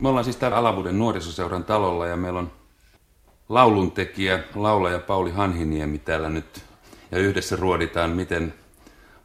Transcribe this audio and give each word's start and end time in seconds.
Me 0.00 0.08
ollaan 0.08 0.24
siis 0.24 0.36
täällä 0.36 0.56
Alavuuden 0.56 0.98
nuorisoseuran 0.98 1.64
talolla 1.64 2.06
ja 2.06 2.16
meillä 2.16 2.38
on 2.38 2.50
lauluntekijä, 3.48 4.42
laulaja 4.54 4.98
Pauli 4.98 5.30
Hanhiniemi 5.30 5.98
täällä 5.98 6.28
nyt. 6.28 6.64
Ja 7.10 7.18
yhdessä 7.18 7.56
ruoditaan, 7.56 8.10
miten 8.10 8.54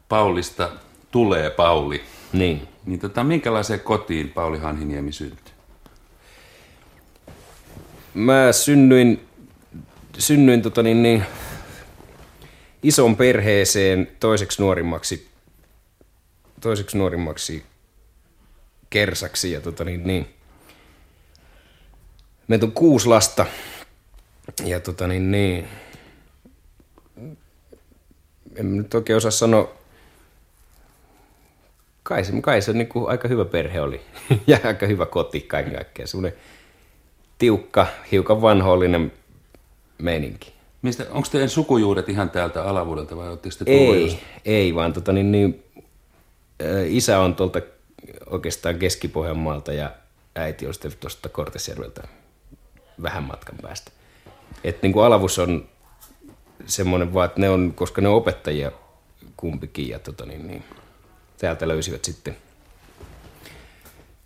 Paulista 0.09 0.69
tulee 1.11 1.49
Pauli. 1.49 2.01
Niin. 2.33 2.67
Niin 2.85 2.99
tota, 2.99 3.23
minkälaiseen 3.23 3.79
kotiin 3.79 4.29
Pauli 4.29 4.57
Hanhiniemi 4.57 5.11
syntyi? 5.11 5.53
Mä 8.13 8.51
synnyin, 8.51 9.27
synnyin 10.17 10.61
tota 10.61 10.83
niin, 10.83 11.03
niin, 11.03 11.23
ison 12.83 13.15
perheeseen 13.15 14.11
toiseksi 14.19 14.61
nuorimmaksi, 14.61 15.27
toiseksi 16.61 16.97
nuorimmaksi 16.97 17.63
kersaksi. 18.89 19.51
Ja 19.51 19.61
tota 19.61 19.83
niin, 19.83 20.07
niin. 20.07 20.27
Meitä 22.51 22.65
on 22.65 22.71
kuusi 22.71 23.07
lasta. 23.07 23.45
Ja 24.63 24.79
tota 24.79 25.07
niin, 25.07 25.31
niin. 25.31 25.67
En 28.55 28.77
nyt 28.77 28.93
oikein 28.93 29.17
osaa 29.17 29.31
sanoa. 29.31 29.71
Kai 32.03 32.25
se, 32.25 32.41
kai 32.41 32.61
se 32.61 32.73
niin 32.73 32.87
kuin 32.87 33.09
aika 33.09 33.27
hyvä 33.27 33.45
perhe 33.45 33.81
oli. 33.81 34.01
ja 34.47 34.59
aika 34.63 34.85
hyvä 34.85 35.05
koti 35.05 35.41
kaiken 35.41 35.73
kaikkiaan. 35.73 36.07
Semmoinen 36.07 36.39
tiukka, 37.37 37.87
hiukan 38.11 38.41
vanhollinen 38.41 39.11
meininki. 39.97 40.53
Mistä, 40.81 41.05
onko 41.11 41.27
teidän 41.31 41.49
sukujuuret 41.49 42.09
ihan 42.09 42.29
täältä 42.29 42.63
Alavuudelta 42.63 43.17
vai 43.17 43.29
oletteko 43.29 43.55
te 43.65 43.71
Ei, 43.71 44.01
just? 44.01 44.17
ei 44.45 44.75
vaan 44.75 44.93
tota, 44.93 45.11
niin, 45.11 45.31
niin, 45.31 45.63
isä 46.85 47.19
on 47.19 47.35
tuolta 47.35 47.61
oikeastaan 48.25 48.79
Keski-Pohjanmaalta 48.79 49.73
ja 49.73 49.91
äiti 50.35 50.67
on 50.67 50.73
sitten 50.73 50.91
tuosta 50.99 51.29
Kortesjärveltä 51.29 52.20
vähän 53.01 53.23
matkan 53.23 53.55
päästä. 53.61 53.91
Et 54.63 54.81
niin 54.81 54.93
kuin 54.93 55.05
Alavus 55.05 55.39
on 55.39 55.69
semmoinen 56.65 57.13
vaan, 57.13 57.25
että 57.25 57.41
ne 57.41 57.49
on, 57.49 57.73
koska 57.75 58.01
ne 58.01 58.07
on 58.07 58.15
opettajia 58.15 58.71
kumpikin 59.37 59.89
ja 59.89 59.99
tota, 59.99 60.25
niin, 60.25 60.47
niin, 60.47 60.63
täältä 61.37 61.67
löysivät 61.67 62.05
sitten 62.05 62.37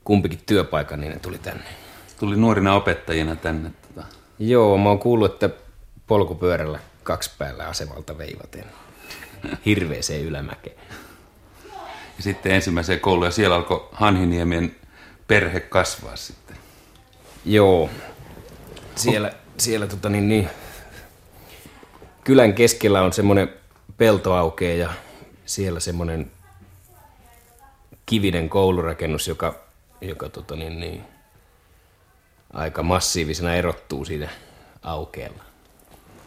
kumpikin 0.04 0.40
työpaikan, 0.46 1.00
niin 1.00 1.14
ne 1.14 1.20
tuli 1.20 1.38
tänne. 1.38 1.64
Tuli 2.20 2.36
nuorina 2.36 2.76
opettajina 2.76 3.36
tänne. 3.36 3.72
Tota. 3.88 4.08
Joo, 4.40 4.78
mä 4.78 4.90
oon 4.90 5.00
kuullut, 5.00 5.34
että 5.34 5.50
polkupyörällä 6.08 6.80
kaksi 7.04 7.32
päällä 7.38 7.68
asemalta 7.68 8.18
veivaten 8.18 8.66
hirveeseen 9.66 10.26
ylämäkeen. 10.26 10.78
Ja 12.18 12.24
sitten 12.24 12.52
ensimmäiseen 12.52 13.00
kouluun 13.00 13.26
ja 13.26 13.32
siellä 13.32 13.56
alkoi 13.56 13.90
Hanhiniemen 13.92 14.76
perhe 15.28 15.60
kasvaa 15.60 16.16
sitten. 16.16 16.58
Joo. 17.46 17.90
Siellä, 18.96 19.32
siellä 19.58 19.88
tota 19.88 20.10
niin, 20.10 20.30
niin, 20.30 20.50
kylän 22.24 22.54
keskellä 22.54 23.02
on 23.02 23.14
semmoinen 23.14 23.54
pelto 23.98 24.34
aukeaa 24.34 24.78
ja 24.78 24.94
siellä 25.46 25.80
semmoinen 25.80 26.32
kivinen 28.06 28.50
koulurakennus, 28.50 29.28
joka, 29.28 29.56
joka 30.02 30.30
tota 30.30 30.56
niin, 30.56 30.80
niin, 30.80 31.04
aika 32.54 32.84
massiivisena 32.84 33.56
erottuu 33.56 34.06
siitä 34.06 34.30
aukealla. 34.82 35.44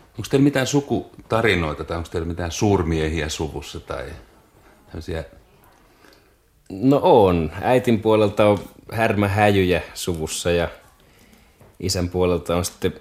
Onko 0.08 0.28
teillä 0.30 0.44
mitään 0.44 0.66
sukutarinoita 0.66 1.84
tai 1.84 1.96
onko 1.96 2.08
teillä 2.08 2.28
mitään 2.28 2.52
suurmiehiä 2.52 3.28
suvussa 3.28 3.80
tai 3.80 4.06
tämmöisiä 4.86 5.24
No 6.68 7.00
on. 7.02 7.52
Äitin 7.62 8.00
puolelta 8.00 8.46
on 8.46 8.58
härmähäjyjä 8.92 9.82
suvussa 9.94 10.50
ja 10.50 10.68
isän 11.80 12.08
puolelta 12.08 12.56
on 12.56 12.64
sitten 12.64 12.94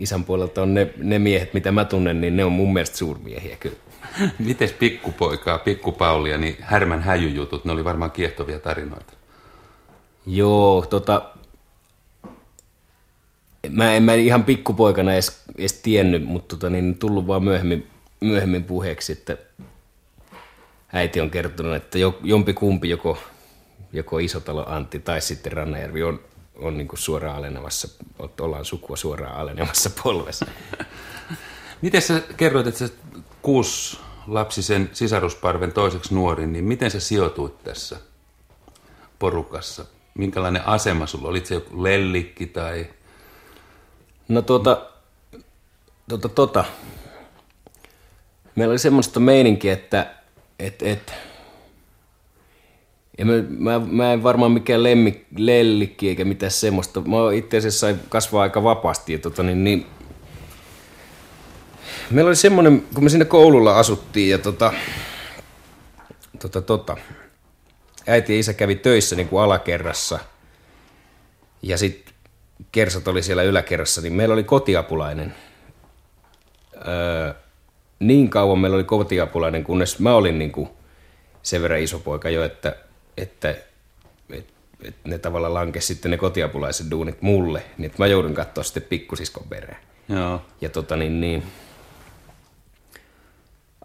isän 0.00 0.24
puolelta 0.24 0.62
on 0.62 0.74
ne, 0.74 0.90
ne 0.96 1.18
miehet, 1.18 1.54
mitä 1.54 1.72
mä 1.72 1.84
tunnen, 1.84 2.20
niin 2.20 2.36
ne 2.36 2.44
on 2.44 2.52
mun 2.52 2.72
mielestä 2.72 2.96
suurmiehiä 2.96 3.56
kyllä. 3.56 3.76
Mites 4.38 4.72
pikkupoikaa, 4.72 5.58
pikkupaulia, 5.58 6.38
niin 6.38 6.56
Härmän 6.60 7.02
häjyjutut, 7.02 7.64
ne 7.64 7.72
oli 7.72 7.84
varmaan 7.84 8.10
kiehtovia 8.10 8.58
tarinoita. 8.58 9.12
Joo, 10.26 10.86
tota... 10.90 11.30
Mä 13.68 13.94
en 13.94 14.02
mä 14.02 14.14
ihan 14.14 14.44
pikkupoikana 14.44 15.12
edes, 15.12 15.42
edes 15.58 15.72
tiennyt, 15.72 16.24
mutta 16.24 16.56
tota, 16.56 16.70
niin 16.70 16.98
tullut 16.98 17.26
vaan 17.26 17.44
myöhemmin, 17.44 17.86
myöhemmin 18.20 18.64
puheeksi, 18.64 19.12
että 19.12 19.36
äiti 20.92 21.20
on 21.20 21.30
kertonut, 21.30 21.76
että 21.76 21.98
jo, 21.98 22.18
jompi 22.22 22.52
kumpi, 22.52 22.88
joko, 22.88 23.18
joko 23.92 24.18
Isotalo 24.18 24.64
Antti 24.68 24.98
tai 24.98 25.20
sitten 25.20 25.52
Rannajärvi 25.52 26.02
on, 26.02 26.20
on 26.58 26.78
niin 26.78 26.88
kuin 26.88 26.98
suoraan 26.98 27.36
alenevassa, 27.36 27.88
ollaan 28.40 28.64
sukua 28.64 28.96
suoraan 28.96 29.36
alenevassa 29.36 29.90
polvessa. 30.02 30.46
Miten 31.82 32.02
sä 32.02 32.22
kerroit, 32.36 32.66
että 32.66 32.78
sä 32.78 32.94
kuusi 33.42 33.98
lapsisen 34.26 34.90
sisarusparven 34.92 35.72
toiseksi 35.72 36.14
nuorin, 36.14 36.52
niin 36.52 36.64
miten 36.64 36.90
sä 36.90 37.00
sijoituit 37.00 37.64
tässä 37.64 37.96
porukassa? 39.18 39.84
Minkälainen 40.14 40.68
asema 40.68 41.06
sulla? 41.06 41.28
Olit 41.28 41.46
se 41.46 41.54
joku 41.54 41.82
lellikki 41.82 42.46
tai... 42.46 42.86
No 44.28 44.42
tuota, 44.42 44.86
tuota, 46.08 46.28
tuota. 46.28 46.64
Meillä 48.54 48.72
oli 48.72 48.78
semmoista 48.78 49.20
meininkiä, 49.20 49.72
että 49.72 50.14
et, 50.58 50.82
et, 50.82 51.14
ja 53.20 53.26
mä, 53.26 53.32
mä, 53.58 53.78
mä, 53.90 54.12
en 54.12 54.22
varmaan 54.22 54.52
mikään 54.52 54.82
lemmik, 54.82 55.26
lellikki 55.36 56.08
eikä 56.08 56.24
mitään 56.24 56.52
semmoista. 56.52 57.00
Mä 57.00 57.16
itse 57.34 57.56
asiassa 57.56 57.94
kasvaa 58.08 58.42
aika 58.42 58.62
vapaasti. 58.62 59.12
Ja 59.12 59.18
tota, 59.18 59.42
niin, 59.42 59.64
niin, 59.64 59.86
meillä 62.10 62.28
oli 62.28 62.36
semmoinen, 62.36 62.84
kun 62.94 63.04
me 63.04 63.10
siinä 63.10 63.24
koululla 63.24 63.78
asuttiin 63.78 64.30
ja 64.30 64.38
tota, 64.38 64.72
tota, 66.38 66.62
tota, 66.62 66.96
äiti 68.06 68.32
ja 68.32 68.38
isä 68.38 68.54
kävi 68.54 68.74
töissä 68.74 69.16
niin 69.16 69.28
kuin 69.28 69.42
alakerrassa 69.42 70.18
ja 71.62 71.78
sitten 71.78 72.14
kersat 72.72 73.08
oli 73.08 73.22
siellä 73.22 73.42
yläkerrassa, 73.42 74.00
niin 74.00 74.12
meillä 74.12 74.32
oli 74.32 74.44
kotiapulainen. 74.44 75.34
Öö, 76.88 77.34
niin 77.98 78.30
kauan 78.30 78.58
meillä 78.58 78.74
oli 78.74 78.84
kotiapulainen, 78.84 79.64
kunnes 79.64 79.98
mä 79.98 80.14
olin 80.14 80.38
niin 80.38 80.52
kuin 80.52 80.68
sen 81.42 81.62
verran 81.62 81.80
iso 81.80 81.98
poika 81.98 82.30
jo, 82.30 82.44
että, 82.44 82.76
että, 83.22 83.50
että, 84.30 84.52
että 84.82 85.08
ne 85.08 85.18
tavallaan 85.18 85.54
lankesi 85.54 85.86
sitten 85.86 86.10
ne 86.10 86.16
kotiapulaiset 86.16 86.90
duunit 86.90 87.22
mulle, 87.22 87.62
niin 87.78 87.86
että 87.86 88.02
mä 88.02 88.06
joudun 88.06 88.34
katsoa 88.34 88.64
sitten 88.64 88.82
pikkusiskon 88.82 89.44
perään. 89.48 89.82
Joo. 90.08 90.42
Ja 90.60 90.68
tota 90.68 90.96
niin, 90.96 91.20
niin 91.20 91.42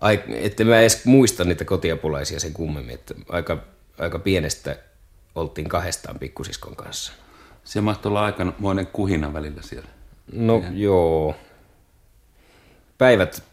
ai, 0.01 0.23
että 0.27 0.63
mä 0.63 0.79
edes 0.79 1.05
muista 1.05 1.43
niitä 1.43 1.65
kotiapulaisia 1.65 2.39
sen 2.39 2.53
kummemmin, 2.53 2.95
että 2.95 3.13
aika, 3.29 3.57
aika 3.97 4.19
pienestä 4.19 4.75
oltiin 5.35 5.69
kahdestaan 5.69 6.19
pikkusiskon 6.19 6.75
kanssa. 6.75 7.13
Se 7.63 7.81
mahtoi 7.81 8.09
olla 8.09 8.25
aikamoinen 8.25 8.87
kuhina 8.87 9.33
välillä 9.33 9.61
siellä. 9.61 9.89
No 10.31 10.63
ja. 10.63 10.69
joo. 10.73 11.35
Päivät, 12.97 13.43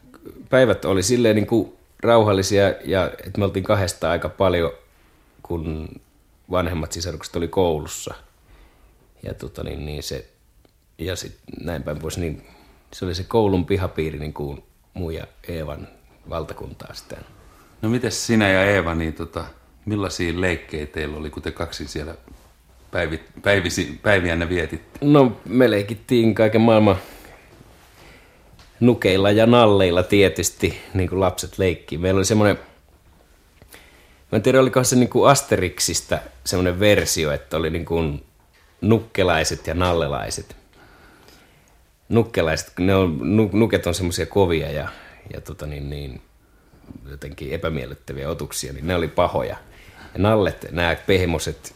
päivät 0.49 0.85
oli 0.85 1.03
silleen 1.03 1.37
niin 1.37 1.47
kuin 1.47 1.73
rauhallisia 2.03 2.75
ja 2.85 3.11
että 3.27 3.39
me 3.39 3.45
oltiin 3.45 3.65
kahdestaan 3.65 4.11
aika 4.11 4.29
paljon, 4.29 4.71
kun 5.53 5.89
vanhemmat 6.51 6.93
sisarukset 6.93 7.37
oli 7.37 7.49
koulussa. 7.49 8.15
Ja 9.23 9.35
tota 9.35 9.65
niin, 9.65 9.87
niin 9.87 10.03
se, 10.03 10.29
ja 10.99 11.17
sitten 11.17 11.67
näin 11.67 11.83
päin 11.83 11.99
pois, 11.99 12.19
niin 12.19 12.47
se 12.93 13.05
oli 13.05 13.15
se 13.15 13.25
koulun 13.25 13.67
pihapiiri 13.67 14.19
niin 14.19 14.33
kuin 14.33 14.63
mun 14.95 15.15
ja 15.15 15.27
Eevan 15.49 15.89
valtakuntaa 16.29 16.95
sitten. 16.95 17.19
No 17.83 17.89
miten 17.89 18.13
sinä 18.13 18.49
ja 18.49 18.65
Eeva, 18.65 18.95
niin 18.95 19.13
tota, 19.13 19.45
millaisia 19.85 20.41
leikkejä 20.41 20.87
teillä 20.87 21.17
oli, 21.17 21.31
kun 21.31 21.43
te 21.43 21.51
kaksi 21.51 21.89
siellä 21.89 22.15
päivi, 22.91 23.21
päivisi, 23.43 24.01
päiviänne 24.03 24.49
vietitte? 24.49 24.99
No 25.01 25.37
me 25.45 25.71
leikittiin 25.71 26.35
kaiken 26.35 26.61
maailman 26.61 26.97
nukeilla 28.81 29.31
ja 29.31 29.47
nalleilla 29.47 30.03
tietysti, 30.03 30.79
niin 30.95 31.09
kuin 31.09 31.21
lapset 31.21 31.59
leikkii. 31.59 31.99
Meillä 31.99 32.19
oli 32.19 32.25
semmoinen, 32.25 32.59
mä 34.33 34.37
en 34.37 34.43
tiedä 34.43 34.61
oliko 34.61 34.85
se 34.85 34.97
niin 34.97 35.09
kuin 35.09 35.31
Asterixista 35.31 36.19
semmoinen 36.45 36.81
versio, 36.81 37.33
että 37.33 37.57
oli 37.57 37.71
niin 37.71 37.85
kuin 37.85 38.25
nukkelaiset 38.81 39.67
ja 39.67 39.75
nallelaiset. 39.75 40.57
Nukkelaiset, 42.09 42.73
ne 42.79 42.95
on, 42.95 43.19
nuket 43.53 43.87
on 43.87 43.95
semmoisia 43.95 44.27
kovia 44.27 44.71
ja, 44.71 44.89
ja 45.33 45.41
tota 45.41 45.67
niin, 45.67 45.91
niin, 45.91 46.23
jotenkin 47.11 47.53
epämiellyttäviä 47.53 48.29
otuksia, 48.29 48.73
niin 48.73 48.87
ne 48.87 48.95
oli 48.95 49.09
pahoja. 49.09 49.57
Ja 50.15 50.19
nallet, 50.19 50.67
nämä 50.71 50.97
pehmoset 51.07 51.75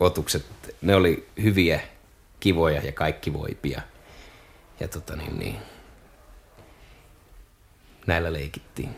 otukset, 0.00 0.44
ne 0.82 0.94
oli 0.94 1.28
hyviä, 1.42 1.80
kivoja 2.40 2.80
ja 2.82 2.92
kaikki 2.92 3.32
voipia. 3.32 3.82
Ja 4.80 4.88
tota 4.88 5.16
niin, 5.16 5.38
niin 5.38 5.56
näillä 8.06 8.32
leikittiin. 8.32 8.96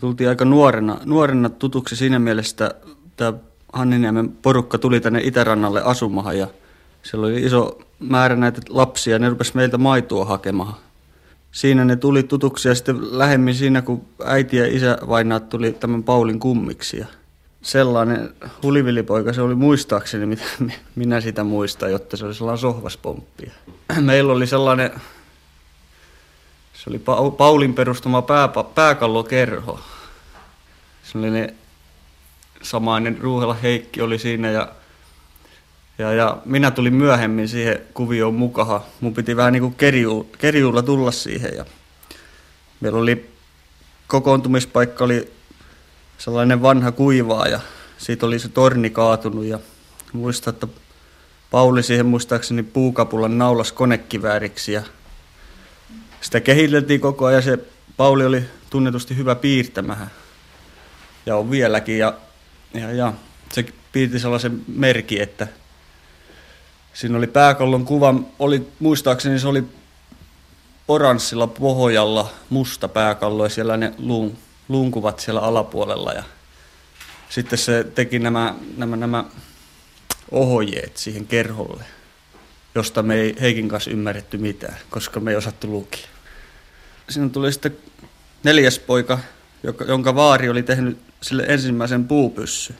Tultiin 0.00 0.28
aika 0.28 0.44
nuorena, 0.44 1.00
nuorena 1.04 1.48
tutuksi 1.48 1.96
siinä 1.96 2.18
mielessä, 2.18 2.66
että 2.66 2.88
tämä 3.16 3.32
Hanniniemen 3.72 4.28
porukka 4.28 4.78
tuli 4.78 5.00
tänne 5.00 5.20
Itärannalle 5.22 5.82
asumahan 5.82 6.38
ja 6.38 6.46
siellä 7.02 7.26
oli 7.26 7.42
iso 7.42 7.78
määrä 7.98 8.36
näitä 8.36 8.60
lapsia, 8.68 9.18
ne 9.18 9.28
rupesi 9.28 9.52
meiltä 9.54 9.78
maitoa 9.78 10.24
hakemaan. 10.24 10.74
Siinä 11.52 11.84
ne 11.84 11.96
tuli 11.96 12.22
tutuksi 12.22 12.68
ja 12.68 12.74
sitten 12.74 13.18
lähemmin 13.18 13.54
siinä, 13.54 13.82
kun 13.82 14.02
äiti 14.24 14.56
ja 14.56 14.66
isä 14.66 14.98
vainaat 15.08 15.48
tuli 15.48 15.72
tämän 15.72 16.02
Paulin 16.02 16.40
kummiksi. 16.40 16.98
Ja 16.98 17.06
sellainen 17.62 18.30
hulivilipoika 18.62 19.32
se 19.32 19.42
oli 19.42 19.54
muistaakseni, 19.54 20.26
mitä 20.26 20.42
minä 20.96 21.20
sitä 21.20 21.44
muistan, 21.44 21.90
jotta 21.90 22.16
se 22.16 22.26
oli 22.26 22.34
sellainen 22.34 22.60
sohvaspomppi. 22.60 23.52
Meillä 24.00 24.32
oli 24.32 24.46
sellainen, 24.46 24.90
se 26.86 26.90
oli 26.90 27.30
Paulin 27.30 27.74
perustama 27.74 28.22
pää, 28.22 28.48
pääkallokerho. 28.74 29.80
Ne 31.14 31.54
samainen 32.62 33.18
Ruuhela 33.20 33.54
Heikki 33.54 34.02
oli 34.02 34.18
siinä 34.18 34.50
ja, 34.50 34.68
ja, 35.98 36.12
ja 36.12 36.38
minä 36.44 36.70
tulin 36.70 36.94
myöhemmin 36.94 37.48
siihen 37.48 37.80
kuvioon 37.94 38.34
mukaan. 38.34 38.80
Mun 39.00 39.14
piti 39.14 39.36
vähän 39.36 39.52
niin 39.52 39.60
kuin 39.60 39.74
kerju, 39.74 40.30
kerjuulla 40.38 40.82
tulla 40.82 41.10
siihen 41.10 41.56
ja 41.56 41.64
meillä 42.80 42.98
oli 42.98 43.30
kokoontumispaikka 44.06 45.04
oli 45.04 45.32
sellainen 46.18 46.62
vanha 46.62 46.92
kuivaa 46.92 47.48
ja 47.48 47.60
siitä 47.98 48.26
oli 48.26 48.38
se 48.38 48.48
torni 48.48 48.90
kaatunut 48.90 49.44
ja 49.44 49.58
muistan, 50.12 50.54
että 50.54 50.66
Pauli 51.50 51.82
siihen 51.82 52.06
muistaakseni 52.06 52.62
puukapulan 52.62 53.38
naulas 53.38 53.72
konekivääriksi 53.72 54.72
ja 54.72 54.82
sitä 56.26 56.40
kehiteltiin 56.40 57.00
koko 57.00 57.26
ajan. 57.26 57.42
Se 57.42 57.58
Pauli 57.96 58.26
oli 58.26 58.44
tunnetusti 58.70 59.16
hyvä 59.16 59.34
piirtämähän 59.34 60.10
ja 61.26 61.36
on 61.36 61.50
vieläkin 61.50 61.98
ja, 61.98 62.14
ja, 62.74 62.92
ja 62.92 63.12
se 63.52 63.66
piirti 63.92 64.18
sellaisen 64.18 64.62
merki, 64.68 65.22
että 65.22 65.48
siinä 66.94 67.18
oli 67.18 67.26
pääkallon 67.26 67.84
kuva, 67.84 68.14
oli, 68.38 68.68
muistaakseni 68.78 69.38
se 69.38 69.48
oli 69.48 69.64
oranssilla 70.88 71.46
pohjalla 71.46 72.30
musta 72.50 72.88
pääkallo 72.88 73.44
ja 73.44 73.50
siellä 73.50 73.76
ne 73.76 73.94
luun, 73.98 74.38
lunkuvat 74.68 75.20
siellä 75.20 75.40
alapuolella 75.40 76.12
ja 76.12 76.22
sitten 77.28 77.58
se 77.58 77.84
teki 77.84 78.18
nämä, 78.18 78.54
nämä, 78.76 78.96
nämä 78.96 79.24
ohjeet 80.30 80.96
siihen 80.96 81.26
kerholle, 81.26 81.84
josta 82.74 83.02
me 83.02 83.14
ei 83.14 83.36
Heikin 83.40 83.68
kanssa 83.68 83.90
ymmärretty 83.90 84.38
mitään, 84.38 84.76
koska 84.90 85.20
me 85.20 85.30
ei 85.30 85.36
osattu 85.36 85.70
lukia. 85.70 86.15
Siinä 87.08 87.28
tuli 87.28 87.52
sitten 87.52 87.76
neljäs 88.42 88.78
poika, 88.78 89.18
joka, 89.62 89.84
jonka 89.84 90.14
vaari 90.14 90.48
oli 90.48 90.62
tehnyt 90.62 90.98
sille 91.20 91.44
ensimmäisen 91.48 92.08
puupyssy. 92.08 92.74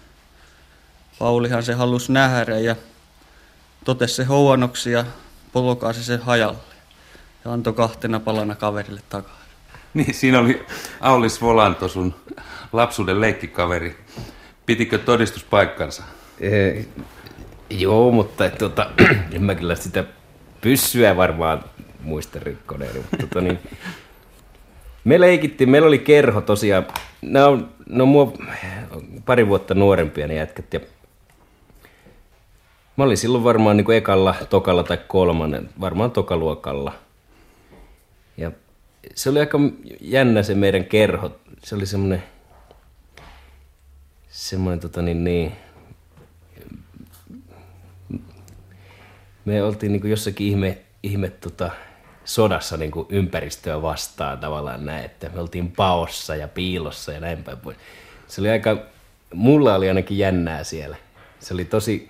Paulihan 1.19 1.62
se 1.62 1.75
halusi 1.75 2.12
nähdä 2.12 2.58
ja 2.58 2.76
totesi 3.84 4.14
se 4.14 4.25
houanoksi 4.25 4.90
ja 4.90 5.05
polkaasi 5.52 6.05
se 6.05 6.17
hajalle 6.17 6.58
ja 7.44 7.52
antoi 7.52 7.73
kahtena 7.73 8.20
palana 8.20 8.55
kaverille 8.55 9.00
takaa. 9.08 9.40
Niin, 9.94 10.14
siinä 10.14 10.40
oli 10.40 10.67
Aulis 11.00 11.43
Volanto, 11.43 11.88
sun 11.88 12.14
lapsuuden 12.73 13.20
leikkikaveri. 13.20 13.99
Pitikö 14.67 14.99
todistuspaikkansa? 14.99 16.02
E, 16.40 16.84
joo, 17.70 18.11
mutta 18.11 18.44
et, 18.44 18.58
tota, 18.58 18.90
en 19.32 19.43
mä 19.43 19.55
kyllä 19.55 19.75
sitä 19.75 20.05
pyssyä 20.61 21.17
varmaan 21.17 21.64
muista 22.00 22.38
rikkoneeni. 22.43 22.99
Mutta, 22.99 23.17
tota, 23.17 23.40
niin, 23.40 23.58
me 25.06 25.20
leikittiin, 25.20 25.70
meillä 25.70 25.88
oli 25.88 25.99
kerho 25.99 26.41
tosiaan. 26.41 26.87
Ne 27.23 27.44
on 27.44 28.08
mua 28.08 28.32
pari 29.26 29.49
vuotta 29.49 29.75
nuorempia 29.75 30.26
ne 30.26 30.35
jätkät. 30.35 30.75
Ja 30.75 30.81
mä 32.97 33.05
olin 33.05 33.17
silloin 33.17 33.44
varmaan 33.44 33.76
niin 33.76 33.85
kuin 33.85 33.99
ekalla, 33.99 34.35
tokalla 34.50 34.82
tai 34.82 34.99
kolmannen, 35.08 35.69
varmaan 35.81 36.11
tokaluokalla. 36.11 36.93
Ja 38.37 38.53
se 39.14 39.31
oli 39.31 39.41
aika 39.41 39.58
jännä 40.00 40.43
se 40.43 40.55
meidän 40.55 40.85
kerho. 40.85 41.37
Se 41.64 41.75
oli 41.75 41.87
semmoinen, 41.87 42.23
semmoinen 44.29 44.81
tota 44.81 45.02
niin, 45.02 45.25
niin, 45.25 45.52
me 49.44 49.62
oltiin 49.62 49.93
niin 49.93 50.00
kuin 50.00 50.11
jossakin 50.11 50.47
ihme, 50.47 50.79
ihme 51.02 51.31
tota, 51.31 51.70
sodassa 52.26 52.76
niin 52.76 52.90
kuin 52.90 53.06
ympäristöä 53.11 53.82
vastaan 53.82 54.38
tavallaan 54.38 54.87
näin, 54.87 55.05
että 55.05 55.28
me 55.28 55.40
oltiin 55.40 55.73
paossa 55.73 56.37
ja 56.37 56.49
piilossa 56.49 57.12
ja 57.12 57.20
näin 57.20 57.44
päin 57.44 57.58
pois. 57.58 57.76
Se 58.26 58.40
oli 58.40 58.50
aika, 58.50 58.76
mulla 59.34 59.75
oli 59.75 59.88
ainakin 59.88 60.19
jännää 60.19 60.64
siellä. 60.64 60.96
Se 61.38 61.55
oli 61.55 61.64
tosi 61.64 62.08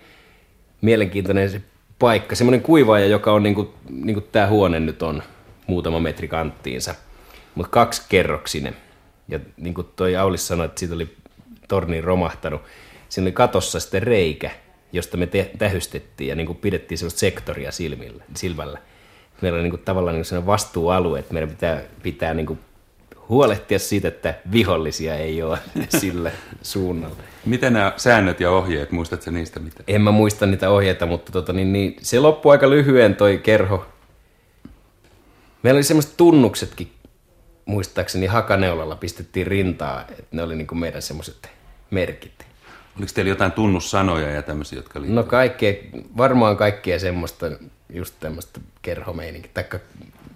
mielenkiintoinen 0.80 1.50
se 1.50 1.62
paikka, 1.98 2.34
semmoinen 2.34 2.62
kuivaaja, 2.62 3.06
joka 3.06 3.32
on 3.32 3.42
niin 3.42 3.54
kuin, 3.54 3.68
niin 3.88 4.14
kuin 4.14 4.26
tämä 4.32 4.46
huone 4.46 4.80
nyt 4.80 5.02
on, 5.02 5.22
muutama 5.66 6.00
metri 6.00 6.28
kanttiinsa, 6.28 6.94
mutta 7.54 7.70
kaksi 7.70 8.02
kerroksinen. 8.08 8.76
Ja 9.28 9.40
niin 9.56 9.74
kuin 9.74 9.86
toi 9.96 10.16
Aulis 10.16 10.46
sanoi, 10.48 10.66
että 10.66 10.78
siitä 10.78 10.94
oli 10.94 11.16
torniin 11.68 12.04
romahtanut. 12.04 12.62
Siinä 13.08 13.24
oli 13.24 13.32
katossa 13.32 13.80
sitten 13.80 14.02
reikä, 14.02 14.50
josta 14.92 15.16
me 15.16 15.26
te- 15.26 15.50
tähystettiin 15.58 16.28
ja 16.28 16.34
niin 16.34 16.46
kuin 16.46 16.58
pidettiin 16.58 16.98
sellaista 16.98 17.20
sektoria 17.20 17.72
silmillä, 17.72 18.24
silmällä. 18.34 18.78
Meillä 19.40 19.56
on 19.56 19.62
niin 19.62 19.70
kuin 19.70 19.82
tavallaan 19.84 20.16
niin 20.16 20.46
vastuualue, 20.46 21.18
että 21.18 21.32
meidän 21.32 21.50
pitää, 21.50 21.82
pitää 22.02 22.34
niin 22.34 22.46
kuin 22.46 22.58
huolehtia 23.28 23.78
siitä, 23.78 24.08
että 24.08 24.34
vihollisia 24.52 25.14
ei 25.14 25.42
ole 25.42 25.58
sillä 26.00 26.30
suunnalla. 26.62 27.16
Miten 27.44 27.72
nämä 27.72 27.92
säännöt 27.96 28.40
ja 28.40 28.50
ohjeet, 28.50 28.92
muistatko 28.92 29.30
niistä 29.30 29.60
mitä? 29.60 29.84
En 29.88 30.00
mä 30.00 30.10
muista 30.10 30.46
niitä 30.46 30.70
ohjeita, 30.70 31.06
mutta 31.06 31.32
tota, 31.32 31.52
niin, 31.52 31.72
niin, 31.72 31.96
se 32.00 32.20
loppui 32.20 32.52
aika 32.52 32.70
lyhyen 32.70 33.16
toi 33.16 33.38
kerho. 33.38 33.86
Meillä 35.62 35.78
oli 35.78 35.84
semmoiset 35.84 36.16
tunnuksetkin, 36.16 36.90
muistaakseni 37.64 38.26
hakaneulalla 38.26 38.96
pistettiin 38.96 39.46
rintaa, 39.46 40.04
että 40.10 40.24
ne 40.32 40.42
oli 40.42 40.56
niin 40.56 40.66
kuin 40.66 40.78
meidän 40.78 41.02
semmoiset 41.02 41.48
merkit. 41.90 42.45
Oliko 42.98 43.12
teillä 43.14 43.28
jotain 43.28 43.52
tunnussanoja 43.52 44.30
ja 44.30 44.42
tämmöisiä, 44.42 44.78
jotka 44.78 45.00
liittyvät? 45.00 45.24
No 45.24 45.30
kaikkea, 45.30 45.74
varmaan 46.16 46.56
kaikkea 46.56 46.98
semmoista, 46.98 47.46
just 47.92 48.14
tämmöistä 48.20 48.60
kerhomeininkiä, 48.82 49.50
taikka 49.54 49.78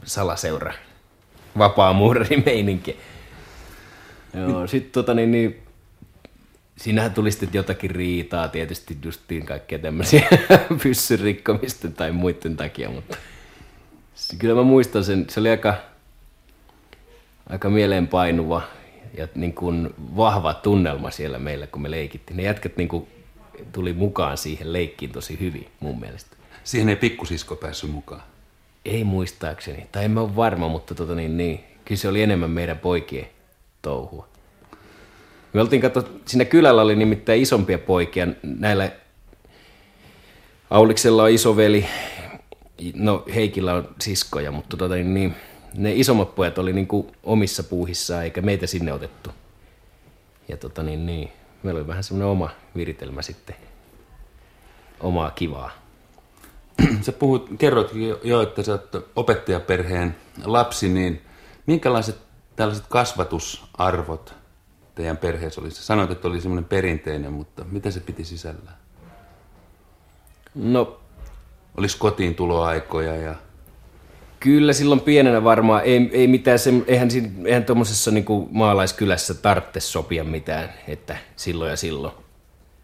salaseura, 0.04 0.72
vapaa 1.58 1.94
meininki. 2.44 2.96
Joo, 4.34 4.66
sit 4.66 4.92
tota 4.92 5.14
niin, 5.14 5.30
niin 5.30 5.62
Siinähän 6.80 7.14
tuli 7.14 7.30
sitten 7.30 7.48
jotakin 7.52 7.90
riitaa, 7.90 8.48
tietysti 8.48 8.98
justiin 9.04 9.46
kaikkea 9.46 9.78
tämmöisiä 9.78 10.28
pyssyn 10.82 11.20
rikkomisten 11.20 11.92
tai 11.92 12.12
muiden 12.12 12.56
takia, 12.56 12.90
mutta 12.90 13.16
kyllä 14.38 14.54
mä 14.54 14.62
muistan 14.62 15.04
sen, 15.04 15.26
se 15.28 15.40
oli 15.40 15.50
aika, 15.50 15.74
aika 17.50 17.70
mieleenpainuva 17.70 18.62
ja 19.16 19.28
niin 19.34 19.54
kuin 19.54 19.94
vahva 20.16 20.54
tunnelma 20.54 21.10
siellä 21.10 21.38
meillä, 21.38 21.66
kun 21.66 21.82
me 21.82 21.90
leikittiin. 21.90 22.36
Ne 22.36 22.42
jätkät 22.42 22.76
niin 22.76 22.88
kuin 22.88 23.08
tuli 23.72 23.92
mukaan 23.92 24.38
siihen 24.38 24.72
leikkiin 24.72 25.12
tosi 25.12 25.40
hyvin 25.40 25.68
mun 25.80 26.00
mielestä. 26.00 26.36
Siihen 26.64 26.88
ei 26.88 26.96
pikkusisko 26.96 27.56
päässyt 27.56 27.90
mukaan? 27.90 28.22
Ei 28.84 29.04
muistaakseni, 29.04 29.86
tai 29.92 30.04
en 30.04 30.10
mä 30.10 30.20
ole 30.20 30.36
varma, 30.36 30.68
mutta 30.68 30.94
tota 30.94 31.14
niin, 31.14 31.36
niin, 31.36 31.64
kyllä 31.84 31.98
se 31.98 32.08
oli 32.08 32.22
enemmän 32.22 32.50
meidän 32.50 32.78
poikien 32.78 33.28
touhua. 33.82 34.28
Me 35.52 35.60
oltiin 35.60 35.82
katso, 35.82 36.02
siinä 36.26 36.44
kylällä 36.44 36.82
oli 36.82 36.96
nimittäin 36.96 37.42
isompia 37.42 37.78
poikia. 37.78 38.28
Näillä 38.42 38.90
Auliksella 40.70 41.22
on 41.22 41.30
isoveli, 41.30 41.86
no 42.94 43.24
Heikillä 43.34 43.74
on 43.74 43.88
siskoja, 44.00 44.50
mutta 44.50 44.76
tota, 44.76 44.94
niin, 44.94 45.14
niin, 45.14 45.34
ne 45.74 45.92
isommat 45.94 46.34
pojat 46.34 46.58
oli 46.58 46.72
niin 46.72 46.86
kuin 46.86 47.06
omissa 47.22 47.62
puuhissa 47.62 48.22
eikä 48.22 48.42
meitä 48.42 48.66
sinne 48.66 48.92
otettu. 48.92 49.30
Ja 50.48 50.56
tota, 50.56 50.82
niin, 50.82 51.06
niin, 51.06 51.32
meillä 51.62 51.78
oli 51.78 51.86
vähän 51.86 52.04
semmoinen 52.04 52.28
oma 52.28 52.50
viritelmä 52.76 53.22
sitten, 53.22 53.56
omaa 55.00 55.30
kivaa. 55.30 55.70
Sä 57.06 57.12
puhut, 57.12 57.48
kerroit 57.58 57.90
jo, 58.24 58.42
että 58.42 58.62
sä 58.62 58.72
oot 58.72 59.10
opettajaperheen 59.16 60.16
lapsi, 60.44 60.88
niin 60.88 61.22
minkälaiset 61.66 62.18
tällaiset 62.56 62.86
kasvatusarvot 62.88 64.34
teidän 64.94 65.16
perheessä 65.16 65.60
oli? 65.60 65.70
Sanoit, 65.70 66.10
että 66.10 66.28
oli 66.28 66.40
semmoinen 66.40 66.68
perinteinen, 66.68 67.32
mutta 67.32 67.64
mitä 67.64 67.90
se 67.90 68.00
piti 68.00 68.24
sisällään? 68.24 68.76
No... 70.54 70.96
Olisi 71.76 71.98
kotiin 71.98 72.34
tuloaikoja 72.34 73.16
ja... 73.16 73.34
Kyllä 74.40 74.72
silloin 74.72 75.00
pienenä 75.00 75.44
varmaan, 75.44 75.84
ei, 75.84 76.10
ei 76.12 76.26
mitään, 76.26 76.58
se, 76.58 76.72
eihän, 76.86 77.08
eihän 77.44 77.64
tuommoisessa 77.64 78.10
niin 78.10 78.24
maalaiskylässä 78.50 79.34
tarvitse 79.34 79.80
sopia 79.80 80.24
mitään, 80.24 80.68
että 80.88 81.16
silloin 81.36 81.70
ja 81.70 81.76
silloin. 81.76 82.14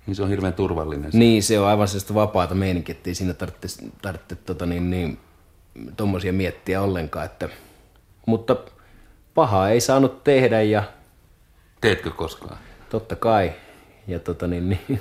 Niin 0.06 0.14
se 0.14 0.22
on 0.22 0.28
hirveän 0.28 0.52
turvallinen. 0.52 1.12
Se. 1.12 1.18
Niin, 1.18 1.42
se 1.42 1.60
on 1.60 1.66
aivan 1.66 1.88
sellaista 1.88 2.14
vapaata 2.14 2.54
meininkiä, 2.54 2.92
ettei 2.92 3.14
siinä 3.14 3.34
tarvitse, 3.34 3.84
tarvitse 4.02 4.34
tota 4.34 4.66
niin, 4.66 4.90
niin, 4.90 5.18
tommosia 5.96 6.32
miettiä 6.32 6.82
ollenkaan. 6.82 7.26
Että, 7.26 7.48
mutta 8.26 8.56
pahaa 9.34 9.70
ei 9.70 9.80
saanut 9.80 10.24
tehdä 10.24 10.62
ja 10.62 10.82
Teetkö 11.80 12.10
koskaan? 12.10 12.58
Totta 12.90 13.16
kai. 13.16 13.52
Ja 14.06 14.18
tota 14.18 14.46
niin, 14.46 14.68
niin 14.68 15.00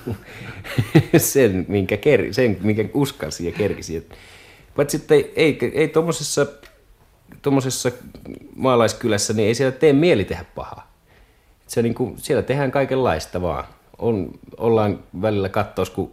sen, 1.18 1.66
minkä 1.68 1.98
ker, 1.98 2.34
sen, 2.34 2.58
minkä 2.62 2.86
uskalsi 2.94 3.46
ja 3.46 3.52
kerkisi. 3.52 4.08
Paitsi 4.76 4.98
sitten 4.98 5.18
ei, 5.18 5.34
ei, 5.36 5.72
ei 5.74 5.88
tuommoisessa 5.88 6.46
tuommoisessa 7.42 7.92
maalaiskylässä, 8.56 9.34
niin 9.34 9.48
ei 9.48 9.56
siellä 9.56 9.72
tee 9.72 9.94
mieli 9.94 10.26
tehdä 10.26 10.46
pahaa. 10.56 10.92
Se 11.68 11.82
niin 11.82 11.96
kuin, 11.96 12.18
siellä 12.18 12.44
tehdään 12.44 12.72
kaikenlaista 12.72 13.42
vaan. 13.42 13.64
On, 13.98 14.32
ollaan 14.58 15.00
välillä 15.22 15.50
kattoos, 15.50 15.90
kun, 15.90 16.12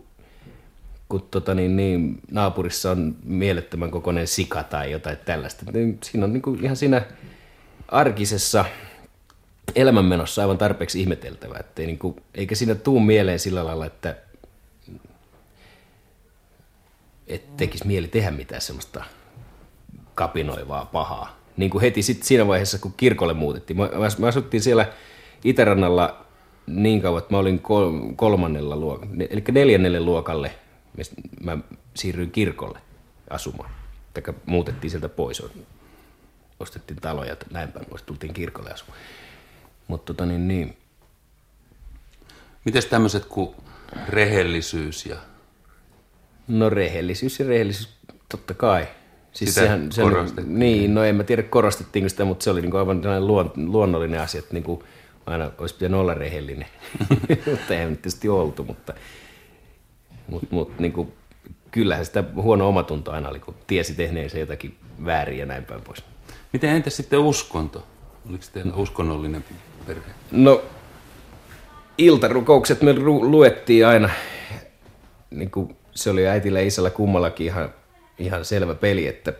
kun 1.08 1.28
tota 1.30 1.54
niin, 1.54 1.76
niin, 1.76 2.20
naapurissa 2.30 2.90
on 2.90 3.16
mielettömän 3.24 3.90
kokoinen 3.90 4.26
sika 4.26 4.62
tai 4.62 4.92
jotain 4.92 5.18
tällaista. 5.24 5.64
Niin 5.72 5.98
siinä 6.04 6.24
on 6.24 6.32
niin 6.32 6.42
kuin 6.42 6.64
ihan 6.64 6.76
siinä 6.76 7.02
arkisessa 7.88 8.64
elämänmenossa 9.74 10.42
aivan 10.42 10.58
tarpeeksi 10.58 11.00
ihmeteltävää. 11.00 11.64
Niin 11.78 11.98
kuin, 11.98 12.16
eikä 12.34 12.54
siinä 12.54 12.74
tuu 12.74 13.00
mieleen 13.00 13.38
sillä 13.38 13.64
lailla, 13.64 13.86
että 13.86 14.16
et 17.34 17.56
tekisi 17.56 17.86
mieli 17.86 18.08
tehdä 18.08 18.30
mitään 18.30 18.60
semmoista 18.60 19.04
kapinoivaa 20.14 20.84
pahaa. 20.84 21.36
Niin 21.56 21.70
kuin 21.70 21.82
heti 21.82 22.02
sit 22.02 22.22
siinä 22.22 22.46
vaiheessa, 22.46 22.78
kun 22.78 22.94
kirkolle 22.96 23.34
muutettiin. 23.34 23.76
Mä, 23.76 23.88
mä 24.18 24.26
asuttiin 24.26 24.62
siellä 24.62 24.92
Itärannalla 25.44 26.26
niin 26.66 27.02
kauan, 27.02 27.18
että 27.18 27.34
mä 27.34 27.38
olin 27.38 27.60
kolmannella 28.16 28.76
luokalla, 28.76 29.14
eli 29.30 29.44
neljännelle 29.52 30.00
luokalle 30.00 30.54
mä 31.40 31.58
siirryin 31.94 32.30
kirkolle 32.30 32.78
asumaan. 33.30 33.70
Tai 34.14 34.34
muutettiin 34.46 34.90
sieltä 34.90 35.08
pois, 35.08 35.42
ostettiin 36.60 37.00
taloja 37.00 37.30
ja 37.30 37.36
näin 37.50 37.72
päin 37.72 37.86
pois, 37.86 38.02
tultiin 38.02 38.34
kirkolle 38.34 38.70
asumaan. 38.70 38.98
Mutta 39.88 40.14
tota 40.14 40.26
niin, 40.26 40.48
niin. 40.48 40.76
Mites 42.64 42.86
tämmöiset 42.86 43.24
kuin 43.24 43.54
rehellisyys 44.08 45.06
ja... 45.06 45.16
No 46.48 46.70
rehellisyys 46.70 47.40
ja 47.40 47.46
rehellisyys, 47.46 47.88
totta 48.28 48.54
kai. 48.54 48.86
Siis 49.32 49.54
sitä 49.54 49.60
sehän, 49.60 49.92
se 49.92 50.02
korostettiin. 50.02 50.58
Niin, 50.58 50.94
no 50.94 51.04
en 51.04 51.16
mä 51.16 51.24
tiedä 51.24 51.42
korostettiinko 51.42 52.08
sitä, 52.08 52.24
mutta 52.24 52.44
se 52.44 52.50
oli 52.50 52.60
niin 52.60 52.76
aivan 52.76 53.26
luon, 53.26 53.52
luonnollinen 53.56 54.20
asia, 54.20 54.38
että 54.38 54.54
niin 54.54 54.64
kuin 54.64 54.80
aina 55.26 55.50
olisi 55.58 55.74
pitänyt 55.74 56.00
olla 56.00 56.14
rehellinen. 56.14 56.66
mutta 57.50 57.74
ei 57.74 57.86
tietysti 57.86 58.28
oltu, 58.28 58.64
mutta, 58.64 58.94
mutta, 60.26 60.46
mutta 60.50 60.82
niin 60.82 60.92
kuin, 60.92 61.12
kyllähän 61.70 62.06
sitä 62.06 62.24
huono 62.34 62.68
omatunto 62.68 63.12
aina 63.12 63.28
oli, 63.28 63.40
kun 63.40 63.54
tiesi 63.66 63.94
tehneensä 63.94 64.38
jotakin 64.38 64.76
väärin 65.04 65.38
ja 65.38 65.46
näin 65.46 65.64
päin 65.64 65.80
pois. 65.80 66.04
Miten 66.52 66.70
entä 66.70 66.90
sitten 66.90 67.18
uskonto? 67.18 67.86
Oliko 68.28 68.44
teillä 68.52 68.74
uskonnollinen 68.74 69.44
perhe? 69.86 70.10
No, 70.30 70.62
iltarukoukset 71.98 72.82
me 72.82 72.92
luettiin 72.92 73.86
aina, 73.86 74.10
niin 75.30 75.50
kuin 75.50 75.76
se 75.94 76.10
oli 76.10 76.28
äitillä 76.28 76.60
ja 76.60 76.66
isällä 76.66 76.90
kummallakin 76.90 77.46
ihan 77.46 77.74
ihan 78.18 78.44
selvä 78.44 78.74
peli, 78.74 79.06
että, 79.06 79.30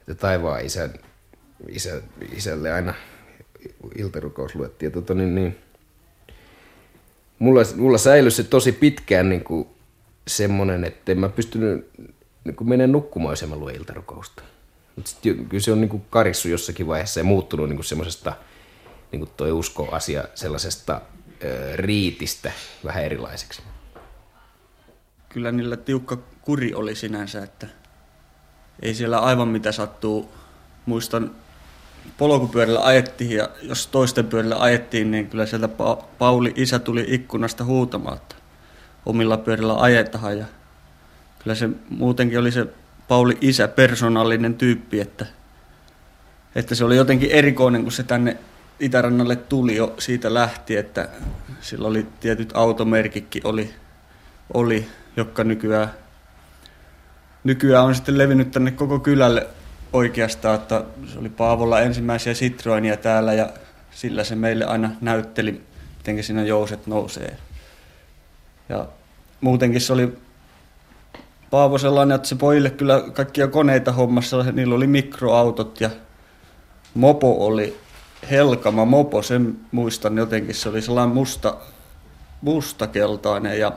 että 0.00 0.14
taivaan 0.14 0.64
isän, 0.64 0.94
isä, 1.68 2.02
isälle 2.36 2.72
aina 2.72 2.94
iltarukous 3.98 4.54
luettiin. 4.54 4.92
Tota, 4.92 5.14
niin, 5.14 5.34
niin, 5.34 5.58
mulla, 7.38 7.60
mulla 7.76 7.98
säilyi 7.98 8.30
se 8.30 8.44
tosi 8.44 8.72
pitkään 8.72 9.28
niin 9.28 9.44
kuin 9.44 9.68
semmoinen, 10.26 10.84
että 10.84 11.12
en 11.12 11.18
mä 11.18 11.28
pystynyt 11.28 11.90
niin 12.44 12.56
kuin 12.56 12.68
menemään 12.68 12.92
nukkumaan, 12.92 13.32
jos 13.32 13.42
en 13.42 13.48
mä 13.48 13.56
lue 13.56 13.72
iltarukousta. 13.72 14.42
Mutta 14.96 15.10
kyllä 15.22 15.60
se 15.60 15.72
on 15.72 15.80
niin 15.80 15.88
kuin 15.88 16.02
karissu 16.10 16.48
jossakin 16.48 16.86
vaiheessa 16.86 17.20
ja 17.20 17.24
muuttunut 17.24 17.68
niin 17.68 17.84
semmoisesta, 17.84 18.32
niin 19.12 19.20
kuin 19.20 19.30
toi 19.36 19.52
uskoasia, 19.52 20.24
sellaisesta 20.34 21.00
ö, 21.44 21.76
riitistä 21.76 22.52
vähän 22.84 23.04
erilaiseksi. 23.04 23.62
Kyllä 25.28 25.52
niillä 25.52 25.76
tiukka 25.76 26.18
kuri 26.42 26.74
oli 26.74 26.94
sinänsä, 26.94 27.42
että 27.42 27.66
ei 28.82 28.94
siellä 28.94 29.18
aivan 29.18 29.48
mitä 29.48 29.72
sattuu. 29.72 30.32
Muistan, 30.86 31.30
polkupyörällä 32.18 32.80
ajettiin 32.80 33.30
ja 33.30 33.48
jos 33.62 33.86
toisten 33.86 34.26
pyörillä 34.26 34.56
ajettiin, 34.56 35.10
niin 35.10 35.26
kyllä 35.26 35.46
sieltä 35.46 35.66
pa- 35.66 36.04
Pauli 36.18 36.52
isä 36.56 36.78
tuli 36.78 37.04
ikkunasta 37.08 37.64
huutamaan, 37.64 38.16
että 38.16 38.34
omilla 39.06 39.36
pyörillä 39.36 39.74
ajetaan. 39.74 40.38
Ja 40.38 40.44
kyllä 41.38 41.54
se 41.54 41.68
muutenkin 41.90 42.38
oli 42.38 42.52
se 42.52 42.66
Pauli 43.08 43.38
isä 43.40 43.68
persoonallinen 43.68 44.54
tyyppi, 44.54 45.00
että, 45.00 45.26
että 46.54 46.74
se 46.74 46.84
oli 46.84 46.96
jotenkin 46.96 47.30
erikoinen, 47.30 47.82
kun 47.82 47.92
se 47.92 48.02
tänne 48.02 48.36
Itärannalle 48.80 49.36
tuli 49.36 49.76
jo 49.76 49.94
siitä 49.98 50.34
lähti, 50.34 50.76
että 50.76 51.08
sillä 51.60 51.88
oli 51.88 52.06
tietyt 52.20 52.50
automerkikki 52.54 53.40
oli, 53.44 53.74
oli 54.54 54.88
jotka 55.18 55.44
nykyään 55.44 55.90
nykyään 57.44 57.84
on 57.84 57.94
sitten 57.94 58.18
levinnyt 58.18 58.50
tänne 58.50 58.70
koko 58.70 58.98
kylälle 58.98 59.46
oikeastaan, 59.92 60.54
että 60.54 60.84
se 61.12 61.18
oli 61.18 61.28
Paavolla 61.28 61.80
ensimmäisiä 61.80 62.34
Citroenia 62.34 62.96
täällä 62.96 63.32
ja 63.32 63.48
sillä 63.90 64.24
se 64.24 64.34
meille 64.34 64.64
aina 64.64 64.90
näytteli, 65.00 65.62
miten 65.98 66.24
siinä 66.24 66.42
jouset 66.42 66.86
nousee. 66.86 67.36
Ja 68.68 68.86
muutenkin 69.40 69.80
se 69.80 69.92
oli 69.92 70.18
Paavo 71.50 71.78
sellainen, 71.78 72.14
että 72.14 72.28
se 72.28 72.34
pojille 72.34 72.70
kyllä 72.70 73.04
kaikkia 73.12 73.48
koneita 73.48 73.92
hommassa, 73.92 74.52
niillä 74.52 74.74
oli 74.74 74.86
mikroautot 74.86 75.80
ja 75.80 75.90
mopo 76.94 77.46
oli 77.46 77.76
Helkama 78.30 78.84
mopo, 78.84 79.22
sen 79.22 79.56
muistan 79.72 80.16
jotenkin, 80.16 80.54
se 80.54 80.68
oli 80.68 80.82
sellainen 80.82 81.14
musta, 81.14 81.56
mustakeltainen 82.40 83.58
ja 83.58 83.72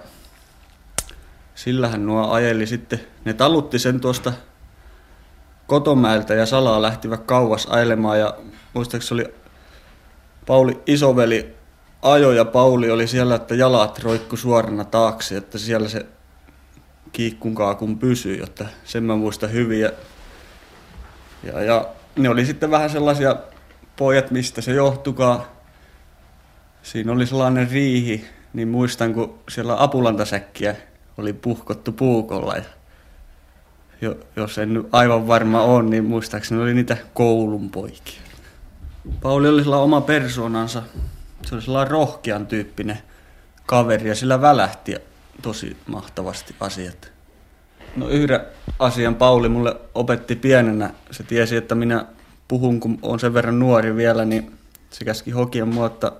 sillähän 1.56 2.06
nuo 2.06 2.32
ajeli 2.32 2.68
sitten, 2.68 3.00
ne 3.26 3.34
talutti 3.34 3.80
sen 3.80 4.00
tuosta 4.00 4.34
Kotomäeltä 5.68 6.34
ja 6.34 6.46
salaa 6.46 6.82
lähtivät 6.82 7.22
kauas 7.26 7.66
ajelemaan 7.66 8.20
ja 8.20 8.38
muistaakseni 8.74 9.22
oli 9.22 9.34
Pauli 10.48 10.82
isoveli 10.86 11.56
ajo 12.02 12.32
ja 12.32 12.46
Pauli 12.46 12.92
oli 12.92 13.08
siellä, 13.08 13.36
että 13.36 13.56
jalat 13.56 14.00
roikku 14.00 14.38
suorana 14.38 14.86
taakse, 14.86 15.38
että 15.38 15.58
siellä 15.58 15.90
se 15.90 16.06
kiikkun 17.12 17.56
kaakun 17.56 18.00
pysyi, 18.00 18.38
jotta 18.40 18.66
sen 18.84 19.04
mä 19.04 19.16
muistan 19.16 19.52
hyvin. 19.52 19.80
Ja, 19.80 19.92
ja, 21.44 21.62
ja 21.62 21.86
ne 22.16 22.30
oli 22.30 22.46
sitten 22.46 22.72
vähän 22.72 22.90
sellaisia 22.90 23.36
pojat, 23.96 24.32
mistä 24.32 24.62
se 24.62 24.72
johtukaa. 24.72 25.62
Siinä 26.84 27.12
oli 27.12 27.26
sellainen 27.26 27.72
riihi, 27.72 28.26
niin 28.54 28.68
muistan, 28.68 29.14
kun 29.14 29.40
siellä 29.50 29.84
apulantasäkkiä 29.84 30.76
oli 31.18 31.34
puhkottu 31.34 31.92
puukolla. 31.92 32.56
Ja 32.56 32.64
jo, 34.02 34.16
jos 34.36 34.58
en 34.58 34.74
nyt 34.74 34.88
aivan 34.92 35.28
varma 35.28 35.64
on, 35.64 35.90
niin 35.90 36.06
muistaakseni 36.06 36.62
oli 36.62 36.74
niitä 36.74 36.98
koulun 37.14 37.70
poikia. 37.70 38.22
Pauli 39.22 39.50
oli 39.50 39.64
sillä 39.64 39.78
oma 39.78 40.02
persoonansa. 40.02 40.84
Se 41.46 41.56
oli 41.56 41.62
sellainen 41.62 41.92
rohkean 41.92 42.48
tyyppinen 42.48 42.98
kaveri 43.66 44.10
ja 44.10 44.16
sillä 44.16 44.42
välähti 44.42 44.96
tosi 45.42 45.78
mahtavasti 45.88 46.56
asiat. 46.60 47.12
No 47.96 48.08
yhden 48.08 48.40
asian 48.80 49.16
Pauli 49.16 49.50
mulle 49.50 49.76
opetti 49.96 50.36
pienenä. 50.36 50.94
Se 51.12 51.24
tiesi, 51.24 51.56
että 51.56 51.76
minä 51.76 52.06
puhun, 52.48 52.80
kun 52.80 53.00
on 53.02 53.20
sen 53.20 53.34
verran 53.34 53.60
nuori 53.60 53.96
vielä, 53.96 54.26
niin 54.26 54.58
se 54.90 55.06
käski 55.06 55.32
hokien 55.32 55.68
muotta 55.68 56.12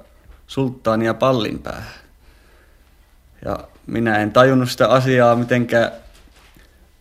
sulttaania 0.48 1.14
pallin 1.14 1.60
päähän. 1.60 1.94
Ja 3.46 3.60
minä 3.88 4.18
en 4.18 4.32
tajunnut 4.32 4.72
sitä 4.72 4.88
asiaa 4.88 5.36
mitenkään. 5.36 5.92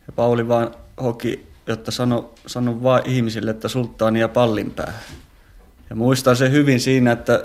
Ja 0.07 0.13
Pauli 0.17 0.49
vaan 0.49 0.75
hoki, 1.03 1.47
jotta 1.67 1.91
sano, 1.91 2.35
sano 2.47 2.83
vaan 2.83 3.03
ihmisille, 3.05 3.51
että 3.51 3.69
sulttaania 3.69 4.29
pallin 4.29 4.71
päähän. 4.71 5.03
Ja 5.91 5.97
muistan 5.97 6.37
se 6.37 6.51
hyvin 6.51 6.81
siinä, 6.81 7.13
että 7.13 7.45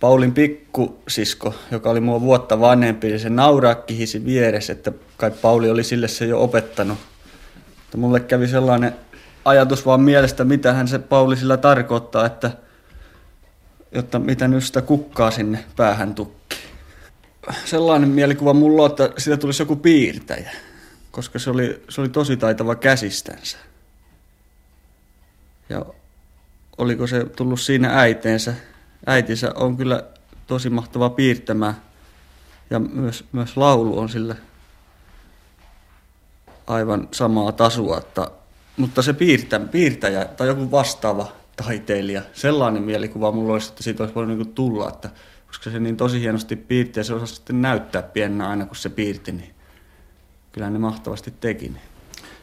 Paulin 0.00 0.32
pikkusisko, 0.32 1.54
joka 1.70 1.90
oli 1.90 2.00
mua 2.00 2.20
vuotta 2.20 2.60
vanhempi, 2.60 3.06
niin 3.08 3.20
se 3.20 3.30
nauraa 3.30 3.74
kihisi 3.74 4.24
vieressä, 4.24 4.72
että 4.72 4.92
kai 5.16 5.30
Pauli 5.30 5.70
oli 5.70 5.84
sille 5.84 6.08
se 6.08 6.24
jo 6.26 6.42
opettanut. 6.42 6.98
Mutta 7.82 7.98
mulle 7.98 8.20
kävi 8.20 8.48
sellainen 8.48 8.94
ajatus 9.44 9.86
vaan 9.86 10.00
mielestä, 10.00 10.44
mitä 10.44 10.72
hän 10.72 10.88
se 10.88 10.98
Pauli 10.98 11.36
sillä 11.36 11.56
tarkoittaa, 11.56 12.26
että 12.26 12.50
jotta 13.92 14.18
mitä 14.18 14.48
nyt 14.48 14.64
sitä 14.64 14.82
kukkaa 14.82 15.30
sinne 15.30 15.64
päähän 15.76 16.14
tukki 16.14 16.39
sellainen 17.64 18.08
mielikuva 18.08 18.52
mulla 18.52 18.86
että 18.86 19.10
siitä 19.18 19.36
tulisi 19.36 19.62
joku 19.62 19.76
piirtäjä, 19.76 20.50
koska 21.10 21.38
se 21.38 21.50
oli, 21.50 21.82
se 21.88 22.00
oli 22.00 22.08
tosi 22.08 22.36
taitava 22.36 22.74
käsistänsä. 22.74 23.58
Ja 25.68 25.86
oliko 26.78 27.06
se 27.06 27.24
tullut 27.24 27.60
siinä 27.60 28.00
äiteensä? 28.00 28.54
Äitinsä 29.06 29.52
on 29.54 29.76
kyllä 29.76 30.04
tosi 30.46 30.70
mahtava 30.70 31.10
piirtämään 31.10 31.76
ja 32.70 32.78
myös, 32.78 33.24
myös 33.32 33.56
laulu 33.56 33.98
on 33.98 34.08
sillä 34.08 34.36
aivan 36.66 37.08
samaa 37.12 37.52
tasua, 37.52 37.98
että, 37.98 38.30
mutta 38.76 39.02
se 39.02 39.12
piirtä, 39.12 39.60
piirtäjä 39.60 40.24
tai 40.24 40.46
joku 40.46 40.70
vastaava 40.70 41.32
taiteilija, 41.56 42.22
sellainen 42.32 42.82
mielikuva 42.82 43.32
mulla 43.32 43.52
olisi, 43.52 43.68
että 43.68 43.82
siitä 43.82 44.02
olisi 44.02 44.14
voinut 44.14 44.38
niin 44.38 44.54
tulla, 44.54 44.88
että 44.88 45.10
koska 45.50 45.70
se 45.70 45.80
niin 45.80 45.96
tosi 45.96 46.20
hienosti 46.20 46.56
piirti 46.56 47.00
ja 47.00 47.04
se 47.04 47.14
osasi 47.14 47.34
sitten 47.34 47.62
näyttää 47.62 48.02
pienenä 48.02 48.48
aina 48.48 48.66
kun 48.66 48.76
se 48.76 48.88
piirti, 48.88 49.32
niin 49.32 49.50
kyllä 50.52 50.70
ne 50.70 50.78
mahtavasti 50.78 51.34
teki. 51.40 51.68
Niin. 51.68 51.80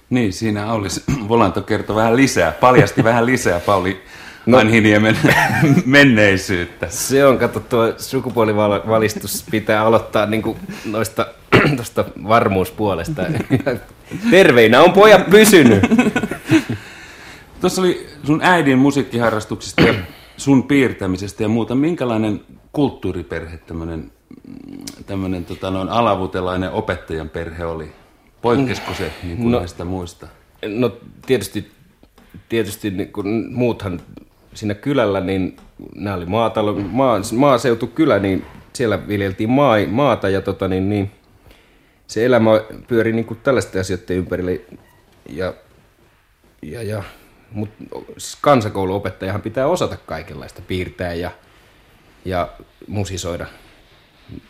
Niin, 0.09 0.33
siinä 0.33 0.73
olisi, 0.73 1.03
Volanto 1.29 1.61
kertoi 1.61 1.95
vähän 1.95 2.15
lisää, 2.15 2.51
paljasti 2.51 3.03
vähän 3.03 3.25
lisää 3.25 3.59
Pauli 3.59 4.01
no, 4.45 4.57
Anhiniemen 4.57 5.17
menneisyyttä. 5.85 6.87
Se 6.89 7.25
on, 7.25 7.37
kato, 7.37 7.59
tuo 7.59 7.93
sukupuolivalistus 7.97 9.45
pitää 9.51 9.85
aloittaa 9.85 10.25
niin 10.25 10.41
kuin 10.41 10.57
noista 10.85 11.27
tosta 11.77 12.05
varmuuspuolesta. 12.27 13.23
Terveinä 14.31 14.81
on 14.81 14.93
pojat 14.93 15.29
pysynyt. 15.29 15.83
Tuossa 17.61 17.81
oli 17.81 18.07
sun 18.23 18.39
äidin 18.43 18.77
musiikkiharrastuksista 18.77 19.81
ja 19.81 19.93
sun 20.37 20.63
piirtämisestä 20.63 21.43
ja 21.43 21.49
muuta. 21.49 21.75
Minkälainen 21.75 22.41
kulttuuriperhe 22.77 23.57
tämmöinen 23.57 24.11
tämmöinen 25.05 25.45
tota, 25.45 25.71
noin 25.71 25.89
alavutelainen 25.89 26.71
opettajan 26.71 27.29
perhe 27.29 27.65
oli? 27.65 27.91
Poikkesiko 28.41 28.93
se 28.93 29.11
niin 29.23 29.37
kuin 29.37 29.51
no, 29.51 29.59
näistä 29.59 29.85
muista? 29.85 30.27
No 30.67 30.97
tietysti, 31.25 31.71
tietysti 32.49 32.91
niin 32.91 33.11
kun 33.11 33.47
muuthan 33.51 34.01
siinä 34.53 34.73
kylällä, 34.73 35.21
niin 35.21 35.57
nämä 35.95 36.15
oli 36.15 36.25
maatalo, 36.25 36.73
maa, 36.73 37.19
maaseutukylä, 37.35 38.19
niin 38.19 38.45
siellä 38.73 39.07
viljeltiin 39.07 39.49
maa, 39.49 39.77
maata 39.87 40.29
ja 40.29 40.41
tota, 40.41 40.67
niin, 40.67 40.89
niin, 40.89 41.11
se 42.07 42.25
elämä 42.25 42.51
pyöri 42.87 43.13
niin 43.13 43.25
kuin 43.25 43.39
tällaisten 43.43 43.81
asioiden 43.81 44.17
ympärille. 44.17 44.61
Ja, 45.29 45.53
ja, 46.61 46.83
ja, 46.83 47.03
mutta 47.51 47.83
kansakouluopettajahan 48.41 49.41
pitää 49.41 49.67
osata 49.67 49.97
kaikenlaista, 50.05 50.61
piirtää 50.67 51.13
ja, 51.13 51.31
ja 52.27 52.49
musisoida. 52.87 53.47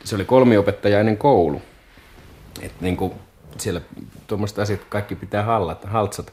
Se 0.03 0.15
oli 0.15 0.25
kolmiopettajainen 0.25 1.17
koulu. 1.17 1.61
Et 2.61 2.81
niin 2.81 2.97
kuin 2.97 3.13
siellä 3.57 3.81
tuommoista 4.27 4.61
asiat 4.61 4.83
kaikki 4.89 5.15
pitää 5.15 5.43
hallata, 5.43 5.87
haltsata. 5.87 6.31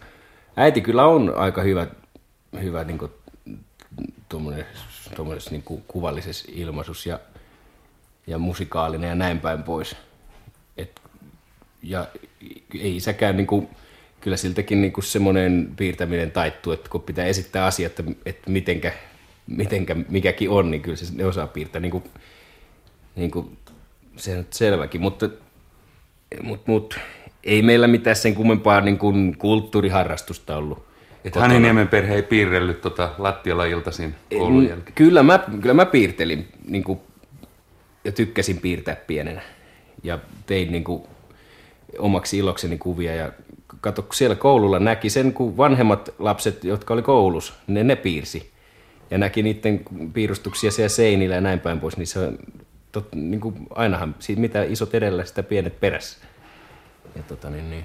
Äiti 0.57 0.81
kyllä 0.81 1.07
on 1.07 1.35
aika 1.37 1.63
hyvä, 1.63 1.87
hyvä 2.63 2.85
niin 2.85 2.99
kuin, 2.99 3.11
tuommoisessa 4.29 5.51
niin 5.51 5.63
kuin 5.63 5.85
kuvallisessa 5.89 6.49
ilmaisussa 6.53 7.09
ja, 7.09 7.19
ja 8.27 8.39
musikaalinen 8.39 9.09
ja 9.09 9.15
näin 9.15 9.41
päin 9.41 9.63
pois. 9.63 9.97
Et, 10.77 11.01
ja 11.83 12.07
ei 12.75 12.97
isäkään, 12.97 13.37
niin 13.37 13.47
kuin, 13.47 13.69
kyllä 14.21 14.37
siltäkin 14.37 14.81
niin 14.81 14.93
kuin 14.93 15.05
semmoinen 15.05 15.73
piirtäminen 15.77 16.31
taittuu, 16.31 16.73
että 16.73 16.91
kun 16.91 17.03
pitää 17.03 17.25
esittää 17.25 17.67
asiat, 17.67 18.01
että, 18.01 18.13
että 18.27 18.51
mitenkä, 18.51 18.93
mitenkä 19.47 19.97
mikäkin 20.09 20.51
on, 20.51 20.71
niin 20.71 20.83
kyllä 20.83 20.97
se 20.97 21.15
ne 21.15 21.25
osaa 21.25 21.47
piirtää 21.47 21.81
niin 21.81 21.91
kuin, 21.91 22.05
niin 23.17 23.31
kuin, 23.31 23.59
se 24.17 24.39
on 24.39 24.47
selväkin, 24.51 25.01
mutta, 25.01 25.29
mutta, 26.43 26.71
mutta 26.71 26.97
ei 27.45 27.63
meillä 27.63 27.87
mitään 27.87 28.17
sen 28.17 28.35
kummempaa 28.35 28.81
niin 28.81 28.99
kuin 28.99 29.39
kulttuuriharrastusta 29.39 30.57
ollut. 30.57 30.85
Että 31.25 31.41
Haniniemen 31.41 31.89
perhe 31.89 32.15
ei 32.15 32.23
piirrellyt 32.23 32.81
tota 32.81 33.11
lattialla 33.19 33.65
iltaisin 33.65 34.15
koulun 34.39 34.69
jälkeen? 34.69 34.95
Kyllä 34.95 35.23
mä, 35.23 35.45
kyllä 35.61 35.75
mä 35.75 35.87
piirtelin 35.87 36.49
niin 36.69 36.85
kuin, 36.85 36.99
ja 38.05 38.13
tykkäsin 38.13 38.59
piirtää 38.59 38.97
pienenä. 38.97 39.43
Ja 40.03 40.19
tein 40.47 40.73
niin 40.73 40.85
kuin, 40.85 41.03
omaksi 41.99 42.39
ilokseni 42.39 42.79
kuvia. 42.79 43.15
Ja 43.15 43.33
kato, 43.81 44.07
siellä 44.13 44.37
koululla 44.37 44.79
näki 44.79 45.11
sen, 45.11 45.33
kun 45.33 45.57
vanhemmat 45.57 46.15
lapset, 46.19 46.65
jotka 46.65 46.95
oli 46.95 47.03
koulussa, 47.03 47.55
ne, 47.67 47.85
ne 47.85 47.97
piirsi. 47.97 48.53
Ja 49.14 49.18
näki 49.18 49.42
niiden 49.42 49.80
piirustuksia 50.12 50.71
siellä 50.71 50.88
seinillä 50.88 51.35
ja 51.35 51.40
näin 51.40 51.61
päin 51.61 51.80
pois, 51.80 51.97
niin 51.97 52.06
se 52.06 52.18
on 52.18 52.38
tot, 52.92 53.09
niin 53.14 53.40
kuin 53.40 53.54
ainahan, 53.71 54.14
siitä 54.18 54.40
mitä 54.40 54.62
isot 54.62 54.94
edellä, 54.94 55.25
sitä 55.25 55.42
pienet 55.42 55.80
perässä. 55.80 56.18
Ja 57.16 57.23
tota, 57.23 57.50
niin, 57.50 57.71
niin. 57.71 57.85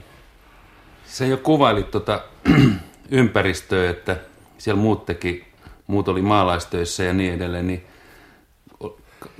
Se 1.05 1.27
jo 1.27 1.37
kuvailit 1.37 1.91
tota, 1.91 2.21
ympäristöä, 3.11 3.89
että 3.89 4.17
siellä 4.57 4.81
muut 4.81 5.05
teki, 5.05 5.45
muut 5.87 6.07
oli 6.07 6.21
maalaistöissä 6.21 7.03
ja 7.03 7.13
niin 7.13 7.33
edelleen, 7.33 7.67
niin 7.67 7.85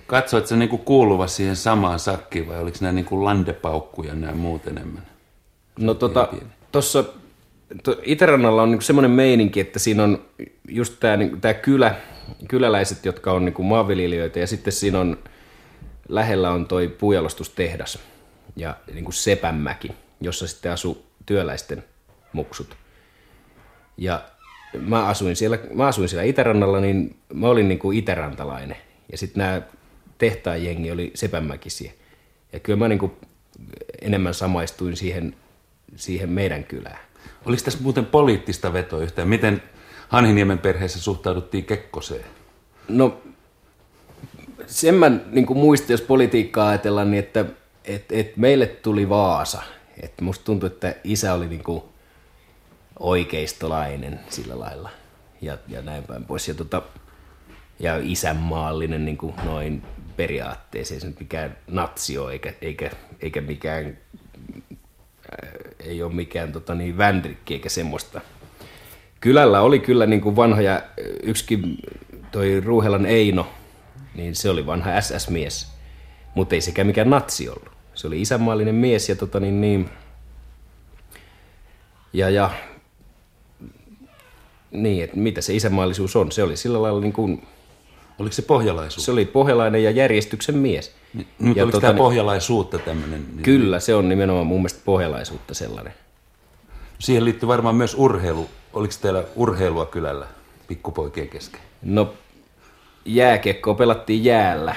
katsoit 0.08 0.48
se 0.48 0.56
niin 0.56 0.70
kuuluva 0.70 1.28
siihen 1.28 1.56
samaan 1.56 2.00
sakkiin 2.00 2.48
vai 2.48 2.60
oliko 2.60 2.78
nämä 2.82 2.92
niin 2.92 3.06
kuin 3.06 3.26
landepaukkuja 3.26 4.16
nämä 4.16 4.34
muut 4.34 4.68
enemmän? 4.68 5.04
No 5.80 5.94
tota, 5.94 6.28
tuossa 6.72 7.04
Itärannalla 8.04 8.64
on 8.64 8.72
niin 8.72 8.82
semmoinen 8.82 9.12
meininki, 9.12 9.60
että 9.60 9.80
siinä 9.80 10.04
on 10.04 10.26
just 10.68 10.94
tämä 11.00 11.18
niin, 11.18 11.42
tää 11.42 11.54
kylä, 11.54 11.96
kyläläiset, 12.48 13.06
jotka 13.06 13.32
on 13.32 13.46
niin 13.46 13.66
maanviljelijöitä 13.66 14.40
ja 14.40 14.48
sitten 14.48 14.74
siinä 14.74 15.00
on 15.00 15.18
lähellä 16.10 16.52
on 16.52 16.68
toi 16.68 16.88
puujalostustehdas 16.88 18.00
ja 18.56 18.76
niin 18.94 19.04
kuin 19.04 19.14
Sepänmäki, 19.14 19.92
jossa 20.22 20.48
sitten 20.48 20.72
asuu 20.72 21.06
työläisten 21.26 21.84
muksut. 22.34 22.78
Ja 23.98 24.24
mä 24.80 25.06
asuin 25.06 25.36
siellä, 25.36 25.60
mä 25.74 25.88
asuin 25.88 26.10
siellä 26.10 26.24
Itärannalla, 26.24 26.80
niin 26.80 27.16
mä 27.34 27.48
olin 27.48 27.68
niin 27.68 27.80
kuin 27.80 27.98
itärantalainen. 27.98 28.78
Ja 29.12 29.18
sitten 29.18 29.44
nämä 29.44 29.62
tehtaanjengi 30.18 30.92
oli 30.92 31.12
Sepänmäkisiä. 31.16 31.92
Ja 32.54 32.60
kyllä 32.60 32.80
mä 32.80 32.88
niin 32.88 33.00
kuin 33.00 33.12
enemmän 34.02 34.34
samaistuin 34.34 34.98
siihen, 34.98 35.36
siihen 35.96 36.30
meidän 36.30 36.64
kylään. 36.64 37.09
Oliko 37.46 37.64
tässä 37.64 37.80
muuten 37.82 38.06
poliittista 38.06 38.74
vetoa 38.74 39.00
yhtään? 39.00 39.28
Miten 39.28 39.64
Hanhiniemen 40.10 40.60
perheessä 40.60 41.00
suhtauduttiin 41.00 41.66
Kekkoseen? 41.66 42.26
No 42.88 43.22
sen 44.66 44.96
mä 44.96 45.12
niin 45.32 45.58
muistin, 45.58 45.94
jos 45.94 46.02
politiikkaa 46.02 46.68
ajatellaan, 46.70 47.12
niin 47.12 47.20
että 47.20 47.46
et, 47.86 48.12
et 48.12 48.38
meille 48.38 48.66
tuli 48.66 49.10
Vaasa. 49.10 49.62
Et 50.04 50.22
musta 50.22 50.46
tuntui, 50.46 50.68
että 50.68 50.96
isä 51.04 51.34
oli 51.34 51.48
niin 51.48 51.64
kuin 51.64 51.84
oikeistolainen 53.00 54.20
sillä 54.30 54.60
lailla 54.60 54.90
ja, 55.42 55.58
ja 55.68 55.82
näin 55.82 56.04
päin 56.04 56.26
pois. 56.26 56.48
Ja, 56.48 56.54
tota, 56.54 56.82
ja 57.80 58.00
isänmaallinen 58.02 59.06
niin 59.06 59.18
kuin 59.18 59.34
noin 59.44 59.84
ei 60.76 60.86
se 60.86 61.08
nyt 61.08 61.20
mikään 61.20 61.58
natsio 61.68 62.30
eikä, 62.30 62.54
eikä, 62.62 62.92
eikä 63.22 63.42
mikään, 63.42 63.98
ei 65.80 66.04
ole 66.04 66.14
mikään 66.14 66.52
tota, 66.52 66.76
niin, 66.76 66.98
vändrikki 66.98 67.54
eikä 67.54 67.70
semmoista. 67.70 68.22
Kylällä 69.22 69.62
oli 69.62 69.80
kyllä 69.80 70.06
niin 70.06 70.22
kuin 70.22 70.36
vanhoja, 70.36 70.82
yksikin 71.24 71.78
toi 72.32 72.62
Ruuhelan 72.66 73.06
Eino, 73.06 73.48
niin 74.16 74.36
se 74.36 74.50
oli 74.50 74.66
vanha 74.66 75.02
SS-mies, 75.02 75.72
mutta 76.36 76.56
ei 76.56 76.62
sekään 76.62 76.88
mikään 76.88 77.10
natsi 77.10 77.50
ollut. 77.50 77.72
Se 77.94 78.08
oli 78.08 78.22
isänmaallinen 78.22 78.76
mies 78.76 79.10
ja 79.10 79.16
tota 79.16 79.40
niin, 79.40 79.62
niin 79.62 79.90
ja, 82.14 82.30
ja 82.30 82.50
niin, 84.72 85.04
että 85.04 85.18
mitä 85.18 85.42
se 85.42 85.56
isänmaallisuus 85.56 86.16
on. 86.16 86.32
Se 86.32 86.44
oli 86.44 86.58
sillä 86.58 86.82
lailla 86.82 87.02
niin 87.02 87.14
kuin, 87.14 87.48
Oliko 88.20 88.34
se 88.34 88.42
pohjalaisuus? 88.42 89.06
Se 89.06 89.12
oli 89.12 89.26
pohjalainen 89.26 89.84
ja 89.84 89.92
järjestyksen 89.92 90.58
mies. 90.58 90.96
Nyt 91.14 91.28
ja 91.58 91.64
oliko 91.64 91.78
tota, 91.78 91.88
tämä 91.88 91.98
pohjalaisuutta 91.98 92.80
tämmöinen? 92.80 93.26
Niin... 93.32 93.44
Kyllä, 93.44 93.80
se 93.80 93.96
on 93.96 94.10
nimenomaan 94.10 94.48
mun 94.48 94.60
mielestä 94.60 94.82
pohjalaisuutta 94.86 95.54
sellainen. 95.54 95.94
Siihen 97.00 97.26
liittyy 97.26 97.48
varmaan 97.48 97.76
myös 97.76 97.96
urheilu. 97.98 98.50
Oliko 98.74 98.94
teillä 99.02 99.24
urheilua 99.36 99.86
kylällä 99.86 100.28
pikkupoikien 100.68 101.30
kesken? 101.30 101.62
No 101.82 102.14
jääkiekkoa 103.06 103.74
pelattiin 103.74 104.24
jäällä 104.24 104.76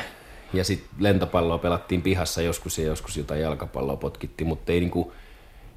ja 0.52 0.64
sitten 0.64 0.90
lentopalloa 0.98 1.58
pelattiin 1.58 2.02
pihassa 2.02 2.42
joskus 2.42 2.78
ja 2.78 2.84
joskus 2.84 3.16
jotain 3.16 3.40
jalkapalloa 3.40 3.96
potkittiin, 3.96 4.48
mutta 4.48 4.72
ei 4.72 4.80
niinku, 4.80 5.12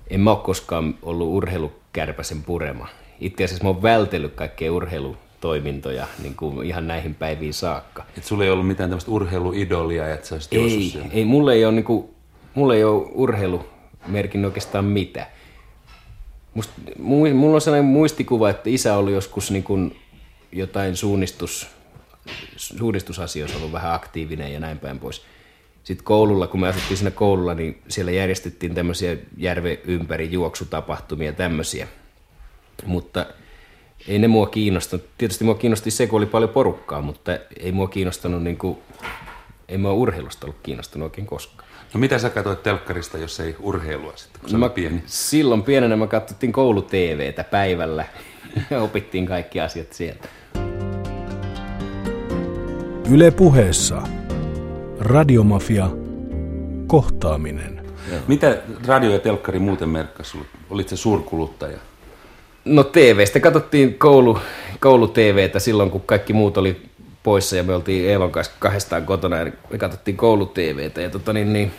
en 0.09 0.19
mä 0.19 0.31
ole 0.31 0.39
koskaan 0.43 0.95
ollut 1.01 1.27
urheilukärpäsen 1.27 2.43
purema. 2.43 2.87
Itse 3.19 3.43
asiassa 3.43 3.63
mä 3.63 3.69
oon 3.69 3.81
vältellyt 3.81 4.33
kaikkea 4.33 4.71
urheilutoimintoja 5.45 6.07
niin 6.23 6.35
kuin 6.35 6.65
ihan 6.65 6.87
näihin 6.87 7.15
päiviin 7.15 7.53
saakka. 7.53 8.05
Et 8.17 8.23
sulla 8.23 8.43
ei 8.43 8.49
ollut 8.49 8.67
mitään 8.67 8.89
tämmöistä 8.89 9.11
urheiluidolia, 9.11 10.13
että 10.13 10.27
sä 10.27 10.35
Ei, 10.51 10.93
ei 11.11 11.25
mulla 11.25 11.53
ei 11.53 11.65
ole, 11.65 11.73
niin 11.73 11.85
kuin, 11.85 12.09
mulla 12.53 12.75
ei 12.75 12.83
ole 12.83 13.05
urheilu 13.13 13.65
merkin 14.07 14.45
oikeastaan 14.45 14.85
mitään. 14.85 15.27
Must, 16.53 16.71
mulla 17.33 17.55
on 17.55 17.61
sellainen 17.61 17.91
muistikuva, 17.91 18.49
että 18.49 18.69
isä 18.69 18.97
oli 18.97 19.13
joskus 19.13 19.51
niin 19.51 19.63
kuin 19.63 19.95
jotain 20.51 20.95
suunnistus, 20.95 21.67
suunnistusasioissa 22.55 23.57
ollut 23.57 23.71
vähän 23.71 23.93
aktiivinen 23.93 24.53
ja 24.53 24.59
näin 24.59 24.77
päin 24.79 24.99
pois. 24.99 25.21
Sitten 25.83 26.05
koululla, 26.05 26.47
kun 26.47 26.59
me 26.59 26.67
asuttiin 26.67 26.97
siinä 26.97 27.11
koululla, 27.11 27.53
niin 27.53 27.81
siellä 27.87 28.11
järjestettiin 28.11 28.75
tämmöisiä 28.75 29.17
järve 29.37 29.79
ympäri 29.83 30.31
juoksutapahtumia 30.31 31.33
tämmöisiä. 31.33 31.87
Mutta 32.85 33.25
ei 34.07 34.19
ne 34.19 34.27
mua 34.27 34.47
kiinnostanut. 34.47 35.05
Tietysti 35.17 35.43
mua 35.43 35.55
kiinnosti 35.55 35.91
se, 35.91 36.07
kun 36.07 36.17
oli 36.17 36.25
paljon 36.25 36.49
porukkaa, 36.49 37.01
mutta 37.01 37.31
ei 37.59 37.71
mua 37.71 37.87
kiinnostanut, 37.87 38.43
niin 38.43 38.57
kuin, 38.57 38.77
ei 39.67 39.77
mua 39.77 39.93
urheilusta 39.93 40.45
ollut 40.45 40.59
kiinnostunut 40.63 41.05
oikein 41.05 41.27
koskaan. 41.27 41.69
No 41.93 41.99
mitä 41.99 42.19
sä 42.19 42.29
katsoit 42.29 42.63
telkkarista, 42.63 43.17
jos 43.17 43.39
ei 43.39 43.55
urheilua 43.59 44.13
sitten, 44.15 44.41
kun 44.41 44.51
no 44.51 44.57
mä, 44.59 44.69
pieni? 44.69 45.03
Silloin 45.05 45.63
pienenä 45.63 45.95
mä 45.95 46.07
katsottiin 46.07 46.51
koulu-TVtä 46.51 47.43
päivällä 47.43 48.05
ja 48.69 48.81
opittiin 48.87 49.25
kaikki 49.25 49.61
asiat 49.61 49.93
sieltä. 49.93 50.27
Yle 53.11 53.31
puheessa 53.31 54.01
Radiomafia. 54.99 55.89
Kohtaaminen. 56.87 57.85
Mitä 58.27 58.61
radio 58.87 59.11
ja 59.11 59.19
telkkari 59.19 59.59
muuten 59.59 59.89
merkkasi 59.89 60.31
sinulle? 60.31 60.49
Olit 60.69 60.89
se 60.89 60.97
suurkuluttaja? 60.97 61.77
No 62.65 62.83
TVstä 62.83 63.39
katsottiin 63.39 63.93
koulu, 63.93 64.39
koulu-TVtä 64.79 65.59
silloin, 65.59 65.91
kun 65.91 66.01
kaikki 66.01 66.33
muut 66.33 66.57
oli 66.57 66.81
poissa 67.23 67.55
ja 67.55 67.63
me 67.63 67.75
oltiin 67.75 68.09
Eelon 68.09 68.31
kanssa 68.31 68.53
kahdestaan 68.59 69.05
kotona 69.05 69.37
ja 69.37 69.51
me 69.71 69.77
katsottiin 69.77 70.17
koulu-TVtä. 70.17 71.01
Ja 71.01 71.09
tota 71.09 71.33
niin, 71.33 71.53
niin, 71.53 71.71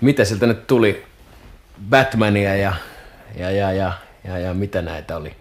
mitä 0.00 0.24
sieltä 0.24 0.46
nyt 0.46 0.66
tuli? 0.66 1.04
Batmania 1.88 2.56
ja, 2.56 2.74
ja, 3.36 3.50
ja, 3.50 3.72
ja, 3.72 3.92
ja, 4.24 4.38
ja 4.38 4.54
mitä 4.54 4.82
näitä 4.82 5.16
oli? 5.16 5.34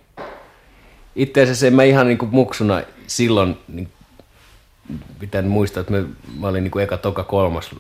Itse 1.16 1.42
asiassa 1.42 1.68
en 1.68 1.76
mä 1.76 1.84
ihan 1.84 2.08
niin 2.08 2.18
kuin 2.18 2.32
muksuna 2.32 2.82
silloin, 3.08 3.58
niin 3.68 3.92
pitää 5.20 5.42
muistaa, 5.42 5.82
että 5.82 5.94
me, 5.94 6.04
mä 6.40 6.48
olin 6.48 6.64
niin 6.64 6.72
kuin 6.72 6.84
eka, 6.84 6.98
toka, 6.98 7.24
kolmas 7.24 7.76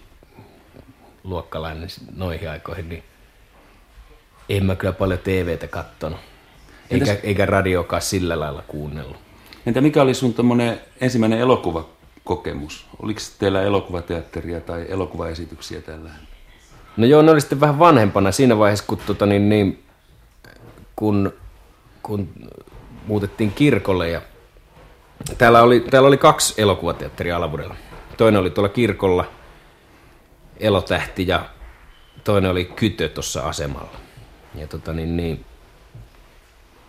luokkalainen 1.23 1.89
noihin 2.15 2.49
aikoihin, 2.49 2.89
niin 2.89 3.03
en 4.57 4.65
mä 4.65 4.75
kyllä 4.75 4.93
paljon 4.93 5.19
TVtä 5.19 5.67
kattonut. 5.67 6.19
Eikä, 6.89 7.11
Entäs... 7.11 7.23
eikä 7.23 7.45
radiokaan 7.45 8.01
sillä 8.01 8.39
lailla 8.39 8.63
kuunnellut. 8.67 9.17
Entä 9.65 9.81
mikä 9.81 10.01
oli 10.01 10.13
sun 10.13 10.35
ensimmäinen 11.01 11.39
elokuvakokemus? 11.39 12.87
Oliko 13.03 13.19
teillä 13.39 13.61
elokuvateatteria 13.61 14.61
tai 14.61 14.85
elokuvaesityksiä 14.89 15.81
tällä? 15.81 16.09
No 16.97 17.05
joo, 17.05 17.21
ne 17.21 17.31
oli 17.31 17.41
sitten 17.41 17.59
vähän 17.59 17.79
vanhempana 17.79 18.31
siinä 18.31 18.57
vaiheessa, 18.57 18.85
kun, 18.87 18.97
tota, 19.05 19.25
niin, 19.25 19.49
niin, 19.49 19.83
kun, 20.95 21.33
kun 22.03 22.29
muutettiin 23.07 23.51
kirkolle 23.51 24.09
ja 24.09 24.21
täällä 25.37 25.61
oli, 25.61 25.79
täällä 25.79 26.07
oli 26.07 26.17
kaksi 26.17 26.61
elokuvateatteria 26.61 27.37
Alavudella. 27.37 27.75
Toinen 28.17 28.41
oli 28.41 28.49
tuolla 28.49 28.69
kirkolla, 28.69 29.25
Elotähti 30.59 31.27
ja 31.27 31.45
toinen 32.23 32.51
oli 32.51 32.65
Kytö 32.65 33.09
tuossa 33.09 33.41
asemalla. 33.41 34.10
Ja 34.55 34.67
tota 34.67 34.93
niin, 34.93 35.17
niin, 35.17 35.45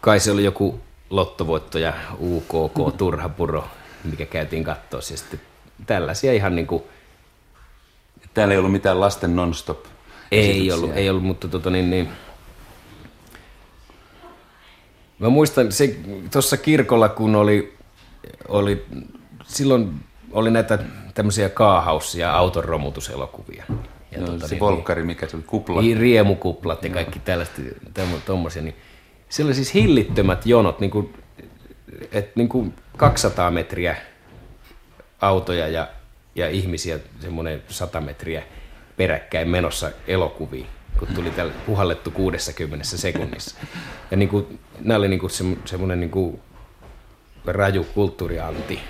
kai 0.00 0.20
se 0.20 0.30
oli 0.30 0.44
joku 0.44 0.80
lottovoitto 1.10 1.78
ja 1.78 1.92
UKK 2.20 2.96
Turhapuro, 2.98 3.64
mikä 4.04 4.26
käytiin 4.26 4.64
katsoa. 4.64 5.00
Ja 5.10 5.16
sitten 5.16 5.40
tällaisia 5.86 6.32
ihan 6.32 6.56
niin 6.56 6.66
kuin... 6.66 6.82
Täällä 8.34 8.54
ei 8.54 8.58
ollut 8.58 8.72
mitään 8.72 9.00
lasten 9.00 9.36
non-stop 9.36 9.84
Ei 10.30 10.72
ollut, 10.72 10.90
ei 10.94 11.10
ollut, 11.10 11.22
mutta 11.24 11.48
tota 11.48 11.70
niin, 11.70 11.90
niin 11.90 12.08
Mä 15.22 15.28
muistan 15.28 15.72
se 15.72 15.96
tuossa 16.32 16.56
kirkolla, 16.56 17.08
kun 17.08 17.36
oli, 17.36 17.76
oli, 18.48 18.86
silloin 19.44 19.94
oli 20.32 20.50
näitä 20.50 20.78
tämmöisiä 21.14 21.48
kaahaus- 21.48 22.14
ja 22.14 22.36
auton 22.36 22.64
romutuselokuvia. 22.64 23.64
Ja 24.12 24.20
no, 24.20 24.26
tota, 24.26 24.48
se 24.48 24.54
niin, 24.54 24.60
volkkari, 24.60 25.04
mikä 25.04 25.26
se 25.26 25.36
oli, 25.36 25.44
kupla. 25.46 25.80
Niin, 25.80 25.96
riemukuplat 25.96 26.84
ja 26.84 26.90
kaikki 26.90 27.18
tällaista, 27.18 27.62
tommosia, 28.26 28.62
niin 28.62 28.74
siellä 29.28 29.48
oli 29.48 29.54
siis 29.54 29.74
hillittömät 29.74 30.46
jonot, 30.46 30.80
niin 30.80 30.90
kuin, 30.90 31.14
et, 32.12 32.36
niin 32.36 32.48
kuin 32.48 32.74
200 32.96 33.50
metriä 33.50 33.96
autoja 35.20 35.68
ja, 35.68 35.88
ja 36.34 36.48
ihmisiä, 36.48 36.98
semmoinen 37.20 37.62
100 37.68 38.00
metriä 38.00 38.42
peräkkäin 38.96 39.48
menossa 39.48 39.90
elokuviin 40.06 40.66
kun 40.98 41.08
tuli 41.14 41.30
tällä 41.30 41.52
puhallettu 41.66 42.10
60 42.10 42.84
sekunnissa. 42.84 43.56
Ja 44.10 44.16
niin 44.16 44.28
kuin, 44.28 44.58
nämä 44.80 44.98
oli 44.98 45.08
niin 45.08 45.20
kuin 45.20 45.30
se, 45.30 45.44
semmoinen 45.64 46.00
niin 46.00 46.10
kuin 46.10 46.40
raju 47.46 47.86
kulttuurianti. 47.94 48.80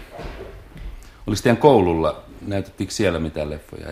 Oliko 1.26 1.42
teidän 1.42 1.56
koululla, 1.56 2.22
näytettiinkö 2.46 2.94
siellä 2.94 3.18
mitään 3.18 3.50
leffoja? 3.50 3.86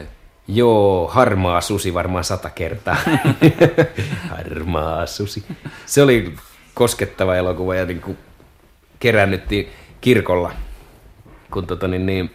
Joo, 0.52 1.08
harmaa 1.08 1.60
susi 1.60 1.94
varmaan 1.94 2.24
sata 2.24 2.50
kertaa. 2.50 2.96
harmaa 4.36 5.06
susi. 5.06 5.44
Se 5.86 6.02
oli 6.02 6.34
koskettava 6.74 7.36
elokuva 7.36 7.74
ja 7.74 7.86
niin 7.86 8.00
kuin 8.00 8.18
kerännyttiin 9.00 9.68
kirkolla, 10.00 10.52
kun 11.50 11.66
tota 11.66 11.88
niin, 11.88 12.06
niin 12.06 12.30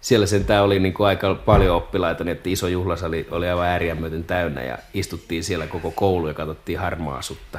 siellä 0.00 0.26
tämä 0.46 0.62
oli 0.62 0.78
niin 0.78 0.94
kuin 0.94 1.06
aika 1.06 1.34
paljon 1.34 1.76
oppilaita, 1.76 2.24
niin 2.24 2.36
että 2.36 2.48
iso 2.48 2.68
juhlasali 2.68 3.26
oli 3.30 3.48
aivan 3.48 3.66
ääriä 3.66 3.94
myöten 3.94 4.24
täynnä 4.24 4.62
ja 4.62 4.78
istuttiin 4.94 5.44
siellä 5.44 5.66
koko 5.66 5.90
koulu 5.90 6.28
ja 6.28 6.34
katsottiin 6.34 6.78
harmaa 6.78 7.22
sutta. 7.22 7.58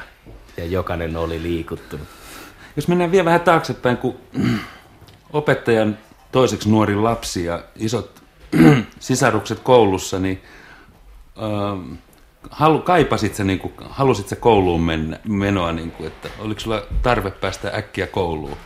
Ja 0.56 0.64
jokainen 0.64 1.16
oli 1.16 1.42
liikuttunut. 1.42 2.08
Jos 2.76 2.88
mennään 2.88 3.12
vielä 3.12 3.24
vähän 3.24 3.40
taaksepäin, 3.40 3.96
kun 3.96 4.16
opettajan 5.32 5.98
toiseksi 6.32 6.70
nuori 6.70 6.96
lapsi 6.96 7.44
ja 7.44 7.64
isot 7.76 8.23
sisarukset 8.98 9.58
koulussa, 9.58 10.18
niin 10.18 10.42
äh, 11.38 11.98
halu, 12.50 12.78
kaipasit 12.78 13.34
sä, 13.34 13.44
niin 13.44 13.58
kuin, 13.58 13.72
halusit 13.80 14.28
sä 14.28 14.36
kouluun 14.36 14.80
mennä, 14.80 15.18
menoa, 15.28 15.72
niin 15.72 15.90
kuin, 15.90 16.06
että 16.06 16.28
oliko 16.38 16.60
sulla 16.60 16.82
tarve 17.02 17.30
päästä 17.30 17.72
äkkiä 17.74 18.06
kouluun? 18.06 18.56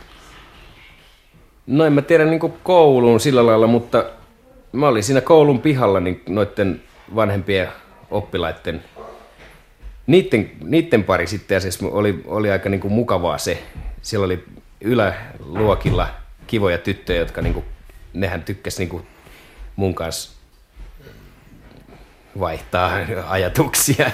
No 1.67 1.85
en 1.85 1.93
mä 1.93 2.01
tiedä 2.01 2.25
niin 2.25 2.53
kouluun 2.63 3.19
sillä 3.19 3.45
lailla, 3.45 3.67
mutta 3.67 4.05
mä 4.71 4.87
olin 4.87 5.03
siinä 5.03 5.21
koulun 5.21 5.59
pihalla 5.59 5.99
niin 5.99 6.21
noiden 6.29 6.81
vanhempien 7.15 7.67
oppilaiden, 8.11 8.83
niiden, 10.07 10.51
niiden 10.63 11.03
pari 11.03 11.27
sitten 11.27 11.57
asiassa 11.57 11.87
oli, 11.87 12.23
oli 12.25 12.51
aika 12.51 12.69
niin 12.69 12.81
kuin 12.81 12.93
mukavaa 12.93 13.37
se. 13.37 13.63
Siellä 14.01 14.25
oli 14.25 14.43
yläluokilla 14.81 16.07
kivoja 16.47 16.77
tyttöjä, 16.77 17.19
jotka 17.19 17.41
niin 17.41 17.53
kuin, 17.53 17.65
nehän 18.13 18.43
tykkäs 18.43 18.79
niin 18.79 18.89
kuin 18.89 19.03
mun 19.79 19.95
kanssa 19.95 20.31
vaihtaa 22.39 22.91
ajatuksia. 23.27 24.11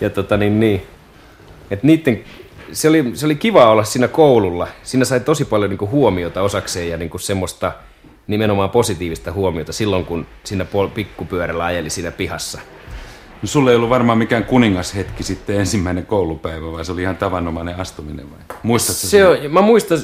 ja 0.00 0.10
tota 0.10 0.36
niin, 0.36 0.60
niin. 0.60 0.86
Et 1.70 1.82
niiden 1.82 2.24
se 2.72 2.88
oli, 2.88 3.10
se 3.14 3.26
oli 3.26 3.34
kiva 3.34 3.70
olla 3.70 3.84
siinä 3.84 4.08
koululla. 4.08 4.68
Siinä 4.82 5.04
sai 5.04 5.20
tosi 5.20 5.44
paljon 5.44 5.70
niin 5.70 5.78
kuin, 5.78 5.90
huomiota 5.90 6.42
osakseen 6.42 6.88
ja 6.88 6.96
niin 6.96 7.10
kuin, 7.10 7.20
semmoista 7.20 7.72
nimenomaan 8.26 8.70
positiivista 8.70 9.32
huomiota 9.32 9.72
silloin, 9.72 10.04
kun 10.04 10.26
siinä 10.44 10.66
pikkupyörällä 10.94 11.64
ajeli 11.64 11.90
siinä 11.90 12.10
pihassa. 12.10 12.60
No 13.42 13.48
sulle 13.48 13.70
ei 13.70 13.76
ollut 13.76 13.90
varmaan 13.90 14.18
mikään 14.18 14.44
kuningashetki 14.44 15.22
sitten 15.22 15.60
ensimmäinen 15.60 16.06
koulupäivä, 16.06 16.72
vai 16.72 16.84
se 16.84 16.92
oli 16.92 17.02
ihan 17.02 17.16
tavanomainen 17.16 17.80
astuminen 17.80 18.30
vai? 18.30 18.38
Muistatko 18.62 19.06
se? 19.06 19.26
On, 19.26 19.36
mä 19.50 19.60
muistan, 19.60 19.98